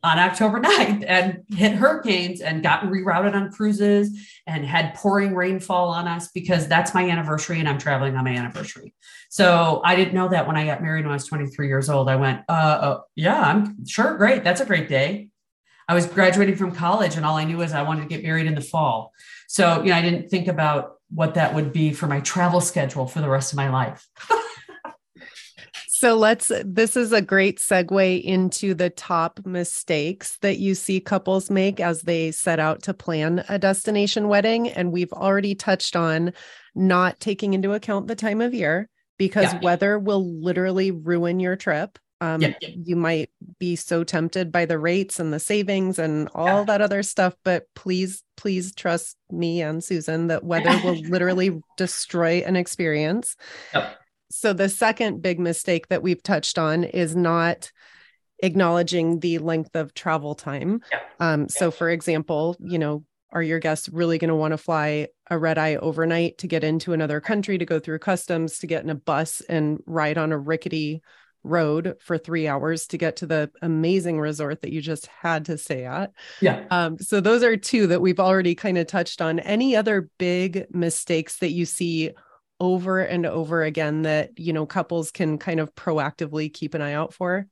on 0.03 0.19
October 0.19 0.61
9th 0.63 1.05
and 1.07 1.43
hit 1.51 1.73
hurricanes 1.73 2.41
and 2.41 2.63
got 2.63 2.83
rerouted 2.83 3.35
on 3.35 3.53
cruises 3.53 4.11
and 4.47 4.65
had 4.65 4.95
pouring 4.95 5.35
rainfall 5.35 5.91
on 5.91 6.09
us 6.09 6.29
because 6.33 6.67
that's 6.67 6.95
my 6.95 7.09
anniversary 7.09 7.61
and 7.61 7.69
I'm 7.69 7.79
traveling 7.79 8.17
on 8.17 8.25
my 8.25 8.33
anniversary. 8.33 8.95
So 9.31 9.81
I 9.85 9.95
didn't 9.97 10.15
know 10.15 10.29
that 10.29 10.47
when 10.47 10.57
I 10.57 10.67
got 10.67 10.83
married 10.83 11.05
when 11.05 11.13
I 11.13 11.17
was 11.17 11.27
23 11.27 11.69
years 11.69 11.89
old. 11.89 12.09
I 12.09 12.17
went, 12.17 12.43
uh, 12.49 12.53
uh 12.53 13.01
yeah, 13.15 13.41
I'm 13.41 13.87
sure. 13.87 14.17
Great. 14.17 14.45
That's 14.45 14.61
a 14.61 14.67
great 14.67 14.89
day. 14.89 15.29
I 15.89 15.95
was 15.95 16.07
graduating 16.07 16.57
from 16.57 16.73
college 16.73 17.17
and 17.17 17.25
all 17.25 17.37
I 17.37 17.45
knew 17.45 17.59
was 17.59 17.73
I 17.73 17.83
wanted 17.83 18.03
to 18.03 18.09
get 18.09 18.23
married 18.23 18.47
in 18.47 18.55
the 18.55 18.61
fall. 18.61 19.13
So, 19.49 19.83
you 19.83 19.91
know, 19.91 19.97
I 19.97 20.03
didn't 20.03 20.31
think 20.31 20.49
about 20.49 20.95
what 21.11 21.35
that 21.35 21.55
would 21.55 21.73
be 21.73 21.93
for 21.93 22.07
my 22.07 22.21
travel 22.21 22.61
schedule 22.61 23.07
for 23.07 23.21
the 23.21 23.29
rest 23.29 23.53
of 23.53 23.57
my 23.57 23.69
life. 23.69 24.09
So 26.03 26.17
let's, 26.17 26.51
this 26.65 26.97
is 26.97 27.13
a 27.13 27.23
great 27.23 27.61
segue 27.61 28.25
into 28.25 28.75
the 28.75 28.91
top 28.91 29.39
mistakes 29.47 30.37
that 30.39 30.59
you 30.59 30.75
see 30.75 30.99
couples 30.99 31.49
make 31.49 31.79
as 31.79 32.03
they 32.03 32.33
set 32.33 32.59
out 32.59 32.83
to 32.83 32.93
plan 32.93 33.45
a 33.49 33.57
destination 33.57 34.27
wedding. 34.27 34.69
And 34.69 34.91
we've 34.91 35.13
already 35.13 35.55
touched 35.55 35.95
on 35.95 36.33
not 36.75 37.21
taking 37.21 37.55
into 37.55 37.73
account 37.73 38.09
the 38.09 38.17
time 38.17 38.41
of 38.41 38.53
year 38.53 38.89
because 39.17 39.53
yeah. 39.53 39.61
weather 39.61 39.97
will 39.97 40.43
literally 40.43 40.91
ruin 40.91 41.39
your 41.39 41.55
trip. 41.55 42.01
Um, 42.21 42.43
yeah, 42.43 42.55
yeah. 42.61 42.71
You 42.83 42.97
might 42.97 43.31
be 43.61 43.77
so 43.77 44.03
tempted 44.03 44.51
by 44.51 44.65
the 44.65 44.81
rates 44.81 45.21
and 45.21 45.33
the 45.33 45.39
savings 45.39 46.01
and 46.01 46.29
all 46.35 46.65
that 46.65 46.81
other 46.81 47.05
stuff, 47.05 47.37
but 47.45 47.67
please, 47.77 48.25
please 48.37 48.75
trust 48.75 49.17
me 49.31 49.63
and 49.63 49.85
Susan 49.85 50.27
that 50.27 50.43
weather 50.43 50.77
will 50.85 51.01
literally 51.03 51.63
destroy 51.77 52.43
an 52.45 52.57
experience. 52.57 53.37
Yep. 53.73 53.99
So 54.33 54.53
the 54.53 54.69
second 54.69 55.23
big 55.23 55.39
mistake 55.39 55.89
that 55.89 56.03
we've 56.03 56.23
touched 56.23 56.59
on 56.59 56.85
is 56.85 57.15
not 57.15 57.71
acknowledging 58.43 59.21
the 59.21 59.39
length 59.39 59.77
of 59.77 59.95
travel 59.95 60.35
time. 60.35 60.81
Yeah. 60.91 61.01
Um, 61.21 61.49
so 61.49 61.71
for 61.71 61.89
example, 61.89 62.57
you 62.59 62.79
know, 62.79 63.05
are 63.31 63.43
your 63.43 63.61
guests 63.61 63.89
really 63.89 64.19
going 64.19 64.29
to 64.29 64.35
want 64.35 64.53
to 64.53 64.59
fly 64.59 65.09
a 65.31 65.39
red 65.39 65.59
eye 65.59 65.77
overnight 65.77 66.39
to 66.39 66.47
get 66.47 66.65
into 66.65 66.93
another 66.93 67.21
country 67.21 67.59
to 67.59 67.65
go 67.65 67.79
through 67.79 67.99
customs 67.99 68.59
to 68.59 68.67
get 68.67 68.85
in 68.85 68.91
a 68.91 68.95
bus 68.95 69.41
and 69.49 69.79
ride 69.87 70.19
on 70.19 70.33
a 70.33 70.39
rickety 70.39 71.03
road 71.45 71.97
for 72.01 72.19
three 72.19 72.47
hours 72.47 72.87
to 72.87 72.99
get 72.99 73.17
to 73.17 73.27
the 73.27 73.51
amazing 73.63 74.21
resort 74.21 74.63
that 74.63 74.73
you 74.73 74.81
just 74.81 75.07
had 75.07 75.47
to 75.47 75.59
stay 75.59 75.85
at 75.85 76.13
yeah 76.41 76.65
um, 76.71 76.97
so 76.99 77.21
those 77.21 77.43
are 77.43 77.57
two 77.57 77.89
that 77.89 78.01
we've 78.01 78.21
already 78.21 78.55
kind 78.55 78.79
of 78.79 78.87
touched 78.87 79.21
on 79.21 79.41
any 79.41 79.75
other 79.75 80.09
big 80.19 80.67
mistakes 80.71 81.39
that 81.39 81.51
you 81.51 81.67
see 81.67 82.11
over 82.63 83.01
and 83.01 83.27
over 83.27 83.63
again 83.63 84.03
that 84.03 84.39
you 84.39 84.53
know 84.53 84.65
couples 84.65 85.11
can 85.11 85.37
kind 85.37 85.61
of 85.61 85.75
proactively 85.75 86.53
keep 86.53 86.75
an 86.75 86.81
eye 86.81 86.95
out 86.95 87.13
for? 87.13 87.47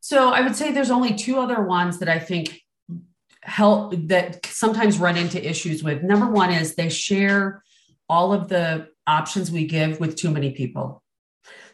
So 0.00 0.28
i 0.28 0.42
would 0.42 0.54
say 0.54 0.70
there's 0.70 0.92
only 0.92 1.14
two 1.14 1.38
other 1.38 1.60
ones 1.60 1.98
that 1.98 2.08
i 2.08 2.20
think 2.20 2.62
help 3.48 3.94
that 4.08 4.44
sometimes 4.46 4.98
run 4.98 5.16
into 5.16 5.44
issues 5.48 5.82
with. 5.82 6.02
Number 6.02 6.26
one 6.26 6.52
is 6.52 6.74
they 6.74 6.88
share 6.88 7.62
all 8.08 8.32
of 8.32 8.48
the 8.48 8.88
options 9.06 9.50
we 9.50 9.66
give 9.66 10.00
with 10.00 10.16
too 10.16 10.30
many 10.30 10.52
people. 10.52 11.02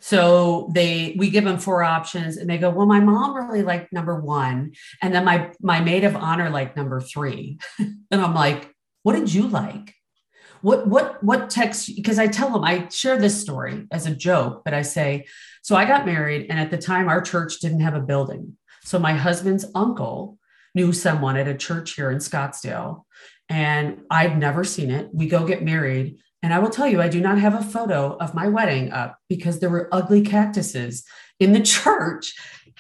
So 0.01 0.71
they 0.73 1.15
we 1.19 1.31
give 1.31 1.45
them 1.45 1.59
four 1.59 1.83
options 1.83 2.37
and 2.37 2.49
they 2.49 2.59
go 2.59 2.71
well 2.71 2.87
my 2.87 3.01
mom 3.01 3.35
really 3.35 3.63
liked 3.63 3.93
number 3.93 4.21
one 4.21 4.73
and 5.01 5.15
then 5.15 5.25
my 5.25 5.51
my 5.61 5.81
maid 5.81 6.05
of 6.05 6.15
honor 6.15 6.51
liked 6.51 6.77
number 6.77 7.01
three. 7.01 7.59
And 8.11 8.21
i'm 8.21 8.35
like 8.35 8.71
what 9.03 9.15
did 9.15 9.33
you 9.33 9.49
like 9.49 9.95
what 10.65 10.87
what 10.87 11.23
what 11.23 11.51
text 11.51 11.95
because 11.95 12.19
i 12.19 12.27
tell 12.27 12.51
them 12.51 12.65
i 12.65 12.89
share 12.89 13.19
this 13.19 13.39
story 13.39 13.87
as 13.93 14.07
a 14.07 14.15
joke 14.15 14.63
but 14.65 14.73
i 14.73 14.81
say 14.81 15.27
so 15.61 15.77
i 15.77 15.85
got 15.85 16.07
married 16.07 16.47
and 16.49 16.59
at 16.59 16.71
the 16.71 16.79
time 16.79 17.07
our 17.07 17.21
church 17.21 17.61
didn't 17.61 17.81
have 17.81 17.95
a 17.95 18.01
building 18.01 18.57
so 18.83 18.99
my 18.99 19.13
husband's 19.13 19.67
uncle 19.75 20.39
knew 20.75 20.91
someone 20.91 21.37
at 21.37 21.47
a 21.47 21.55
church 21.55 21.93
here 21.93 22.11
in 22.11 22.17
scottsdale 22.17 23.03
and 23.51 24.01
i'd 24.11 24.39
never 24.39 24.65
seen 24.65 24.91
it 24.91 25.11
we 25.13 25.29
go 25.29 25.47
get 25.47 25.63
married 25.63 26.17
and 26.43 26.55
i 26.55 26.59
will 26.59 26.71
tell 26.71 26.87
you 26.87 27.03
i 27.03 27.09
do 27.09 27.21
not 27.21 27.39
have 27.39 27.55
a 27.55 27.63
photo 27.63 28.17
of 28.17 28.35
my 28.35 28.49
wedding 28.49 28.91
up 28.91 29.19
because 29.29 29.61
there 29.61 29.71
were 29.71 29.91
ugly 29.93 30.23
cactuses 30.23 31.05
in 31.39 31.53
the 31.53 31.61
church 31.75 32.35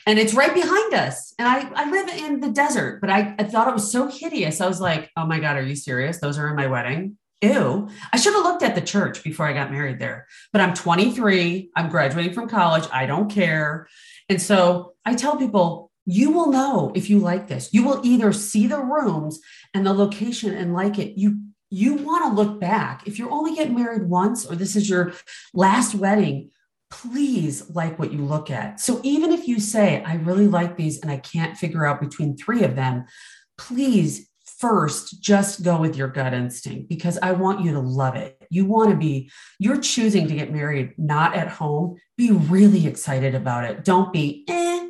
and 0.07 0.18
it's 0.18 0.35
right 0.35 0.53
behind 0.53 0.93
us. 0.93 1.32
And 1.39 1.49
I, 1.49 1.66
I 1.74 1.91
live 1.91 2.09
in 2.11 2.41
the 2.41 2.51
desert, 2.51 3.01
but 3.01 3.09
I, 3.09 3.35
I 3.39 3.45
thought 3.45 3.68
it 3.68 3.72
was 3.72 3.91
so 3.91 4.07
hideous. 4.07 4.61
I 4.61 4.68
was 4.68 4.78
like, 4.78 5.11
oh 5.16 5.24
my 5.24 5.41
God, 5.41 5.57
are 5.57 5.62
you 5.62 5.74
serious? 5.74 6.20
Those 6.20 6.37
are 6.37 6.47
in 6.51 6.57
my 6.57 6.66
wedding 6.66 7.16
ew, 7.45 7.88
I 8.12 8.16
should 8.16 8.34
have 8.34 8.45
looked 8.45 8.62
at 8.62 8.74
the 8.74 8.80
church 8.80 9.22
before 9.22 9.47
I 9.47 9.53
got 9.53 9.70
married 9.70 9.99
there. 9.99 10.26
But 10.53 10.61
I'm 10.61 10.74
23, 10.74 11.70
I'm 11.76 11.90
graduating 11.90 12.32
from 12.32 12.49
college, 12.49 12.84
I 12.92 13.07
don't 13.07 13.30
care. 13.30 13.88
And 14.28 14.40
so 14.40 14.95
I 15.05 15.14
tell 15.14 15.36
people, 15.36 15.90
you 16.07 16.30
will 16.30 16.51
know 16.51 16.92
if 16.95 17.09
you 17.09 17.18
like 17.18 17.49
this. 17.49 17.72
You 17.72 17.84
will 17.84 18.01
either 18.05 18.32
see 18.32 18.66
the 18.66 18.78
rooms 18.78 19.40
and 19.72 19.86
the 19.86 19.95
location 19.95 20.55
and 20.55 20.74
like 20.74 20.99
it. 20.99 21.18
You 21.18 21.40
you 21.70 21.95
want 21.95 22.24
to 22.24 22.40
look 22.40 22.61
back. 22.61 23.03
If 23.05 23.18
you're 23.18 23.32
only 23.32 23.57
getting 23.57 23.74
married 23.74 24.09
once 24.09 24.47
or 24.47 24.55
this 24.55 24.76
is 24.76 24.88
your 24.88 25.12
last 25.55 25.95
wedding, 25.95 26.51
please 26.90 27.68
like 27.70 27.99
what 27.99 28.12
you 28.12 28.24
look 28.24 28.49
at. 28.49 28.78
So 28.78 29.01
even 29.03 29.32
if 29.32 29.49
you 29.49 29.59
say, 29.59 30.01
I 30.05 30.14
really 30.16 30.47
like 30.47 30.76
these 30.76 31.01
and 31.01 31.11
I 31.11 31.16
can't 31.16 31.57
figure 31.57 31.84
out 31.84 32.01
between 32.01 32.36
three 32.36 32.62
of 32.62 32.76
them, 32.76 33.07
please 33.59 34.30
first 34.64 35.20
just 35.20 35.62
go 35.62 35.78
with 35.78 35.94
your 35.94 36.08
gut 36.08 36.32
instinct 36.32 36.88
because 36.88 37.18
I 37.18 37.32
want 37.32 37.62
you 37.62 37.72
to 37.72 37.80
love 37.80 38.16
it. 38.16 38.42
You 38.48 38.64
want 38.64 38.88
to 38.92 38.96
be, 38.96 39.30
you're 39.58 39.78
choosing 39.78 40.26
to 40.26 40.34
get 40.34 40.54
married 40.54 40.94
not 40.96 41.36
at 41.36 41.48
home. 41.48 41.98
Be 42.16 42.30
really 42.30 42.86
excited 42.86 43.34
about 43.34 43.64
it. 43.64 43.84
Don't 43.84 44.10
be 44.10 44.42
eh, 44.48 44.88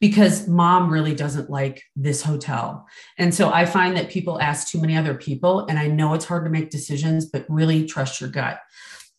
because 0.00 0.48
mom 0.48 0.90
really 0.90 1.14
doesn't 1.14 1.48
like 1.48 1.84
this 1.94 2.20
hotel. 2.20 2.84
And 3.16 3.32
so 3.32 3.52
I 3.52 3.64
find 3.64 3.96
that 3.96 4.10
people 4.10 4.40
ask 4.40 4.66
too 4.66 4.80
many 4.80 4.96
other 4.96 5.14
people, 5.14 5.66
and 5.68 5.78
I 5.78 5.86
know 5.86 6.14
it's 6.14 6.24
hard 6.24 6.44
to 6.44 6.50
make 6.50 6.70
decisions, 6.70 7.26
but 7.26 7.46
really 7.48 7.86
trust 7.86 8.20
your 8.20 8.28
gut. 8.28 8.58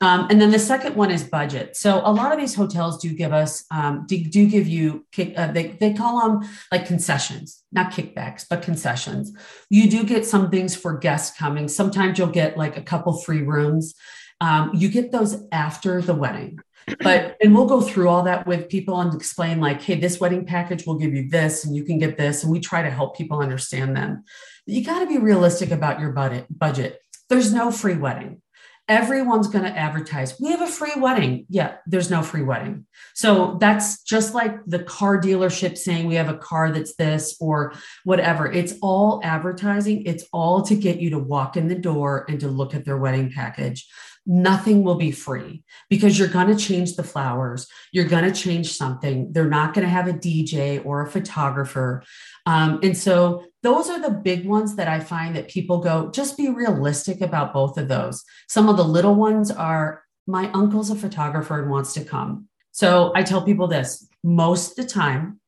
Um, 0.04 0.28
and 0.30 0.42
then 0.42 0.52
the 0.52 0.60
second 0.60 0.98
one 0.98 1.12
is 1.12 1.24
budget. 1.24 1.78
So 1.78 2.02
a 2.04 2.12
lot 2.12 2.34
of 2.34 2.38
these 2.38 2.54
hotels 2.54 3.02
do 3.02 3.14
give 3.14 3.32
us, 3.32 3.64
um, 3.72 4.04
do, 4.06 4.22
do, 4.22 4.50
give 4.50 4.68
you, 4.68 5.06
kick, 5.14 5.34
uh, 5.38 5.54
they, 5.54 5.68
they 5.80 5.94
call 5.94 6.20
them 6.20 6.50
like 6.74 6.86
concessions, 6.86 7.64
not 7.72 7.94
kickbacks, 7.94 8.46
but 8.50 8.64
concessions. 8.64 9.32
You 9.70 9.90
do 9.90 10.04
get 10.04 10.26
some 10.26 10.52
things 10.52 10.76
for 10.76 10.98
guests 10.98 11.38
coming. 11.38 11.70
Sometimes 11.70 12.18
you'll 12.18 12.28
get 12.28 12.58
like 12.58 12.76
a 12.76 12.82
couple 12.82 13.14
free 13.14 13.44
rooms. 13.44 13.96
Um, 14.42 14.72
you 14.74 14.90
get 14.90 15.14
those 15.14 15.48
after 15.54 16.02
the 16.02 16.14
wedding. 16.14 16.60
But, 17.00 17.38
and 17.42 17.56
we'll 17.56 17.68
go 17.68 17.80
through 17.80 18.10
all 18.10 18.24
that 18.24 18.46
with 18.46 18.68
people 18.68 19.00
and 19.00 19.14
explain 19.14 19.62
like, 19.62 19.82
hey, 19.82 19.98
this 19.98 20.20
wedding 20.20 20.46
package 20.46 20.86
will 20.86 20.98
give 20.98 21.14
you 21.14 21.30
this 21.30 21.64
and 21.64 21.74
you 21.74 21.86
can 21.86 21.98
get 21.98 22.18
this. 22.18 22.44
And 22.44 22.52
we 22.52 22.60
try 22.60 22.82
to 22.82 22.92
help 22.92 23.16
people 23.16 23.40
understand 23.40 23.96
them. 23.96 24.26
But 24.66 24.76
You 24.76 24.84
got 24.84 25.00
to 25.00 25.08
be 25.08 25.18
realistic 25.18 25.72
about 25.72 26.02
your 26.02 26.12
budget. 26.12 26.48
budget. 26.50 27.00
There's 27.30 27.54
no 27.54 27.72
free 27.72 27.96
wedding 27.96 28.42
everyone's 28.88 29.48
going 29.48 29.64
to 29.64 29.78
advertise 29.78 30.40
we 30.40 30.52
have 30.52 30.62
a 30.62 30.68
free 30.68 30.94
wedding. 30.98 31.46
Yeah 31.50 31.76
there's 31.86 32.10
no 32.10 32.22
free 32.22 32.44
wedding. 32.44 32.86
So 33.14 33.58
that's 33.60 34.02
just 34.04 34.34
like 34.34 34.56
the 34.66 34.84
car 34.84 35.20
dealership 35.20 35.78
saying 35.78 36.08
we 36.08 36.16
have 36.16 36.30
a 36.30 36.38
car 36.38 36.72
that's 36.72 36.96
this 36.96 37.36
or 37.40 37.74
whatever. 38.04 38.52
It's 38.52 38.74
all 38.82 39.22
advertising. 39.24 40.06
It's 40.06 40.26
all 40.32 40.62
to 40.64 40.76
get 40.76 41.00
you 41.00 41.12
to 41.12 41.20
walk 41.20 41.58
in 41.58 41.68
the 41.68 41.76
door 41.76 42.26
and 42.30 42.40
to 42.40 42.48
look 42.48 42.74
at 42.74 42.86
their 42.86 42.98
wedding 42.98 43.32
package. 43.32 43.88
Nothing 44.26 44.84
will 44.84 44.96
be 44.96 45.12
free 45.12 45.64
because 45.90 46.18
you're 46.18 46.30
going 46.30 46.48
to 46.48 46.56
change 46.56 46.96
the 46.96 47.04
flowers. 47.04 47.68
You're 47.92 48.06
going 48.06 48.24
to 48.24 48.32
change 48.32 48.72
something. 48.74 49.34
They're 49.34 49.50
not 49.50 49.74
going 49.74 49.86
to 49.86 49.92
have 49.92 50.08
a 50.08 50.14
dj 50.14 50.84
or 50.86 51.02
a 51.02 51.12
photographer. 51.12 52.04
Um, 52.46 52.80
and 52.84 52.98
so 52.98 53.44
those 53.64 53.90
are 53.90 54.00
the 54.00 54.12
big 54.12 54.46
ones 54.46 54.76
that 54.76 54.88
I 54.88 55.00
find 55.00 55.36
that 55.36 55.50
people 55.50 55.80
go, 55.80 56.12
just 56.12 56.38
be 56.38 56.50
realistic 56.50 57.22
about 57.22 57.54
both 57.54 57.78
of 57.78 57.88
those. 57.88 58.24
Some 58.48 58.70
of 58.70 58.78
the 58.78 58.84
little 58.84 59.16
ones 59.16 59.50
are 59.50 60.04
my 60.28 60.52
uncle's 60.52 60.90
a 60.90 60.96
photographer 60.96 61.62
and 61.62 61.72
wants 61.72 61.94
to 61.94 62.04
come. 62.04 62.48
So 62.72 63.12
I 63.16 63.24
tell 63.24 63.44
people 63.44 63.68
this 63.68 64.08
most 64.24 64.72
of 64.72 64.86
the 64.86 64.92
time, 64.92 65.40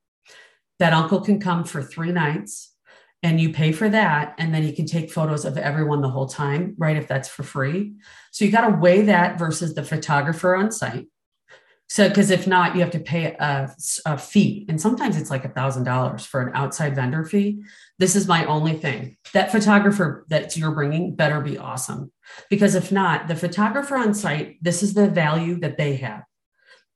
that 0.79 0.93
uncle 0.93 1.21
can 1.21 1.39
come 1.39 1.63
for 1.63 1.81
three 1.81 2.11
nights 2.11 2.73
and 3.23 3.39
you 3.39 3.51
pay 3.51 3.71
for 3.71 3.89
that. 3.89 4.35
And 4.37 4.53
then 4.53 4.63
he 4.63 4.73
can 4.73 4.85
take 4.85 5.11
photos 5.11 5.45
of 5.45 5.57
everyone 5.57 6.01
the 6.01 6.09
whole 6.09 6.27
time, 6.27 6.75
right? 6.77 6.97
If 6.97 7.07
that's 7.07 7.29
for 7.29 7.43
free. 7.43 7.93
So 8.31 8.45
you 8.45 8.51
got 8.51 8.69
to 8.69 8.77
weigh 8.77 9.03
that 9.03 9.39
versus 9.39 9.73
the 9.73 9.83
photographer 9.83 10.55
on 10.55 10.71
site. 10.71 11.07
So, 11.87 12.09
because 12.09 12.31
if 12.31 12.47
not, 12.47 12.75
you 12.75 12.81
have 12.81 12.91
to 12.91 12.99
pay 12.99 13.35
a, 13.39 13.71
a 14.05 14.17
fee. 14.17 14.65
And 14.67 14.81
sometimes 14.81 15.17
it's 15.17 15.29
like 15.29 15.45
a 15.45 15.49
$1,000 15.49 16.25
for 16.25 16.41
an 16.41 16.55
outside 16.55 16.95
vendor 16.95 17.23
fee. 17.23 17.63
This 17.99 18.15
is 18.15 18.27
my 18.27 18.45
only 18.45 18.73
thing. 18.73 19.17
That 19.33 19.51
photographer 19.51 20.25
that 20.29 20.57
you're 20.57 20.71
bringing 20.71 21.15
better 21.15 21.41
be 21.41 21.57
awesome. 21.57 22.11
Because 22.49 22.73
if 22.73 22.91
not, 22.91 23.27
the 23.27 23.35
photographer 23.35 23.97
on 23.97 24.13
site, 24.13 24.57
this 24.61 24.81
is 24.81 24.95
the 24.95 25.07
value 25.07 25.59
that 25.59 25.77
they 25.77 25.97
have. 25.97 26.23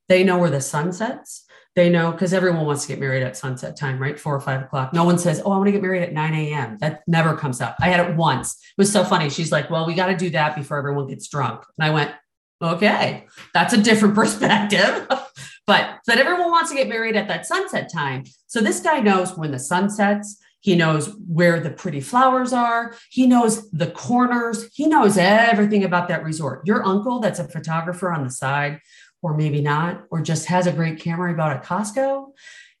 They 0.08 0.24
know 0.24 0.38
where 0.38 0.50
the 0.50 0.60
sun 0.60 0.92
sets. 0.92 1.46
They 1.76 1.88
know 1.88 2.10
because 2.10 2.34
everyone 2.34 2.66
wants 2.66 2.82
to 2.82 2.88
get 2.88 2.98
married 2.98 3.22
at 3.22 3.36
sunset 3.36 3.76
time, 3.76 4.00
right? 4.00 4.18
Four 4.18 4.34
or 4.34 4.40
five 4.40 4.62
o'clock. 4.62 4.92
No 4.92 5.04
one 5.04 5.18
says, 5.18 5.40
Oh, 5.44 5.52
I 5.52 5.56
want 5.56 5.68
to 5.68 5.72
get 5.72 5.82
married 5.82 6.02
at 6.02 6.12
9 6.12 6.34
a.m. 6.34 6.78
That 6.80 7.02
never 7.06 7.36
comes 7.36 7.60
up. 7.60 7.76
I 7.80 7.88
had 7.88 8.04
it 8.04 8.16
once. 8.16 8.54
It 8.76 8.80
was 8.80 8.90
so 8.90 9.04
funny. 9.04 9.30
She's 9.30 9.52
like, 9.52 9.70
Well, 9.70 9.86
we 9.86 9.94
got 9.94 10.06
to 10.06 10.16
do 10.16 10.30
that 10.30 10.56
before 10.56 10.78
everyone 10.78 11.06
gets 11.06 11.28
drunk. 11.28 11.62
And 11.78 11.86
I 11.86 11.94
went, 11.94 12.10
okay, 12.62 13.26
that's 13.54 13.72
a 13.72 13.80
different 13.80 14.14
perspective. 14.22 15.06
but 15.66 15.98
but 16.06 16.18
everyone 16.18 16.50
wants 16.50 16.70
to 16.70 16.76
get 16.76 16.88
married 16.88 17.16
at 17.16 17.28
that 17.28 17.46
sunset 17.46 17.90
time. 17.92 18.24
So 18.46 18.60
this 18.60 18.80
guy 18.80 19.00
knows 19.00 19.36
when 19.36 19.50
the 19.50 19.58
sun 19.58 19.90
sets. 19.90 20.38
He 20.62 20.76
knows 20.76 21.16
where 21.26 21.58
the 21.58 21.70
pretty 21.70 22.02
flowers 22.02 22.52
are. 22.52 22.94
He 23.08 23.26
knows 23.26 23.70
the 23.70 23.90
corners. 23.90 24.68
He 24.74 24.86
knows 24.86 25.16
everything 25.16 25.84
about 25.84 26.08
that 26.08 26.22
resort. 26.22 26.66
Your 26.66 26.86
uncle, 26.86 27.18
that's 27.18 27.38
a 27.38 27.48
photographer 27.48 28.12
on 28.12 28.24
the 28.24 28.30
side, 28.30 28.80
or 29.22 29.34
maybe 29.34 29.62
not, 29.62 30.04
or 30.10 30.20
just 30.20 30.46
has 30.46 30.66
a 30.66 30.72
great 30.72 31.00
camera 31.00 31.30
he 31.30 31.34
bought 31.34 31.56
at 31.56 31.64
Costco, 31.64 32.32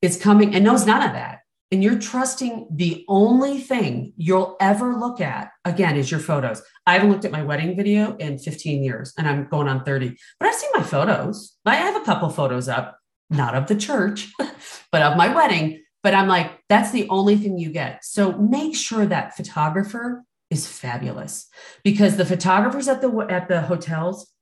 is 0.02 0.20
coming 0.20 0.54
and 0.54 0.62
knows 0.62 0.84
none 0.84 1.02
of 1.02 1.14
that 1.14 1.39
and 1.70 1.84
you're 1.84 1.98
trusting 1.98 2.66
the 2.70 3.04
only 3.08 3.58
thing 3.58 4.12
you'll 4.16 4.56
ever 4.60 4.94
look 4.94 5.20
at 5.20 5.50
again 5.64 5.96
is 5.96 6.10
your 6.10 6.20
photos. 6.20 6.62
I 6.86 6.94
haven't 6.94 7.10
looked 7.10 7.24
at 7.24 7.30
my 7.30 7.42
wedding 7.42 7.76
video 7.76 8.16
in 8.16 8.38
15 8.38 8.82
years 8.82 9.12
and 9.16 9.28
I'm 9.28 9.48
going 9.48 9.68
on 9.68 9.84
30, 9.84 10.16
but 10.38 10.48
I've 10.48 10.54
seen 10.54 10.70
my 10.74 10.82
photos. 10.82 11.56
I 11.64 11.76
have 11.76 12.00
a 12.00 12.04
couple 12.04 12.28
photos 12.30 12.68
up, 12.68 12.98
not 13.28 13.54
of 13.54 13.68
the 13.68 13.76
church, 13.76 14.32
but 14.92 15.02
of 15.02 15.16
my 15.16 15.32
wedding. 15.32 15.82
But 16.02 16.14
I'm 16.14 16.28
like, 16.28 16.50
that's 16.68 16.90
the 16.92 17.08
only 17.08 17.36
thing 17.36 17.58
you 17.58 17.70
get. 17.70 18.04
So 18.04 18.32
make 18.32 18.74
sure 18.74 19.06
that 19.06 19.36
photographer 19.36 20.24
is 20.48 20.66
fabulous 20.66 21.46
because 21.84 22.16
the 22.16 22.24
photographers 22.24 22.88
at 22.88 23.00
the 23.00 23.26
at 23.30 23.48
the 23.48 23.60
hotels 23.60 24.32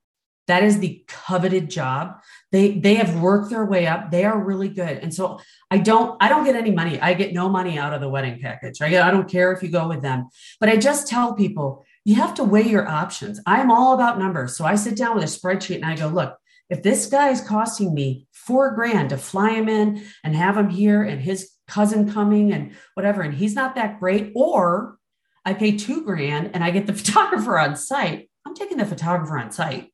that 0.48 0.64
is 0.64 0.80
the 0.80 1.04
coveted 1.06 1.70
job. 1.70 2.20
They 2.50 2.72
they 2.72 2.94
have 2.94 3.20
worked 3.20 3.50
their 3.50 3.64
way 3.64 3.86
up. 3.86 4.10
They 4.10 4.24
are 4.24 4.38
really 4.38 4.68
good. 4.68 4.98
And 4.98 5.14
so 5.14 5.40
i 5.70 5.78
don't 5.78 6.20
i 6.20 6.28
don't 6.28 6.44
get 6.44 6.56
any 6.56 6.72
money. 6.72 7.00
I 7.00 7.14
get 7.14 7.32
no 7.32 7.48
money 7.48 7.78
out 7.78 7.94
of 7.94 8.00
the 8.00 8.08
wedding 8.08 8.40
package. 8.40 8.80
Right 8.80 8.94
i 8.94 9.10
don't 9.10 9.30
care 9.30 9.52
if 9.52 9.62
you 9.62 9.68
go 9.68 9.86
with 9.86 10.02
them. 10.02 10.28
But 10.58 10.70
i 10.70 10.76
just 10.76 11.06
tell 11.06 11.34
people 11.34 11.84
you 12.04 12.16
have 12.16 12.34
to 12.34 12.44
weigh 12.44 12.66
your 12.66 12.88
options. 12.88 13.40
I'm 13.46 13.70
all 13.70 13.94
about 13.94 14.18
numbers. 14.18 14.56
So 14.56 14.64
i 14.64 14.74
sit 14.74 14.96
down 14.96 15.14
with 15.14 15.24
a 15.24 15.26
spreadsheet 15.26 15.76
and 15.76 15.86
i 15.86 15.94
go 15.94 16.08
look 16.08 16.36
if 16.70 16.82
this 16.82 17.06
guy 17.06 17.30
is 17.30 17.40
costing 17.40 17.94
me 17.94 18.26
four 18.32 18.72
grand 18.72 19.10
to 19.10 19.16
fly 19.16 19.50
him 19.50 19.68
in 19.68 20.04
and 20.24 20.34
have 20.34 20.56
him 20.56 20.68
here 20.68 21.02
and 21.02 21.20
his 21.20 21.50
cousin 21.66 22.10
coming 22.10 22.52
and 22.52 22.72
whatever 22.94 23.22
and 23.22 23.34
he's 23.34 23.54
not 23.54 23.74
that 23.74 24.00
great 24.00 24.32
or 24.34 24.96
i 25.44 25.52
pay 25.52 25.76
two 25.76 26.02
grand 26.02 26.50
and 26.54 26.64
i 26.64 26.70
get 26.70 26.86
the 26.86 26.92
photographer 27.00 27.58
on 27.58 27.76
site 27.76 28.30
i'm 28.46 28.54
taking 28.54 28.78
the 28.78 28.86
photographer 28.86 29.38
on 29.38 29.50
site 29.50 29.92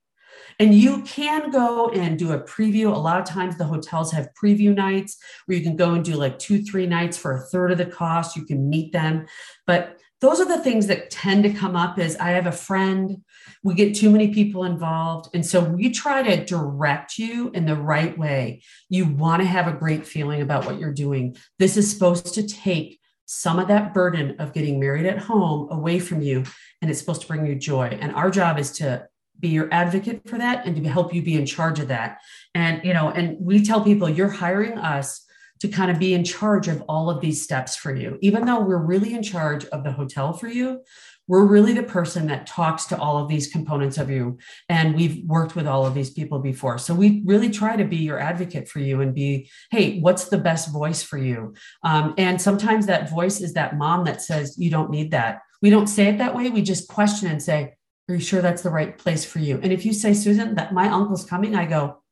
and 0.59 0.75
you 0.75 1.03
can 1.03 1.51
go 1.51 1.89
and 1.89 2.19
do 2.19 2.33
a 2.33 2.41
preview. 2.41 2.87
A 2.87 2.99
lot 2.99 3.19
of 3.19 3.27
times 3.27 3.57
the 3.57 3.65
hotels 3.65 4.13
have 4.13 4.29
preview 4.41 4.75
nights 4.75 5.17
where 5.47 5.59
you 5.59 5.65
can 5.65 5.77
go 5.77 5.95
and 5.95 6.05
do 6.05 6.15
like 6.15 6.39
two, 6.39 6.63
three 6.63 6.87
nights 6.87 7.17
for 7.17 7.37
a 7.37 7.41
third 7.41 7.73
of 7.73 7.79
the 7.79 7.87
cost. 7.87 8.37
You 8.37 8.45
can 8.45 8.69
meet 8.69 8.93
them. 8.93 9.27
But 9.67 9.99
those 10.21 10.41
are 10.41 10.47
the 10.47 10.63
things 10.63 10.87
that 10.87 11.11
tend 11.11 11.43
to 11.43 11.53
come 11.53 11.77
up 11.77 11.99
is 11.99 12.17
I 12.17 12.31
have 12.31 12.47
a 12.47 12.53
friend, 12.53 13.23
we 13.63 13.75
get 13.75 13.95
too 13.95 14.09
many 14.09 14.33
people 14.33 14.65
involved. 14.65 15.29
And 15.35 15.45
so 15.45 15.63
we 15.63 15.91
try 15.91 16.23
to 16.23 16.45
direct 16.45 17.19
you 17.19 17.51
in 17.51 17.67
the 17.67 17.77
right 17.77 18.17
way. 18.17 18.63
You 18.89 19.07
want 19.07 19.43
to 19.43 19.49
have 19.49 19.67
a 19.67 19.77
great 19.77 20.07
feeling 20.07 20.41
about 20.41 20.65
what 20.65 20.79
you're 20.79 20.95
doing. 20.95 21.37
This 21.59 21.77
is 21.77 21.91
supposed 21.91 22.33
to 22.35 22.47
take 22.47 23.01
some 23.27 23.59
of 23.59 23.69
that 23.69 23.93
burden 23.93 24.37
of 24.39 24.53
getting 24.53 24.79
married 24.81 25.07
at 25.07 25.19
home 25.19 25.69
away 25.71 25.99
from 25.99 26.21
you 26.21 26.45
and 26.81 26.91
it's 26.91 27.01
supposed 27.01 27.23
to 27.23 27.27
bring 27.27 27.47
you 27.47 27.55
joy 27.55 27.87
and 28.01 28.15
our 28.15 28.31
job 28.31 28.59
is 28.59 28.71
to 28.73 29.07
be 29.45 29.51
your 29.51 29.69
advocate 29.71 30.27
for 30.27 30.39
that 30.39 30.65
and 30.65 30.75
to 30.75 30.89
help 30.89 31.13
you 31.13 31.21
be 31.21 31.37
in 31.37 31.45
charge 31.45 31.79
of 31.79 31.89
that. 31.89 32.19
And, 32.55 32.83
you 32.83 32.95
know, 32.95 33.11
and 33.11 33.37
we 33.39 33.63
tell 33.63 33.85
people 33.85 34.09
you're 34.09 34.29
hiring 34.45 34.79
us 34.79 35.23
to 35.61 35.69
kind 35.69 35.91
of 35.91 35.99
be 35.99 36.15
in 36.15 36.25
charge 36.25 36.67
of 36.67 36.83
all 36.89 37.11
of 37.11 37.21
these 37.21 37.43
steps 37.43 37.77
for 37.77 37.95
you. 37.95 38.19
Even 38.23 38.47
though 38.47 38.61
we're 38.61 38.79
really 38.93 39.13
in 39.13 39.23
charge 39.23 39.67
of 39.67 39.85
the 39.85 39.93
hotel 39.93 40.33
for 40.33 40.49
you, 40.49 40.81
we're 41.27 41.45
really 41.45 41.75
the 41.75 41.83
person 41.83 42.27
that 42.29 42.47
talks 42.47 42.87
to 42.87 42.99
all 42.99 43.19
of 43.19 43.29
these 43.29 43.49
components 43.49 43.99
of 43.99 44.09
you. 44.09 44.39
And 44.71 44.95
we've 44.95 45.23
worked 45.27 45.55
with 45.55 45.67
all 45.67 45.85
of 45.85 45.95
these 45.95 46.11
people 46.11 46.39
before. 46.39 46.79
So 46.79 46.95
we 46.95 47.23
really 47.27 47.51
try 47.51 47.77
to 47.77 47.85
be 47.85 47.97
your 47.97 48.19
advocate 48.19 48.67
for 48.69 48.81
you 48.81 49.03
and 49.03 49.15
be, 49.15 49.51
hey, 49.71 50.01
what's 50.01 50.27
the 50.31 50.39
best 50.39 50.73
voice 50.73 51.03
for 51.03 51.19
you? 51.19 51.55
Um, 51.83 52.15
and 52.17 52.41
sometimes 52.41 52.87
that 52.87 53.11
voice 53.11 53.43
is 53.43 53.53
that 53.55 53.77
mom 53.77 54.05
that 54.05 54.23
says, 54.23 54.57
you 54.59 54.71
don't 54.71 54.91
need 54.91 55.11
that. 55.11 55.43
We 55.61 55.69
don't 55.69 55.87
say 55.87 56.09
it 56.09 56.19
that 56.19 56.35
way. 56.35 56.49
We 56.49 56.63
just 56.63 56.89
question 56.89 57.31
and 57.31 57.43
say, 57.43 57.75
are 58.09 58.15
you 58.15 58.21
sure 58.21 58.43
that's 58.43 58.63
the 58.63 58.71
right 58.71 58.97
place 58.97 59.25
for 59.25 59.39
you? 59.39 59.59
And 59.63 59.73
if 59.73 59.87
you 59.87 59.93
say, 59.93 60.13
Susan, 60.13 60.55
that 60.57 60.75
my 60.75 60.89
uncle's 60.89 61.25
coming, 61.25 61.55
I 61.55 61.65
go, 61.65 62.03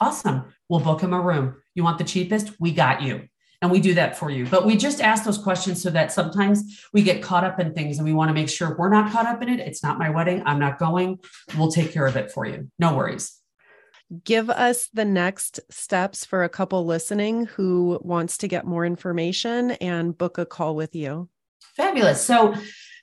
awesome. 0.00 0.44
We'll 0.68 0.80
book 0.80 1.00
him 1.00 1.12
a 1.12 1.20
room. 1.20 1.56
You 1.74 1.82
want 1.82 1.98
the 1.98 2.04
cheapest? 2.04 2.60
We 2.60 2.72
got 2.72 3.02
you. 3.02 3.28
And 3.62 3.70
we 3.70 3.80
do 3.80 3.94
that 3.94 4.16
for 4.16 4.30
you. 4.30 4.46
But 4.46 4.64
we 4.64 4.76
just 4.76 5.02
ask 5.02 5.24
those 5.24 5.36
questions 5.36 5.82
so 5.82 5.90
that 5.90 6.12
sometimes 6.12 6.86
we 6.94 7.02
get 7.02 7.22
caught 7.22 7.44
up 7.44 7.60
in 7.60 7.74
things 7.74 7.98
and 7.98 8.06
we 8.06 8.14
want 8.14 8.30
to 8.30 8.34
make 8.34 8.48
sure 8.48 8.74
we're 8.78 8.88
not 8.88 9.12
caught 9.12 9.26
up 9.26 9.42
in 9.42 9.50
it. 9.50 9.60
It's 9.60 9.82
not 9.82 9.98
my 9.98 10.08
wedding. 10.08 10.42
I'm 10.46 10.58
not 10.58 10.78
going. 10.78 11.18
We'll 11.58 11.70
take 11.70 11.92
care 11.92 12.06
of 12.06 12.16
it 12.16 12.30
for 12.30 12.46
you. 12.46 12.70
No 12.78 12.96
worries. 12.96 13.36
Give 14.24 14.48
us 14.48 14.88
the 14.94 15.04
next 15.04 15.60
steps 15.70 16.24
for 16.24 16.42
a 16.42 16.48
couple 16.48 16.86
listening 16.86 17.46
who 17.46 18.00
wants 18.02 18.38
to 18.38 18.48
get 18.48 18.64
more 18.64 18.86
information 18.86 19.72
and 19.72 20.16
book 20.16 20.38
a 20.38 20.46
call 20.46 20.74
with 20.74 20.94
you. 20.94 21.28
Fabulous. 21.76 22.24
So 22.24 22.54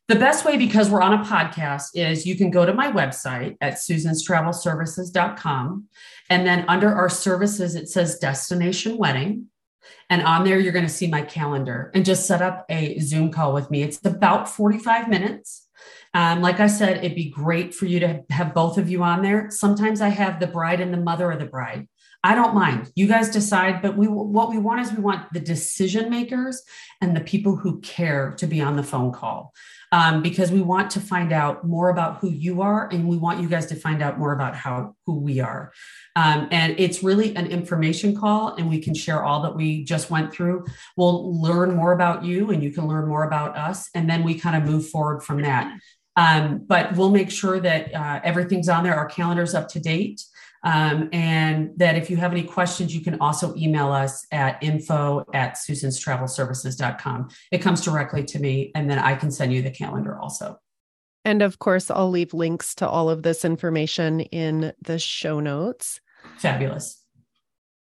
the 0.08 0.16
best 0.16 0.45
way, 0.45 0.58
because 0.58 0.89
we're 0.89 1.01
on 1.01 1.14
a 1.14 1.24
podcast, 1.24 1.89
is 1.93 2.26
you 2.26 2.36
can 2.36 2.49
go 2.49 2.66
to 2.66 2.74
my 2.74 2.91
website 2.91 3.58
at 3.60 3.74
susanstravelservices.com. 3.74 5.86
And 6.30 6.47
then 6.47 6.66
under 6.68 6.93
our 6.93 7.10
services, 7.10 7.76
it 7.76 7.89
says 7.89 8.20
destination 8.20 8.97
wedding. 8.97 9.47
And 10.10 10.22
on 10.22 10.45
there, 10.45 10.60
you're 10.60 10.74
going 10.74 10.86
to 10.86 10.91
see 10.91 11.08
my 11.08 11.22
calendar 11.22 11.91
and 11.93 12.05
just 12.05 12.26
set 12.26 12.41
up 12.41 12.66
a 12.70 12.97
Zoom 12.99 13.32
call 13.32 13.53
with 13.53 13.70
me. 13.70 13.84
It's 13.84 13.99
about 14.05 14.49
45 14.49 15.10
minutes. 15.10 15.68
Um, 16.14 16.41
like 16.41 16.62
I 16.62 16.68
said, 16.68 16.97
it'd 16.97 17.16
be 17.16 17.30
great 17.30 17.74
for 17.74 17.86
you 17.86 17.99
to 17.99 18.24
have 18.30 18.53
both 18.53 18.78
of 18.78 18.89
you 18.89 19.03
on 19.03 19.22
there. 19.22 19.49
Sometimes 19.51 20.01
I 20.01 20.10
have 20.10 20.39
the 20.39 20.47
bride 20.47 20.80
and 20.80 20.93
the 20.93 20.97
mother 20.97 21.32
of 21.32 21.39
the 21.39 21.45
bride. 21.45 21.88
I 22.24 22.34
don't 22.34 22.55
mind. 22.55 22.91
You 22.95 23.08
guys 23.08 23.30
decide, 23.30 23.82
but 23.82 23.95
we 23.95 24.08
what 24.08 24.49
we 24.49 24.58
want 24.58 24.82
is 24.82 24.91
we 24.91 25.03
want 25.03 25.32
the 25.32 25.39
decision 25.39 26.10
makers 26.10 26.64
and 26.99 27.16
the 27.16 27.22
people 27.22 27.55
who 27.55 27.80
care 27.82 28.34
to 28.39 28.47
be 28.47 28.60
on 28.60 28.76
the 28.76 28.84
phone 28.84 29.14
call 29.14 29.53
um, 29.91 30.21
because 30.21 30.51
we 30.51 30.61
want 30.61 30.91
to 30.91 30.99
find 30.99 31.31
out 31.31 31.65
more 31.65 31.89
about 31.89 32.17
who 32.17 32.29
you 32.29 32.61
are 32.61 32.89
and 32.89 33.07
we 33.07 33.17
want 33.17 33.41
you 33.41 33.47
guys 33.47 33.65
to 33.67 33.75
find 33.75 34.01
out 34.01 34.19
more 34.19 34.33
about 34.33 34.55
how 34.55 34.95
who 35.05 35.19
we 35.19 35.39
are. 35.39 35.71
Um, 36.15 36.47
and 36.51 36.75
it's 36.77 37.03
really 37.03 37.35
an 37.35 37.47
information 37.47 38.15
call 38.15 38.55
and 38.55 38.69
we 38.69 38.79
can 38.79 38.93
share 38.93 39.23
all 39.23 39.41
that 39.43 39.55
we 39.55 39.83
just 39.83 40.09
went 40.09 40.33
through. 40.33 40.65
We'll 40.97 41.41
learn 41.41 41.75
more 41.75 41.93
about 41.93 42.25
you 42.25 42.51
and 42.51 42.61
you 42.61 42.71
can 42.71 42.88
learn 42.88 43.07
more 43.07 43.23
about 43.23 43.55
us 43.55 43.89
and 43.95 44.09
then 44.09 44.23
we 44.23 44.38
kind 44.38 44.55
of 44.55 44.69
move 44.69 44.89
forward 44.89 45.23
from 45.23 45.41
that. 45.43 45.73
Um, 46.17 46.65
but 46.67 46.95
we'll 46.95 47.11
make 47.11 47.29
sure 47.29 47.59
that 47.59 47.93
uh, 47.93 48.19
everything's 48.23 48.67
on 48.67 48.83
there. 48.83 48.95
Our 48.95 49.05
calendar's 49.05 49.53
up 49.53 49.69
to 49.69 49.79
date 49.79 50.23
um, 50.68 51.07
and 51.13 51.72
that 51.78 51.95
if 51.95 52.09
you 52.09 52.18
have 52.18 52.34
any 52.34 52.43
questions, 52.43 52.93
you 52.93 52.99
can 52.99 53.22
also 53.22 53.55
email 53.55 53.89
us 53.89 54.28
at 54.34 54.61
info 54.61 55.26
at 55.34 55.55
susanstravelservices.com. 55.55 57.30
It 57.53 57.59
comes 57.59 57.80
directly 57.82 58.26
to 58.26 58.39
me, 58.39 58.74
and 58.76 58.89
then 58.89 58.99
I 58.99 59.15
can 59.15 59.32
send 59.32 59.53
you 59.53 59.61
the 59.61 59.72
calendar 59.72 60.20
also. 60.20 60.59
And 61.24 61.41
of 61.41 61.59
course, 61.59 61.89
I'll 61.89 62.09
leave 62.09 62.34
links 62.34 62.76
to 62.76 62.88
all 62.88 63.09
of 63.09 63.24
this 63.24 63.45
information 63.45 64.20
in 64.20 64.74
the 64.82 64.99
show 64.99 65.39
notes. 65.39 66.01
Fabulous. 66.38 67.01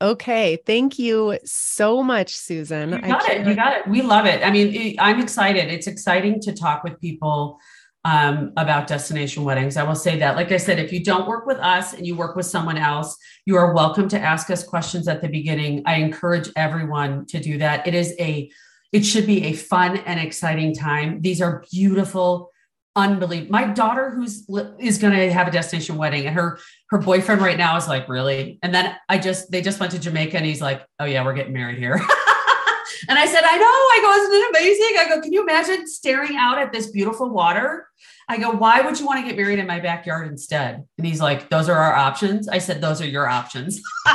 Okay. 0.02 0.58
Thank 0.66 1.00
you 1.00 1.40
so 1.46 2.04
much, 2.04 2.36
Susan. 2.36 2.92
You 2.92 3.00
got 3.00 3.30
it. 3.30 3.48
You 3.48 3.56
got 3.56 3.78
it. 3.78 3.88
We 3.88 4.02
love 4.02 4.26
it. 4.26 4.46
I 4.46 4.52
mean, 4.52 4.98
I'm 5.00 5.22
excited. 5.22 5.72
It's 5.72 5.88
exciting 5.88 6.42
to 6.42 6.52
talk 6.52 6.84
with 6.84 7.00
people 7.00 7.62
um, 8.06 8.52
about 8.58 8.88
destination 8.88 9.44
weddings. 9.44 9.78
I 9.78 9.84
will 9.84 9.96
say 9.96 10.18
that. 10.20 10.36
Like 10.36 10.52
I 10.52 10.58
said, 10.58 10.80
if 10.80 10.92
you 10.92 11.04
don't 11.04 11.28
work 11.28 11.46
with 11.46 11.58
us 11.58 11.94
and 11.94 12.06
you 12.06 12.16
work 12.16 12.36
with 12.36 12.46
someone 12.46 12.78
else, 12.78 13.18
you 13.46 13.56
are 13.56 13.74
welcome 13.74 14.10
to 14.10 14.20
ask 14.20 14.50
us 14.50 14.64
questions 14.64 15.08
at 15.08 15.22
the 15.22 15.30
beginning. 15.30 15.84
I 15.86 15.96
encourage 15.96 16.50
everyone 16.56 17.26
to 17.28 17.40
do 17.40 17.58
that. 17.60 17.88
It 17.88 17.94
is 17.94 18.14
a, 18.20 18.52
it 18.92 19.04
should 19.04 19.26
be 19.26 19.46
a 19.46 19.54
fun 19.54 19.98
and 19.98 20.20
exciting 20.20 20.76
time. 20.76 21.22
These 21.22 21.42
are 21.42 21.64
beautiful, 21.72 22.52
unbelievable. 22.96 23.52
My 23.52 23.68
daughter, 23.68 24.10
who's 24.10 24.48
is 24.80 24.98
going 24.98 25.14
to 25.14 25.32
have 25.32 25.48
a 25.48 25.52
destination 25.52 25.98
wedding, 25.98 26.26
and 26.28 26.36
her 26.36 26.60
her 26.90 27.00
boyfriend 27.00 27.42
right 27.42 27.58
now 27.58 27.78
is 27.78 27.88
like, 27.88 28.08
really. 28.10 28.60
And 28.62 28.76
then 28.76 28.96
I 29.10 29.18
just 29.18 29.50
they 29.50 29.62
just 29.62 29.80
went 29.80 29.94
to 29.94 30.00
Jamaica, 30.00 30.38
and 30.38 30.46
he's 30.46 30.62
like, 30.62 30.86
oh 31.00 31.06
yeah, 31.06 31.24
we're 31.24 31.34
getting 31.34 31.54
married 31.54 31.80
here. 31.80 32.02
And 33.10 33.20
I 33.20 33.26
said, 33.26 33.44
I 33.44 33.58
know. 33.58 33.66
I 33.66 34.00
go, 34.02 34.14
isn't 34.14 34.34
it 34.34 34.50
amazing? 34.50 34.96
I 35.00 35.10
go, 35.10 35.22
can 35.22 35.34
you 35.34 35.42
imagine 35.44 35.88
staring 35.88 36.36
out 36.36 36.58
at 36.58 36.72
this 36.72 36.88
beautiful 36.88 37.30
water? 37.30 37.88
I 38.30 38.38
go, 38.38 38.52
why 38.52 38.82
would 38.82 39.00
you 39.00 39.06
want 39.06 39.22
to 39.22 39.28
get 39.28 39.38
married 39.38 39.60
in 39.60 39.68
my 39.68 39.80
backyard 39.80 40.28
instead? 40.28 40.84
And 40.98 41.06
he's 41.06 41.20
like, 41.20 41.50
those 41.50 41.68
are 41.68 41.78
our 41.78 41.94
options. 41.94 42.48
I 42.48 42.58
said, 42.58 42.82
those 42.82 43.02
are 43.02 43.08
your 43.08 43.28
options. 43.28 43.82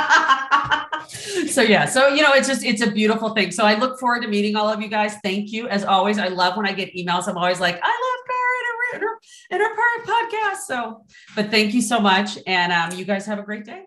so 1.49 1.61
yeah, 1.61 1.85
so 1.85 2.07
you 2.07 2.21
know, 2.21 2.33
it's 2.33 2.47
just 2.47 2.63
it's 2.63 2.81
a 2.81 2.89
beautiful 2.89 3.33
thing. 3.35 3.51
So 3.51 3.65
I 3.65 3.75
look 3.75 3.99
forward 3.99 4.21
to 4.23 4.27
meeting 4.27 4.55
all 4.55 4.67
of 4.67 4.81
you 4.81 4.87
guys. 4.87 5.15
Thank 5.23 5.51
you. 5.51 5.67
As 5.67 5.83
always, 5.83 6.17
I 6.17 6.27
love 6.27 6.57
when 6.57 6.65
I 6.65 6.73
get 6.73 6.93
emails. 6.95 7.27
I'm 7.27 7.37
always 7.37 7.59
like, 7.59 7.79
I 7.81 7.87
love 7.87 8.19
Cara 8.27 8.59
in 8.59 9.01
her, 9.01 9.19
in 9.51 9.59
her, 9.61 9.65
in 9.65 9.77
her 9.77 9.79
podcast. 10.05 10.57
So, 10.67 11.05
but 11.35 11.51
thank 11.51 11.73
you 11.73 11.81
so 11.81 11.99
much. 11.99 12.37
And 12.47 12.71
um, 12.71 12.97
you 12.97 13.05
guys 13.05 13.25
have 13.25 13.39
a 13.39 13.43
great 13.43 13.65
day. 13.65 13.83